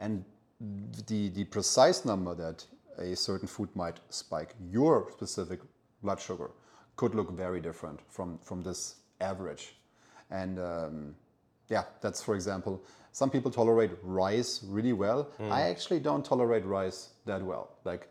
And 0.00 0.24
the, 1.06 1.28
the 1.30 1.44
precise 1.44 2.04
number 2.04 2.34
that 2.34 2.64
a 2.98 3.14
certain 3.14 3.48
food 3.48 3.68
might 3.74 4.00
spike 4.10 4.54
your 4.70 5.10
specific 5.12 5.60
blood 6.02 6.20
sugar 6.20 6.50
could 6.96 7.14
look 7.14 7.30
very 7.30 7.60
different 7.60 8.00
from, 8.08 8.38
from 8.38 8.62
this 8.62 8.96
average. 9.20 9.74
And 10.30 10.58
um, 10.58 11.14
yeah, 11.68 11.84
that's 12.00 12.22
for 12.22 12.34
example, 12.34 12.82
some 13.18 13.30
people 13.30 13.50
tolerate 13.50 13.90
rice 14.04 14.62
really 14.68 14.92
well. 14.92 15.28
I 15.50 15.62
actually 15.62 15.98
don't 15.98 16.24
tolerate 16.24 16.64
rice 16.64 17.08
that 17.26 17.42
well. 17.42 17.70
Like 17.82 18.08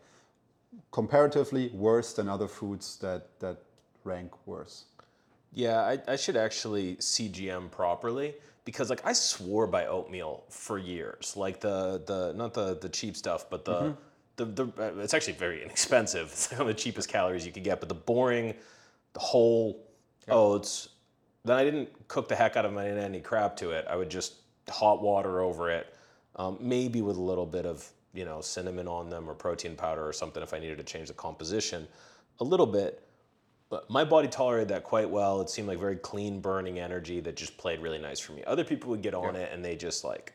comparatively 0.90 1.70
worse 1.72 2.12
than 2.12 2.28
other 2.28 2.46
foods 2.46 2.98
that, 2.98 3.22
that 3.40 3.56
rank 4.04 4.30
worse. 4.44 4.84
Yeah, 5.54 5.80
I, 5.80 5.98
I 6.06 6.16
should 6.16 6.36
actually 6.36 6.96
CGM 6.96 7.70
properly 7.70 8.34
because 8.66 8.90
like 8.90 9.00
I 9.06 9.14
swore 9.14 9.66
by 9.66 9.86
oatmeal 9.86 10.44
for 10.50 10.76
years. 10.76 11.32
Like 11.36 11.58
the 11.60 12.02
the 12.04 12.34
not 12.34 12.52
the 12.52 12.76
the 12.78 12.90
cheap 12.90 13.16
stuff, 13.16 13.48
but 13.48 13.64
the 13.64 13.96
the, 14.36 14.44
the 14.44 14.64
uh, 14.78 15.02
it's 15.02 15.14
actually 15.14 15.38
very 15.46 15.62
inexpensive. 15.66 16.26
It's 16.32 16.52
like 16.52 16.60
one 16.60 16.68
of 16.68 16.76
the 16.76 16.82
cheapest 16.82 17.08
calories 17.08 17.46
you 17.46 17.52
could 17.52 17.64
get, 17.64 17.80
but 17.80 17.88
the 17.88 18.00
boring, 18.10 18.52
the 19.14 19.20
whole 19.20 19.86
oats. 20.28 20.90
Then 21.46 21.56
I 21.56 21.64
didn't 21.64 22.08
cook 22.08 22.28
the 22.28 22.36
heck 22.36 22.58
out 22.58 22.66
of 22.66 22.74
my 22.74 22.86
any 22.86 23.22
crap 23.22 23.56
to 23.56 23.70
it. 23.70 23.86
I 23.88 23.96
would 23.96 24.10
just 24.10 24.34
hot 24.70 25.02
water 25.02 25.40
over 25.40 25.70
it, 25.70 25.94
um, 26.36 26.58
maybe 26.60 27.02
with 27.02 27.16
a 27.16 27.22
little 27.22 27.46
bit 27.46 27.66
of 27.66 27.88
you 28.14 28.24
know 28.24 28.40
cinnamon 28.40 28.88
on 28.88 29.10
them 29.10 29.28
or 29.28 29.34
protein 29.34 29.76
powder 29.76 30.06
or 30.06 30.12
something 30.12 30.42
if 30.42 30.54
I 30.54 30.58
needed 30.58 30.78
to 30.78 30.84
change 30.84 31.08
the 31.08 31.14
composition, 31.14 31.86
a 32.40 32.44
little 32.44 32.66
bit. 32.66 33.04
But 33.70 33.90
my 33.90 34.02
body 34.02 34.28
tolerated 34.28 34.68
that 34.68 34.82
quite 34.84 35.10
well. 35.10 35.42
It 35.42 35.50
seemed 35.50 35.68
like 35.68 35.78
very 35.78 35.96
clean 35.96 36.40
burning 36.40 36.78
energy 36.78 37.20
that 37.20 37.36
just 37.36 37.58
played 37.58 37.80
really 37.80 37.98
nice 37.98 38.18
for 38.18 38.32
me. 38.32 38.42
Other 38.46 38.64
people 38.64 38.88
would 38.90 39.02
get 39.02 39.12
on 39.12 39.36
it 39.36 39.52
and 39.52 39.62
they 39.62 39.76
just 39.76 40.04
like, 40.04 40.32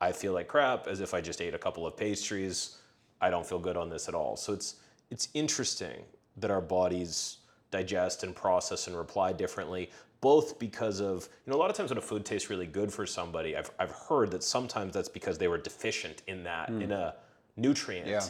I 0.00 0.10
feel 0.10 0.32
like 0.32 0.48
crap 0.48 0.88
as 0.88 1.00
if 1.00 1.14
I 1.14 1.20
just 1.20 1.40
ate 1.40 1.54
a 1.54 1.58
couple 1.58 1.86
of 1.86 1.96
pastries. 1.96 2.78
I 3.20 3.30
don't 3.30 3.46
feel 3.46 3.60
good 3.60 3.76
on 3.76 3.90
this 3.90 4.08
at 4.08 4.14
all. 4.14 4.36
So 4.36 4.52
it's 4.52 4.76
it's 5.10 5.28
interesting 5.34 6.02
that 6.38 6.50
our 6.50 6.60
bodies 6.60 7.38
digest 7.70 8.22
and 8.22 8.34
process 8.34 8.86
and 8.86 8.96
reply 8.96 9.32
differently, 9.32 9.90
both 10.24 10.58
because 10.58 11.02
of 11.02 11.28
you 11.44 11.50
know 11.50 11.58
a 11.58 11.60
lot 11.60 11.68
of 11.68 11.76
times 11.76 11.90
when 11.90 11.98
a 11.98 12.00
food 12.00 12.24
tastes 12.24 12.48
really 12.48 12.66
good 12.66 12.90
for 12.90 13.04
somebody, 13.04 13.54
I've 13.58 13.70
I've 13.78 13.90
heard 14.08 14.30
that 14.30 14.42
sometimes 14.42 14.94
that's 14.94 15.12
because 15.18 15.36
they 15.36 15.48
were 15.48 15.58
deficient 15.58 16.22
in 16.26 16.44
that 16.44 16.70
in 16.70 16.88
mm. 16.88 16.92
a 16.92 17.14
nutrient 17.58 18.06
Yeah. 18.06 18.24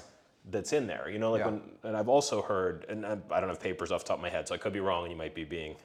that's 0.50 0.72
in 0.72 0.88
there. 0.88 1.08
You 1.08 1.20
know, 1.20 1.30
like 1.30 1.42
Yeah. 1.42 1.50
when, 1.50 1.60
and 1.84 1.96
I've 1.96 2.08
also 2.08 2.42
heard, 2.42 2.84
and 2.88 3.06
I 3.06 3.16
I 3.30 3.38
don't 3.38 3.48
have 3.48 3.60
papers 3.60 3.92
off 3.92 4.02
the 4.02 4.08
top 4.08 4.18
of 4.18 4.22
my 4.22 4.32
head, 4.36 4.48
so 4.48 4.56
I 4.56 4.58
could 4.58 4.72
be 4.72 4.80
wrong, 4.80 5.04
and 5.04 5.12
you 5.12 5.16
might 5.24 5.36
be 5.36 5.44
being. 5.44 5.76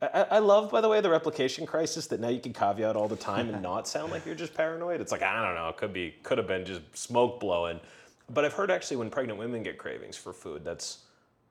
I, 0.00 0.06
I 0.06 0.22
I 0.36 0.38
love, 0.38 0.70
by 0.70 0.80
the 0.80 0.88
way, 0.88 1.02
the 1.02 1.10
replication 1.10 1.66
crisis 1.66 2.06
that 2.06 2.18
now 2.18 2.30
you 2.36 2.40
can 2.40 2.54
caveat 2.54 2.96
all 2.96 3.08
the 3.16 3.22
time 3.32 3.50
and 3.50 3.60
not 3.70 3.86
sound 3.86 4.12
like 4.12 4.24
you're 4.24 4.40
just 4.46 4.54
paranoid. 4.54 4.98
It's 5.02 5.12
like 5.12 5.22
I 5.22 5.44
don't 5.44 5.56
know, 5.60 5.68
it 5.68 5.76
could 5.76 5.92
be, 5.92 6.14
could 6.22 6.38
have 6.38 6.48
been 6.54 6.64
just 6.64 6.84
smoke 6.96 7.38
blowing, 7.38 7.78
but 8.30 8.46
I've 8.46 8.54
heard 8.54 8.70
actually 8.70 8.96
when 8.96 9.10
pregnant 9.10 9.38
women 9.38 9.62
get 9.62 9.76
cravings 9.76 10.16
for 10.16 10.32
food, 10.32 10.64
that's 10.64 10.86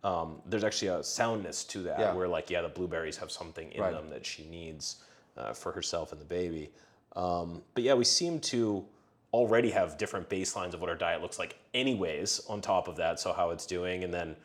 um, 0.03 0.41
there's 0.45 0.63
actually 0.63 0.87
a 0.89 1.03
soundness 1.03 1.63
to 1.65 1.83
that 1.83 1.99
Yeah. 1.99 2.13
where 2.13 2.27
like 2.27 2.49
yeah, 2.49 2.61
the 2.61 2.69
blueberries 2.69 3.17
have 3.17 3.31
something 3.31 3.71
in 3.71 3.81
Right. 3.81 3.91
them 3.93 4.09
that 4.09 4.25
she 4.25 4.43
needs 4.45 5.03
uh, 5.37 5.53
for 5.53 5.71
herself 5.71 6.11
and 6.11 6.19
the 6.19 6.25
baby. 6.25 6.71
Um, 7.15 7.61
but 7.73 7.83
yeah, 7.83 7.93
we 7.93 8.03
seem 8.05 8.39
to 8.41 8.85
already 9.33 9.69
have 9.71 9.97
different 9.97 10.27
baselines 10.29 10.73
of 10.73 10.81
what 10.81 10.89
our 10.89 10.95
diet 10.95 11.21
looks 11.21 11.39
like, 11.39 11.57
anyways. 11.73 12.41
On 12.49 12.61
top 12.61 12.87
of 12.87 12.95
that, 12.97 13.19
so 13.19 13.31
how 13.31 13.51
it's 13.51 13.65
doing, 13.65 14.03
and 14.03 14.13
then 14.13 14.35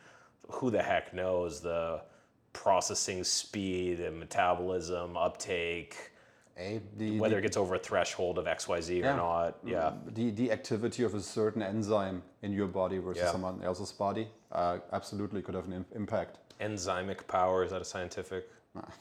who 0.49 0.69
the 0.69 0.81
heck 0.81 1.13
knows 1.13 1.59
the 1.61 2.01
processing 2.53 3.23
speed 3.23 3.99
and 3.99 4.17
metabolism, 4.19 5.17
uptake, 5.17 6.11
A, 6.59 6.81
the, 6.97 7.19
whether 7.19 7.37
it 7.37 7.43
gets 7.43 7.57
over 7.57 7.75
a 7.75 7.79
threshold 7.79 8.37
of 8.37 8.47
X, 8.47 8.67
Y, 8.67 8.81
Z 8.81 8.99
Yeah. 8.99 9.13
or 9.13 9.17
not. 9.17 9.57
Yeah. 9.65 9.93
the, 10.07 10.31
the 10.31 10.51
activity 10.51 11.03
of 11.03 11.13
a 11.13 11.21
certain 11.21 11.61
enzyme 11.61 12.23
in 12.41 12.51
your 12.51 12.67
body 12.67 12.97
versus 12.97 13.21
Yeah. 13.23 13.31
someone 13.31 13.61
else's 13.63 13.91
body 13.91 14.27
uh, 14.51 14.79
absolutely 14.91 15.41
could 15.41 15.55
have 15.55 15.65
an 15.67 15.85
impact. 15.95 16.39
Enzymic 16.59 17.27
power 17.27 17.63
is 17.63 17.71
that 17.71 17.81
a 17.81 17.85
scientific? 17.85 18.49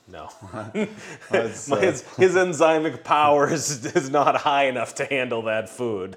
No. 0.09 0.29
Uh, 1.33 1.49
his, 1.49 2.03
his 2.17 2.35
enzymic 2.35 3.03
power 3.05 3.51
is, 3.53 3.85
is 3.87 4.09
not 4.11 4.37
high 4.37 4.65
enough 4.67 4.95
to 4.97 5.05
handle 5.07 5.43
that 5.43 5.69
food. 5.69 6.17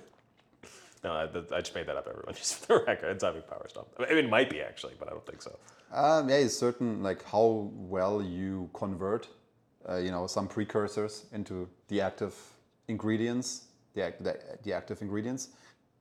No, 1.03 1.11
I, 1.13 1.23
I 1.55 1.59
just 1.61 1.73
made 1.75 1.87
that 1.87 1.95
up, 1.95 2.07
everyone. 2.09 2.33
Just 2.35 2.55
for 2.65 2.79
the 2.79 2.85
record, 2.85 3.17
enzymic 3.19 3.47
power 3.47 3.65
stuff. 3.69 3.85
I 3.97 4.09
mean, 4.13 4.25
it 4.25 4.29
might 4.29 4.49
be 4.49 4.61
actually, 4.61 4.93
but 4.99 5.07
I 5.07 5.11
don't 5.11 5.25
think 5.25 5.41
so. 5.41 5.57
Um, 5.93 6.29
yeah, 6.29 6.35
it's 6.35 6.55
certain 6.57 7.01
like 7.01 7.23
how 7.23 7.71
well 7.73 8.21
you 8.21 8.69
convert, 8.73 9.27
uh, 9.87 9.97
you 9.97 10.11
know, 10.11 10.27
some 10.27 10.47
precursors 10.47 11.25
into 11.31 11.67
the 11.87 12.01
active 12.01 12.35
ingredients. 12.87 13.65
The, 13.93 14.13
the 14.19 14.37
the 14.63 14.73
active 14.73 15.01
ingredients 15.01 15.49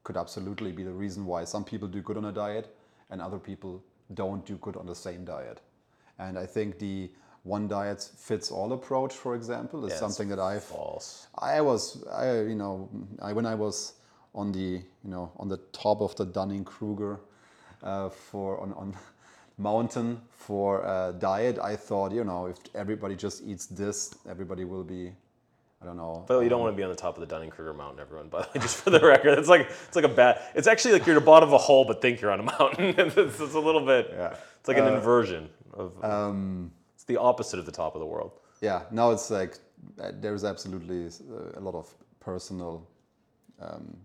could 0.05 0.17
absolutely 0.17 0.73
be 0.73 0.83
the 0.83 0.93
reason 0.93 1.25
why 1.27 1.45
some 1.45 1.64
people 1.64 1.88
do 1.88 2.01
good 2.01 2.17
on 2.17 2.25
a 2.27 2.33
diet 2.33 2.75
and 3.11 3.21
other 3.21 3.38
people 3.38 3.83
don't 4.14 4.45
do 4.47 4.57
good 4.57 4.77
on 4.77 4.87
the 4.87 4.95
same 4.95 5.25
diet. 5.25 5.61
And 6.19 6.38
I 6.38 6.47
think 6.47 6.79
the 6.79 7.11
one 7.45 7.69
diet 7.69 8.03
fits 8.19 8.51
all 8.51 8.73
approach, 8.73 9.14
for 9.14 9.35
example, 9.35 9.85
is 9.87 9.93
Yeah, 9.93 9.99
something 9.99 10.29
that 10.29 10.38
I've 10.38 10.64
False. 10.64 11.29
I 11.38 11.61
was, 11.61 12.05
I, 12.12 12.41
you 12.43 12.55
know, 12.57 12.88
I, 13.23 13.33
when 13.33 13.47
I 13.47 13.55
was 13.55 13.95
on 14.35 14.53
the, 14.53 14.83
you 15.05 15.11
know, 15.11 15.33
on 15.37 15.49
the 15.49 15.59
top 15.73 16.01
of 16.01 16.14
the 16.17 16.27
Dunning 16.27 16.64
Kruger 16.64 17.21
uh, 17.83 18.09
for 18.11 18.61
on, 18.61 18.73
on 18.75 18.97
mountain 19.59 20.21
for 20.31 20.81
a 20.83 21.12
diet, 21.18 21.59
I 21.59 21.77
thought, 21.77 22.12
you 22.12 22.25
know, 22.25 22.47
if 22.47 22.57
everybody 22.75 23.16
just 23.16 23.42
eats 23.44 23.66
this, 23.66 24.14
everybody 24.29 24.64
will 24.64 24.85
be, 24.85 25.12
I 25.83 25.85
don't 25.85 25.97
know. 25.97 26.25
But 26.27 26.40
you 26.40 26.49
don't 26.49 26.61
want 26.61 26.73
to 26.73 26.77
be 26.77 26.83
on 26.83 26.90
the 26.90 26.97
top 26.97 27.16
of 27.16 27.21
the 27.21 27.27
Dunning 27.27 27.51
Kruger 27.51 27.75
mountain, 27.75 28.01
everyone. 28.01 28.29
But 28.29 28.53
just 28.55 28.79
for 28.79 28.90
the 28.90 29.01
record, 29.03 29.38
it's 29.38 29.49
like 29.49 29.68
it's 29.87 29.97
like 29.97 30.05
a 30.05 30.09
bad. 30.09 30.40
It's 30.55 30.66
actually 30.66 30.92
like 30.92 31.07
you're 31.07 31.16
at 31.16 31.21
the 31.21 31.27
bottom 31.27 31.49
of 31.49 31.53
a 31.53 31.59
hole, 31.59 31.85
but 31.85 32.01
think 32.01 32.21
you're 32.21 32.31
on 32.31 32.40
a 32.40 32.44
mountain. 32.44 32.95
it's, 32.99 33.16
it's 33.16 33.55
a 33.55 33.61
little 33.61 33.85
bit. 33.85 34.09
Yeah. 34.11 34.37
It's 34.59 34.68
like 34.68 34.78
an 34.78 34.89
inversion 34.89 35.49
of. 35.72 36.03
Um, 36.05 36.72
it's 36.95 37.05
the 37.05 37.16
opposite 37.16 37.59
of 37.59 37.66
the 37.66 37.72
top 37.72 37.95
of 37.95 38.01
the 38.01 38.07
world. 38.07 38.32
yeah, 38.61 38.82
now 38.91 39.11
it's 39.12 39.30
like 39.30 39.59
uh, 40.01 40.12
there's 40.20 40.45
absolutely 40.45 41.07
uh, 41.07 41.59
a 41.59 41.61
lot 41.61 41.74
of 41.74 41.93
personal 42.20 42.87
um, 43.61 43.97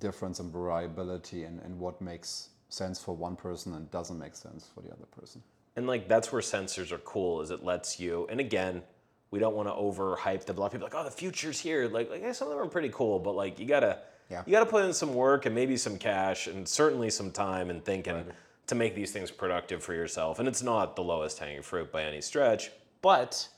difference 0.00 0.40
and 0.40 0.52
variability 0.52 1.44
in, 1.44 1.60
in 1.64 1.78
what 1.78 2.00
makes 2.00 2.49
sense 2.70 3.02
for 3.02 3.14
one 3.14 3.36
person 3.36 3.74
and 3.74 3.90
doesn't 3.90 4.18
make 4.18 4.34
sense 4.34 4.68
for 4.74 4.80
the 4.80 4.88
other 4.88 5.06
person. 5.20 5.42
And 5.76 5.86
like 5.86 6.08
that's 6.08 6.32
where 6.32 6.40
sensors 6.42 6.90
are 6.92 6.98
cool, 6.98 7.40
is 7.42 7.50
it 7.50 7.64
lets 7.64 8.00
you. 8.00 8.26
And 8.30 8.40
again, 8.40 8.82
we 9.30 9.38
don't 9.38 9.54
want 9.54 9.68
to 9.68 9.72
overhype 9.72 10.44
them. 10.44 10.56
A 10.56 10.60
lot 10.60 10.66
of 10.66 10.72
people 10.72 10.86
like, 10.86 10.94
oh, 10.94 11.04
the 11.04 11.10
future's 11.10 11.60
here. 11.60 11.88
Like, 11.88 12.10
like 12.10 12.22
yeah, 12.22 12.32
some 12.32 12.48
of 12.48 12.54
them 12.54 12.66
are 12.66 12.70
pretty 12.70 12.90
cool, 12.92 13.18
but 13.18 13.36
like 13.36 13.58
you 13.60 13.66
gotta, 13.66 13.98
Yeah. 14.28 14.42
you 14.46 14.52
gotta 14.52 14.66
put 14.66 14.84
in 14.84 14.92
some 14.92 15.14
work 15.14 15.46
and 15.46 15.54
maybe 15.54 15.76
some 15.76 15.98
cash 15.98 16.46
and 16.46 16.66
certainly 16.66 17.10
some 17.10 17.30
time 17.30 17.70
and 17.70 17.84
thinking 17.84 18.24
to 18.66 18.74
make 18.74 18.94
these 18.94 19.12
things 19.12 19.30
productive 19.30 19.82
for 19.82 19.94
yourself. 19.94 20.38
And 20.38 20.48
it's 20.48 20.62
not 20.62 20.96
the 20.96 21.02
lowest 21.02 21.38
hanging 21.38 21.62
fruit 21.62 21.90
by 21.92 22.04
any 22.04 22.20
stretch, 22.20 22.70
but 23.02 23.48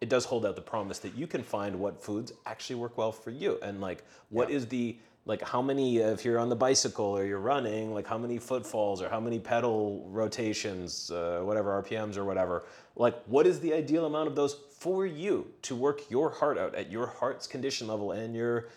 it 0.00 0.08
does 0.08 0.24
hold 0.24 0.46
out 0.46 0.56
the 0.56 0.62
promise 0.62 0.98
that 1.00 1.14
you 1.14 1.26
can 1.26 1.42
find 1.42 1.78
what 1.78 2.02
foods 2.02 2.32
actually 2.46 2.76
work 2.76 2.96
well 2.96 3.12
for 3.12 3.30
you 3.30 3.58
and 3.62 3.80
like 3.82 4.02
what 4.30 4.50
is 4.50 4.66
the 4.66 4.96
like 5.26 5.42
how 5.42 5.60
many 5.60 5.98
if 5.98 6.24
you're 6.24 6.38
on 6.38 6.48
the 6.48 6.56
bicycle 6.56 7.04
or 7.04 7.24
you're 7.24 7.38
running 7.38 7.92
like 7.94 8.06
how 8.06 8.18
many 8.18 8.38
footfalls 8.38 9.02
or 9.02 9.08
how 9.08 9.20
many 9.20 9.38
pedal 9.38 10.06
rotations 10.08 11.10
uh, 11.10 11.40
whatever 11.42 11.82
rpms 11.82 12.16
or 12.16 12.24
whatever 12.24 12.64
like 12.96 13.22
what 13.26 13.46
is 13.46 13.60
the 13.60 13.72
ideal 13.72 14.06
amount 14.06 14.26
of 14.26 14.34
those 14.34 14.56
for 14.78 15.06
you 15.06 15.46
to 15.62 15.76
work 15.76 16.10
your 16.10 16.30
heart 16.30 16.56
out 16.56 16.74
at 16.74 16.90
your 16.90 17.06
heart's 17.06 17.46
condition 17.46 17.86
level 17.86 18.12
and 18.12 18.34
your 18.34 18.68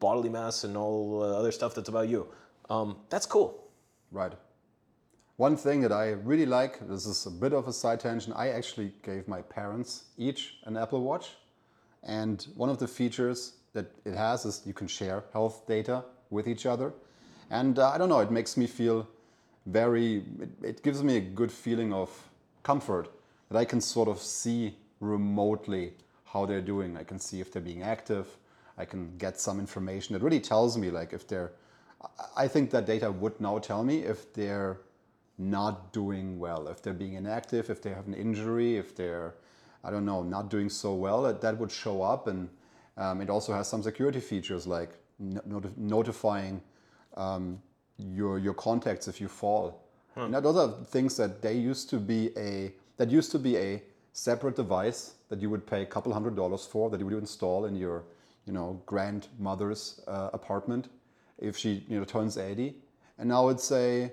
bodily 0.00 0.28
mass 0.28 0.64
and 0.64 0.76
all 0.76 1.22
other 1.22 1.52
stuff 1.52 1.74
that's 1.74 1.88
about 1.88 2.08
you 2.08 2.26
um, 2.70 2.96
that's 3.08 3.26
cool 3.26 3.64
Right. 4.14 4.32
One 5.38 5.56
thing 5.56 5.80
that 5.80 5.90
I 5.90 6.10
really 6.10 6.46
like, 6.46 6.78
this 6.88 7.04
is 7.04 7.26
a 7.26 7.30
bit 7.32 7.52
of 7.52 7.66
a 7.66 7.72
side 7.72 7.98
tangent, 7.98 8.36
I 8.36 8.50
actually 8.50 8.92
gave 9.02 9.26
my 9.26 9.42
parents 9.42 10.04
each 10.16 10.58
an 10.62 10.76
Apple 10.76 11.02
Watch. 11.02 11.30
And 12.04 12.46
one 12.54 12.70
of 12.70 12.78
the 12.78 12.86
features 12.86 13.54
that 13.74 13.86
it 14.04 14.14
has 14.14 14.44
is 14.44 14.62
you 14.64 14.72
can 14.72 14.88
share 14.88 15.24
health 15.32 15.66
data 15.66 16.04
with 16.30 16.48
each 16.48 16.66
other. 16.66 16.92
And 17.50 17.78
uh, 17.78 17.90
I 17.90 17.98
don't 17.98 18.08
know, 18.08 18.20
it 18.20 18.30
makes 18.30 18.56
me 18.56 18.66
feel 18.66 19.06
very, 19.66 20.24
it, 20.40 20.50
it 20.62 20.82
gives 20.82 21.02
me 21.02 21.16
a 21.18 21.20
good 21.20 21.52
feeling 21.52 21.92
of 21.92 22.10
comfort 22.62 23.10
that 23.50 23.58
I 23.58 23.64
can 23.64 23.80
sort 23.80 24.08
of 24.08 24.18
see 24.20 24.76
remotely 25.00 25.92
how 26.24 26.46
they're 26.46 26.62
doing. 26.62 26.96
I 26.96 27.04
can 27.04 27.18
see 27.18 27.40
if 27.40 27.52
they're 27.52 27.62
being 27.62 27.82
active. 27.82 28.26
I 28.78 28.84
can 28.84 29.16
get 29.18 29.38
some 29.38 29.60
information 29.60 30.14
that 30.14 30.22
really 30.22 30.40
tells 30.40 30.76
me 30.78 30.90
like 30.90 31.12
if 31.12 31.28
they're 31.28 31.52
I 32.36 32.48
think 32.48 32.70
that 32.70 32.86
data 32.86 33.10
would 33.10 33.40
now 33.40 33.58
tell 33.58 33.82
me 33.84 34.00
if 34.00 34.32
they're 34.32 34.78
not 35.38 35.92
doing 35.92 36.38
well, 36.38 36.68
if 36.68 36.82
they're 36.82 36.92
being 36.92 37.14
inactive, 37.14 37.70
if 37.70 37.82
they 37.82 37.90
have 37.90 38.06
an 38.06 38.14
injury, 38.14 38.76
if 38.76 38.94
they're, 38.94 39.34
I 39.82 39.90
don't 39.90 40.04
know, 40.04 40.22
not 40.22 40.48
doing 40.50 40.68
so 40.68 40.94
well, 40.94 41.22
that, 41.22 41.40
that 41.40 41.58
would 41.58 41.70
show 41.70 42.02
up. 42.02 42.26
And 42.26 42.48
um, 42.96 43.20
it 43.20 43.30
also 43.30 43.52
has 43.52 43.68
some 43.68 43.82
security 43.82 44.20
features 44.20 44.66
like 44.66 44.90
not- 45.18 45.76
notifying 45.76 46.62
um, 47.16 47.60
your, 47.98 48.38
your 48.38 48.54
contacts 48.54 49.08
if 49.08 49.20
you 49.20 49.28
fall. 49.28 49.80
Now 50.16 50.40
those 50.40 50.56
are 50.56 50.84
things 50.86 51.16
that 51.16 51.42
they 51.42 51.54
used 51.54 51.90
to 51.90 51.98
be 51.98 52.30
a, 52.36 52.72
that 52.98 53.10
used 53.10 53.32
to 53.32 53.38
be 53.38 53.56
a 53.56 53.82
separate 54.12 54.54
device 54.54 55.14
that 55.28 55.40
you 55.40 55.50
would 55.50 55.66
pay 55.66 55.82
a 55.82 55.86
couple 55.86 56.12
hundred 56.12 56.36
dollars 56.36 56.64
for, 56.64 56.88
that 56.90 57.00
you 57.00 57.06
would 57.06 57.14
install 57.14 57.64
in 57.64 57.74
your, 57.74 58.04
you 58.46 58.52
know, 58.52 58.80
grandmother's 58.86 60.00
uh, 60.06 60.30
apartment 60.32 60.88
if 61.38 61.56
she 61.56 61.84
you 61.88 61.98
know 61.98 62.04
turns 62.04 62.38
80 62.38 62.76
and 63.18 63.28
now 63.28 63.48
it's 63.48 63.72
a 63.72 64.12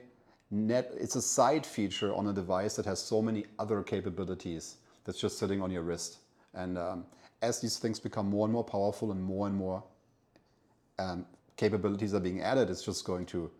net 0.50 0.92
it's 0.98 1.16
a 1.16 1.22
side 1.22 1.66
feature 1.66 2.14
on 2.14 2.28
a 2.28 2.34
device 2.34 2.76
that 2.76 2.86
has 2.86 3.00
so 3.00 3.22
many 3.22 3.46
other 3.60 3.84
capabilities 3.84 4.78
that's 5.04 5.20
just 5.20 5.38
sitting 5.38 5.62
on 5.62 5.72
your 5.72 5.82
wrist. 5.84 6.18
And 6.54 6.78
um, 6.78 7.06
as 7.42 7.62
these 7.62 7.78
things 7.78 8.00
become 8.00 8.30
more 8.30 8.46
and 8.46 8.54
more 8.54 8.64
powerful 8.64 9.12
and 9.12 9.24
more 9.24 9.48
and 9.48 9.56
more 9.56 9.84
um, 11.00 11.26
capabilities 11.58 12.14
are 12.14 12.20
being 12.22 12.42
added 12.42 12.70
it's 12.70 12.84
just 12.84 13.06
going 13.06 13.26
to 13.26 13.52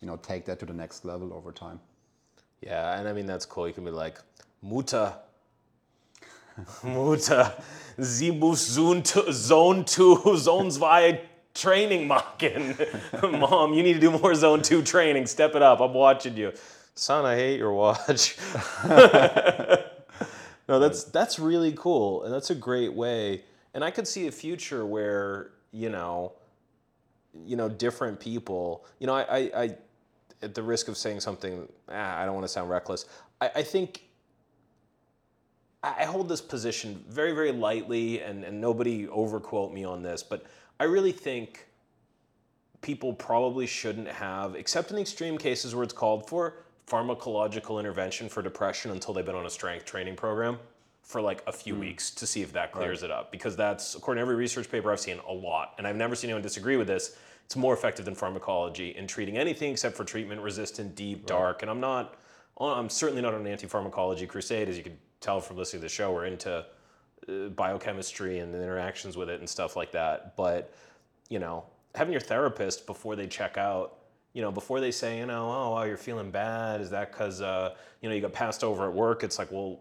you 0.00 0.06
know 0.08 0.16
take 0.18 0.44
that 0.46 0.58
to 0.60 0.66
the 0.66 0.74
next 0.74 1.04
level 1.04 1.32
over 1.34 1.52
time 1.52 1.80
Yeah, 2.62 2.98
and 2.98 3.08
I 3.08 3.12
mean 3.14 3.26
that's 3.26 3.46
cool. 3.46 3.68
You 3.68 3.74
can 3.74 3.84
be 3.84 3.90
like, 3.92 4.18
Muta, 4.62 5.18
Muta, 6.84 7.54
Sie 8.00 8.30
muss 8.32 8.60
Zone 8.66 9.02
two, 9.02 9.32
Zone 9.32 9.84
two, 9.84 10.36
Zone 10.38 10.70
zwei 10.70 11.22
training 11.54 12.08
machen. 12.08 12.76
Mom, 13.22 13.74
you 13.74 13.82
need 13.82 13.94
to 13.94 14.00
do 14.00 14.10
more 14.12 14.34
Zone 14.34 14.62
two 14.62 14.82
training. 14.82 15.26
Step 15.26 15.54
it 15.56 15.62
up. 15.62 15.80
I'm 15.80 15.94
watching 15.94 16.36
you. 16.36 16.52
Son, 16.94 17.24
I 17.26 17.36
hate 17.36 17.58
your 17.58 17.72
watch. 17.74 18.36
no, 20.70 20.78
that's 20.78 21.04
that's 21.04 21.38
really 21.38 21.72
cool, 21.72 22.22
and 22.22 22.32
that's 22.32 22.50
a 22.50 22.54
great 22.54 22.92
way. 22.94 23.42
And 23.74 23.84
I 23.84 23.90
could 23.90 24.06
see 24.06 24.28
a 24.28 24.32
future 24.32 24.86
where 24.86 25.50
you 25.72 25.90
know, 25.90 26.32
you 27.44 27.56
know, 27.56 27.68
different 27.68 28.20
people. 28.20 28.86
You 29.00 29.06
know, 29.08 29.14
I, 29.14 29.22
I, 29.22 29.38
I 29.62 29.76
at 30.42 30.54
the 30.54 30.62
risk 30.62 30.88
of 30.88 30.96
saying 30.96 31.20
something, 31.20 31.68
ah, 31.88 32.18
I 32.18 32.24
don't 32.24 32.34
want 32.34 32.44
to 32.44 32.48
sound 32.48 32.70
reckless. 32.70 33.04
I, 33.40 33.50
I 33.56 33.62
think 33.62 34.02
I 35.82 36.04
hold 36.04 36.28
this 36.28 36.40
position 36.40 37.02
very, 37.08 37.32
very 37.32 37.52
lightly, 37.52 38.20
and, 38.20 38.44
and 38.44 38.60
nobody 38.60 39.08
overquote 39.08 39.72
me 39.72 39.84
on 39.84 40.02
this, 40.02 40.22
but 40.22 40.44
I 40.78 40.84
really 40.84 41.12
think 41.12 41.66
people 42.82 43.12
probably 43.14 43.66
shouldn't 43.66 44.08
have, 44.08 44.54
except 44.54 44.90
in 44.90 44.98
extreme 44.98 45.38
cases 45.38 45.74
where 45.74 45.82
it's 45.82 45.94
called 45.94 46.28
for, 46.28 46.56
pharmacological 46.90 47.78
intervention 47.78 48.28
for 48.28 48.42
depression 48.42 48.90
until 48.90 49.14
they've 49.14 49.24
been 49.24 49.34
on 49.34 49.46
a 49.46 49.50
strength 49.50 49.84
training 49.84 50.16
program 50.16 50.58
for 51.02 51.20
like 51.20 51.42
a 51.46 51.52
few 51.52 51.74
weeks 51.74 52.10
to 52.10 52.26
see 52.26 52.42
if 52.42 52.52
that 52.52 52.72
clears 52.72 53.02
it 53.02 53.10
up. 53.10 53.32
Because 53.32 53.56
that's, 53.56 53.94
according 53.94 54.20
to 54.20 54.22
every 54.22 54.36
research 54.36 54.70
paper 54.70 54.92
I've 54.92 55.00
seen, 55.00 55.18
a 55.28 55.32
lot. 55.32 55.74
And 55.78 55.86
I've 55.86 55.96
never 55.96 56.14
seen 56.14 56.30
anyone 56.30 56.42
disagree 56.42 56.76
with 56.76 56.86
this. 56.86 57.16
It's 57.46 57.56
more 57.56 57.74
effective 57.74 58.04
than 58.04 58.14
pharmacology 58.14 58.90
in 58.90 59.06
treating 59.06 59.36
anything 59.36 59.72
except 59.72 59.96
for 59.96 60.04
treatment 60.04 60.40
resistant, 60.40 60.94
deep, 60.94 61.26
dark. 61.26 61.62
And 61.62 61.70
I'm 61.70 61.80
not, 61.80 62.16
I'm 62.60 62.88
certainly 62.88 63.22
not 63.22 63.34
on 63.34 63.40
an 63.40 63.46
anti 63.46 63.66
pharmacology 63.66 64.26
crusade. 64.26 64.68
As 64.68 64.76
you 64.76 64.84
can 64.84 64.96
tell 65.20 65.40
from 65.40 65.56
listening 65.56 65.80
to 65.80 65.86
the 65.86 65.88
show, 65.88 66.12
we're 66.12 66.26
into 66.26 66.64
uh, 67.28 67.48
biochemistry 67.56 68.38
and 68.38 68.54
the 68.54 68.62
interactions 68.62 69.16
with 69.16 69.28
it 69.28 69.40
and 69.40 69.48
stuff 69.48 69.74
like 69.74 69.90
that. 69.92 70.36
But, 70.36 70.72
you 71.28 71.40
know, 71.40 71.64
having 71.94 72.12
your 72.12 72.20
therapist 72.20 72.86
before 72.86 73.16
they 73.16 73.26
check 73.26 73.58
out, 73.58 73.96
you 74.32 74.42
know, 74.42 74.52
before 74.52 74.80
they 74.80 74.90
say, 74.90 75.18
you 75.18 75.26
know, 75.26 75.50
oh, 75.50 75.70
wow, 75.70 75.82
you're 75.84 75.96
feeling 75.96 76.30
bad. 76.30 76.80
Is 76.80 76.90
that 76.90 77.12
because, 77.12 77.40
uh, 77.40 77.74
you 78.00 78.08
know, 78.08 78.14
you 78.14 78.20
got 78.20 78.32
passed 78.32 78.62
over 78.62 78.86
at 78.86 78.92
work? 78.92 79.24
It's 79.24 79.38
like, 79.38 79.50
well, 79.50 79.80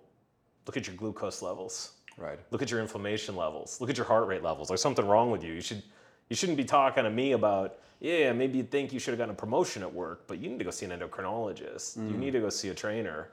look 0.66 0.78
at 0.78 0.88
your 0.88 0.96
glucose 0.96 1.42
levels. 1.42 1.94
right 2.18 2.40
Look 2.52 2.62
at 2.62 2.72
your 2.72 2.80
inflammation 2.80 3.36
levels. 3.36 3.80
Look 3.80 3.90
at 3.90 3.98
your 3.98 4.08
heart 4.08 4.28
rate 4.28 4.44
levels. 4.44 4.68
There's 4.68 4.82
something 4.82 5.06
wrong 5.06 5.30
with 5.32 5.44
you. 5.44 5.54
You 5.54 5.62
should, 5.62 5.84
you 6.30 6.36
shouldn't 6.36 6.58
be 6.58 6.64
talking 6.64 7.04
to 7.04 7.10
me 7.10 7.34
about, 7.34 7.78
yeah, 8.00 8.32
maybe 8.34 8.58
you 8.58 8.64
think 8.64 8.92
you 8.92 9.00
should 9.00 9.12
have 9.12 9.20
gotten 9.20 9.34
a 9.34 9.38
promotion 9.38 9.84
at 9.84 9.94
work, 9.94 10.28
but 10.28 10.40
you 10.40 10.50
need 10.50 10.60
to 10.60 10.66
go 10.66 10.72
see 10.72 10.86
an 10.86 10.92
endocrinologist. 10.92 11.98
You 11.98 12.18
need 12.18 12.32
to 12.32 12.40
go 12.40 12.50
see 12.50 12.70
a 12.70 12.74
trainer. 12.74 13.30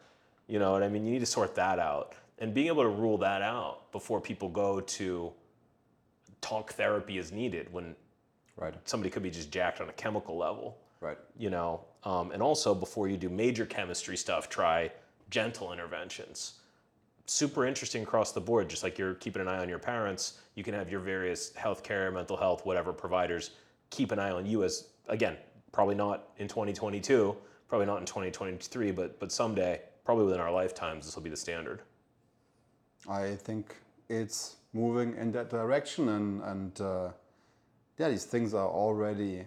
You 0.49 0.59
know 0.59 0.73
what 0.73 0.83
I 0.83 0.89
mean? 0.89 1.05
You 1.05 1.13
need 1.13 1.21
to 1.21 1.27
sort 1.27 1.55
that 1.55 1.79
out. 1.79 2.15
And 2.39 2.53
being 2.53 2.67
able 2.67 2.83
to 2.83 2.89
rule 2.89 3.17
that 3.19 3.43
out 3.43 3.91
before 3.93 4.21
people 4.21 4.49
go 4.49 4.81
to 4.81 5.33
talk 6.41 6.73
therapy 6.75 7.17
is 7.19 7.33
needed 7.33 7.73
when 7.73 7.97
right 8.57 8.75
somebody 8.85 9.11
could 9.11 9.23
be 9.23 9.31
just 9.31 9.51
jacked 9.51 9.81
on 9.81 9.89
a 9.89 9.93
chemical 9.93 10.37
level, 10.37 10.77
right 11.01 11.19
you 11.39 11.51
know. 11.51 11.85
Um, 12.05 12.31
and 12.31 12.43
also 12.43 12.75
before 12.75 13.09
you 13.09 13.17
do 13.17 13.29
major 13.29 13.67
chemistry 13.67 14.17
stuff, 14.17 14.49
try 14.49 14.91
gentle 15.31 15.73
interventions. 15.73 16.55
Super 17.27 17.67
interesting 17.67 18.05
across 18.05 18.31
the 18.31 18.41
board. 18.41 18.69
Just 18.69 18.85
like 18.85 18.97
you're 18.99 19.15
keeping 19.15 19.43
an 19.43 19.49
eye 19.49 19.59
on 19.59 19.69
your 19.69 19.81
parents, 19.81 20.41
you 20.55 20.63
can 20.63 20.75
have 20.75 20.89
your 20.89 21.01
various 21.01 21.51
healthcare, 21.53 22.13
mental 22.13 22.37
health, 22.37 22.65
whatever 22.65 22.93
providers 22.93 23.51
keep 23.91 24.13
an 24.13 24.19
eye 24.19 24.31
on 24.31 24.47
you 24.47 24.65
as 24.65 24.89
again, 25.09 25.37
probably 25.73 25.95
not 25.95 26.31
in 26.39 26.49
2022, 26.49 27.37
probably 27.69 27.87
not 27.87 27.99
in 27.99 28.07
2023, 28.07 28.91
but 28.93 29.19
but 29.21 29.33
someday, 29.33 29.81
probably 30.05 30.25
within 30.25 30.41
our 30.41 30.53
lifetimes, 30.53 31.05
this 31.05 31.15
will 31.15 31.23
be 31.23 31.31
the 31.31 31.37
standard. 31.37 31.83
I 33.09 33.37
think 33.37 33.77
it's 34.09 34.57
moving 34.73 35.17
in 35.17 35.33
that 35.33 35.51
direction, 35.51 36.09
and 36.09 36.43
and 36.43 36.81
uh, 36.81 37.09
yeah, 37.99 38.09
these 38.09 38.25
things 38.25 38.55
are 38.55 38.69
already. 38.69 39.45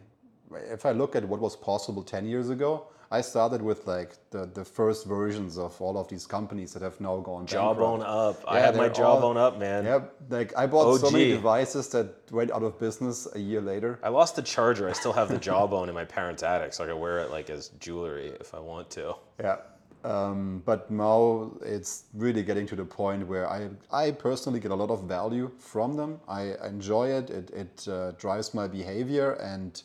If 0.72 0.86
I 0.86 0.92
look 0.92 1.16
at 1.16 1.24
what 1.28 1.40
was 1.40 1.56
possible 1.56 2.04
ten 2.04 2.26
years 2.26 2.50
ago, 2.50 2.88
I 3.12 3.22
started 3.22 3.62
with 3.62 3.88
like 3.88 4.12
the, 4.30 4.46
the 4.54 4.64
first 4.64 5.08
versions 5.08 5.58
of 5.58 5.80
all 5.82 5.98
of 5.98 6.08
these 6.08 6.28
companies 6.28 6.74
that 6.74 6.84
have 6.84 7.00
now 7.02 7.18
gone 7.18 7.48
Jawbone 7.48 8.02
up. 8.04 8.44
I 8.48 8.58
Yeah, 8.60 8.66
have 8.68 8.76
my 8.76 8.90
they're 8.90 9.06
all- 9.06 9.16
jawbone 9.20 9.38
up, 9.38 9.58
man. 9.58 9.86
Yeah, 9.86 10.02
like 10.30 10.56
I 10.56 10.68
bought 10.68 11.00
so 11.00 11.10
many 11.10 11.32
devices 11.32 11.88
that 11.90 12.08
went 12.32 12.52
out 12.52 12.62
of 12.64 12.80
business 12.80 13.28
a 13.34 13.40
year 13.40 13.62
later. 13.62 14.00
I 14.04 14.10
lost 14.10 14.36
the 14.36 14.44
charger. 14.44 14.88
I 14.88 14.94
still 14.94 15.14
have 15.14 15.30
the 15.30 15.38
jawbone 15.48 15.90
in 15.90 15.96
my 15.96 16.06
parents' 16.06 16.44
attic, 16.44 16.74
so 16.74 16.84
I 16.84 16.88
can 16.88 17.00
wear 17.00 17.20
it 17.20 17.32
like 17.32 17.50
as 17.50 17.70
jewelry 17.80 18.28
if 18.40 18.54
I 18.54 18.60
want 18.60 18.90
to. 18.92 19.16
Yeah. 19.40 19.58
Um, 20.04 20.62
but 20.66 20.90
now 20.90 21.52
it's 21.62 22.06
really 22.14 22.42
getting 22.42 22.66
to 22.68 22.76
the 22.76 22.86
point 22.86 23.28
where 23.28 23.50
I, 23.50 23.70
I 23.92 24.12
personally 24.12 24.62
get 24.62 24.72
a 24.72 24.76
lot 24.76 24.90
of 24.90 25.04
value 25.04 25.52
from 25.60 25.98
them. 25.98 26.22
I 26.28 26.54
enjoy 26.66 27.10
it. 27.10 27.30
It, 27.30 27.50
it 27.50 27.88
uh, 27.90 28.12
drives 28.12 28.54
my 28.54 28.66
behavior, 28.68 29.34
and 29.34 29.82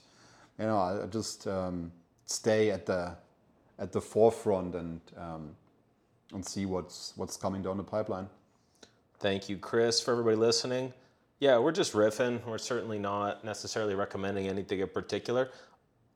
you 0.59 0.67
know 0.67 0.79
I 0.79 1.07
just 1.07 1.47
um, 1.47 1.93
stay 2.27 2.71
at 2.71 2.87
the 2.87 3.17
at 3.79 3.93
the 3.93 4.01
forefront 4.01 4.75
and 4.75 5.01
um, 5.17 5.57
and 6.33 6.45
see 6.45 6.67
what's 6.67 7.13
what's 7.17 7.37
coming 7.37 7.63
down 7.63 7.77
the 7.77 7.85
pipeline. 7.85 8.29
Thank 9.19 9.49
you, 9.49 9.57
Chris, 9.57 10.01
for 10.01 10.13
everybody 10.13 10.37
listening. 10.37 10.93
Yeah, 11.41 11.59
we're 11.59 11.73
just 11.73 11.93
riffing. 11.93 12.45
We're 12.47 12.59
certainly 12.59 12.99
not 12.99 13.45
necessarily 13.45 13.95
recommending 13.95 14.49
anything 14.49 14.81
in 14.81 14.89
particular. 14.89 15.51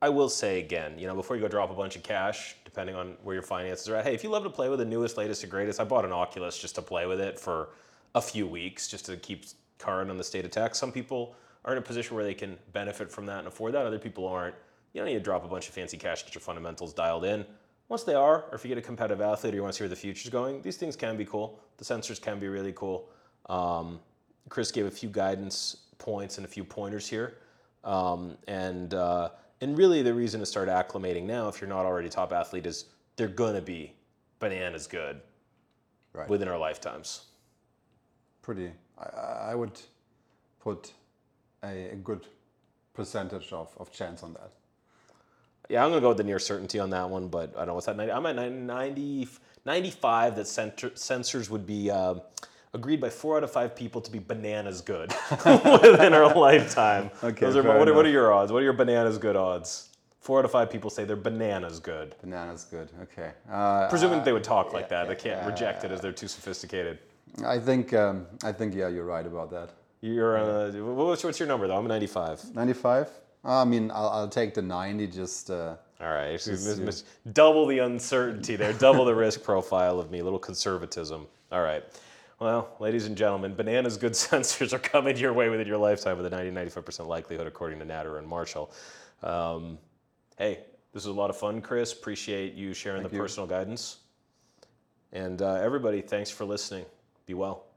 I 0.01 0.09
will 0.09 0.29
say 0.29 0.59
again, 0.59 0.97
you 0.97 1.07
know, 1.07 1.15
before 1.15 1.35
you 1.35 1.41
go 1.41 1.49
drop 1.49 1.69
a 1.71 1.73
bunch 1.73 1.97
of 1.97 2.03
cash, 2.03 2.55
depending 2.63 2.95
on 2.95 3.17
where 3.23 3.33
your 3.33 3.43
finances 3.43 3.89
are 3.89 3.95
at, 3.97 4.05
hey, 4.05 4.13
if 4.13 4.23
you 4.23 4.29
love 4.29 4.43
to 4.43 4.49
play 4.49 4.69
with 4.69 4.79
the 4.79 4.85
newest, 4.85 5.17
latest, 5.17 5.43
and 5.43 5.51
greatest, 5.51 5.79
I 5.79 5.83
bought 5.83 6.05
an 6.05 6.13
Oculus 6.13 6.57
just 6.57 6.75
to 6.75 6.81
play 6.81 7.05
with 7.05 7.19
it 7.19 7.37
for 7.37 7.69
a 8.15 8.21
few 8.21 8.47
weeks, 8.47 8.87
just 8.87 9.05
to 9.07 9.17
keep 9.17 9.45
current 9.77 10.09
on 10.09 10.17
the 10.17 10.23
state 10.23 10.45
of 10.45 10.51
tech. 10.51 10.73
Some 10.73 10.91
people 10.91 11.35
are 11.65 11.73
in 11.73 11.77
a 11.77 11.81
position 11.81 12.15
where 12.15 12.23
they 12.23 12.33
can 12.33 12.57
benefit 12.73 13.11
from 13.11 13.25
that 13.27 13.39
and 13.39 13.47
afford 13.47 13.73
that. 13.73 13.85
Other 13.85 13.99
people 13.99 14.27
aren't. 14.27 14.55
You 14.93 15.01
don't 15.01 15.07
need 15.07 15.15
to 15.15 15.19
drop 15.19 15.43
a 15.45 15.47
bunch 15.47 15.67
of 15.67 15.73
fancy 15.73 15.97
cash, 15.97 16.23
get 16.23 16.33
your 16.33 16.41
fundamentals 16.41 16.93
dialed 16.93 17.25
in. 17.25 17.45
Once 17.89 18.03
they 18.03 18.13
are, 18.15 18.45
or 18.49 18.55
if 18.55 18.63
you 18.63 18.69
get 18.69 18.77
a 18.77 18.81
competitive 18.81 19.21
athlete 19.21 19.53
or 19.53 19.57
you 19.57 19.61
want 19.63 19.73
to 19.73 19.77
see 19.77 19.83
where 19.83 19.89
the 19.89 19.95
future's 19.95 20.31
going, 20.31 20.61
these 20.61 20.77
things 20.77 20.95
can 20.95 21.17
be 21.17 21.25
cool. 21.25 21.59
The 21.77 21.85
sensors 21.85 22.21
can 22.21 22.39
be 22.39 22.47
really 22.47 22.73
cool. 22.75 23.09
Um, 23.47 23.99
Chris 24.47 24.71
gave 24.71 24.85
a 24.85 24.91
few 24.91 25.09
guidance 25.09 25.77
points 25.97 26.37
and 26.37 26.45
a 26.45 26.49
few 26.49 26.63
pointers 26.63 27.07
here. 27.07 27.37
Um, 27.83 28.37
and 28.47 28.93
uh, 28.93 29.29
and 29.61 29.77
really, 29.77 30.01
the 30.01 30.13
reason 30.13 30.39
to 30.39 30.45
start 30.45 30.69
acclimating 30.69 31.23
now, 31.23 31.47
if 31.47 31.59
you're 31.59 31.69
not 31.69 31.85
already 31.85 32.07
a 32.07 32.11
top 32.11 32.31
athlete, 32.31 32.65
is 32.65 32.85
they're 33.15 33.27
gonna 33.27 33.61
be 33.61 33.93
bananas 34.39 34.87
good 34.87 35.21
Right. 36.13 36.27
within 36.29 36.47
our 36.47 36.57
lifetimes. 36.57 37.25
Pretty. 38.41 38.71
I, 38.97 39.51
I 39.51 39.55
would 39.55 39.79
put 40.59 40.93
a, 41.63 41.91
a 41.91 41.95
good 41.95 42.25
percentage 42.93 43.51
of, 43.53 43.69
of 43.77 43.91
chance 43.91 44.23
on 44.23 44.33
that. 44.33 44.51
Yeah, 45.69 45.83
I'm 45.83 45.91
gonna 45.91 46.01
go 46.01 46.09
with 46.09 46.17
the 46.17 46.23
near 46.23 46.39
certainty 46.39 46.79
on 46.79 46.89
that 46.89 47.09
one, 47.09 47.27
but 47.27 47.53
I 47.55 47.59
don't 47.59 47.67
know 47.67 47.73
what's 47.75 47.85
that. 47.85 47.95
90, 47.95 48.11
I'm 48.11 48.25
at 48.25 48.51
90, 48.51 49.27
95 49.65 50.35
that 50.35 50.47
center, 50.47 50.89
sensors 50.91 51.49
would 51.49 51.67
be 51.67 51.91
um, 51.91 52.21
agreed 52.73 52.99
by 52.99 53.09
four 53.09 53.37
out 53.37 53.43
of 53.43 53.51
five 53.51 53.75
people 53.75 54.01
to 54.01 54.11
be 54.11 54.19
bananas 54.19 54.81
good 54.81 55.13
within 55.45 56.13
our 56.13 56.35
lifetime. 56.35 57.11
Okay, 57.23 57.45
Those 57.45 57.55
are, 57.55 57.63
what, 57.63 57.87
are, 57.87 57.93
what 57.93 58.05
are 58.05 58.09
your 58.09 58.33
odds? 58.33 58.51
What 58.51 58.59
are 58.59 58.65
your 58.65 58.73
bananas 58.73 59.17
good 59.17 59.35
odds? 59.35 59.89
Four 60.21 60.39
out 60.39 60.45
of 60.45 60.51
five 60.51 60.69
people 60.69 60.89
say 60.89 61.05
they're 61.05 61.15
bananas 61.15 61.79
good. 61.79 62.15
Bananas 62.21 62.65
good. 62.69 62.89
Okay. 63.03 63.31
Uh, 63.49 63.87
Presuming 63.89 64.23
they 64.23 64.33
would 64.33 64.43
talk 64.43 64.73
like 64.73 64.89
that, 64.89 65.03
yeah, 65.03 65.13
they 65.13 65.15
can't 65.15 65.45
reject 65.47 65.83
it 65.83 65.91
as 65.91 66.01
they're 66.01 66.11
too 66.11 66.27
sophisticated. 66.27 66.99
I 67.45 67.59
think 67.59 67.93
um, 67.93 68.25
I 68.43 68.51
think 68.51 68.73
yeah, 68.73 68.89
you're 68.89 69.05
right 69.05 69.25
about 69.25 69.51
that. 69.51 69.69
You're 70.01 70.37
uh, 70.37 70.71
what's, 70.71 71.23
what's 71.23 71.39
your 71.39 71.47
number 71.47 71.67
though? 71.67 71.77
I'm 71.77 71.87
95. 71.87 72.55
95. 72.55 73.09
I 73.43 73.65
mean, 73.65 73.91
I'll, 73.91 74.09
I'll 74.09 74.27
take 74.29 74.53
the 74.53 74.61
90. 74.61 75.07
Just 75.07 75.49
uh, 75.49 75.75
All 76.01 76.07
right, 76.07 76.31
it's 76.31 77.03
double 77.33 77.65
the 77.65 77.79
uncertainty 77.79 78.55
there, 78.55 78.73
double 78.73 79.05
the 79.05 79.15
risk 79.15 79.43
profile 79.43 79.99
of 79.99 80.11
me, 80.11 80.19
a 80.19 80.23
little 80.23 80.39
conservatism. 80.39 81.27
All 81.51 81.61
right. 81.61 81.83
Well, 82.39 82.69
ladies 82.79 83.05
and 83.05 83.17
gentlemen, 83.17 83.53
bananas 83.53 83.97
good 83.97 84.13
sensors 84.13 84.71
are 84.71 84.79
coming 84.79 85.17
your 85.17 85.33
way 85.33 85.49
within 85.49 85.67
your 85.67 85.77
lifetime 85.77 86.15
with 86.17 86.25
a 86.25 86.29
90 86.29 86.51
95% 86.51 87.05
likelihood, 87.05 87.47
according 87.47 87.79
to 87.79 87.85
Natterer 87.85 88.17
and 88.19 88.27
Marshall. 88.27 88.71
Um, 89.23 89.77
hey, 90.37 90.59
this 90.93 91.05
was 91.05 91.13
a 91.13 91.19
lot 91.19 91.29
of 91.29 91.37
fun, 91.37 91.61
Chris. 91.61 91.91
Appreciate 91.91 92.53
you 92.53 92.73
sharing 92.73 93.03
the 93.03 93.09
you. 93.09 93.17
personal 93.17 93.45
guidance. 93.45 93.97
And 95.11 95.41
uh, 95.41 95.55
everybody, 95.55 96.01
thanks 96.01 96.29
for 96.29 96.45
listening. 96.45 96.85
Be 97.25 97.33
well. 97.33 97.68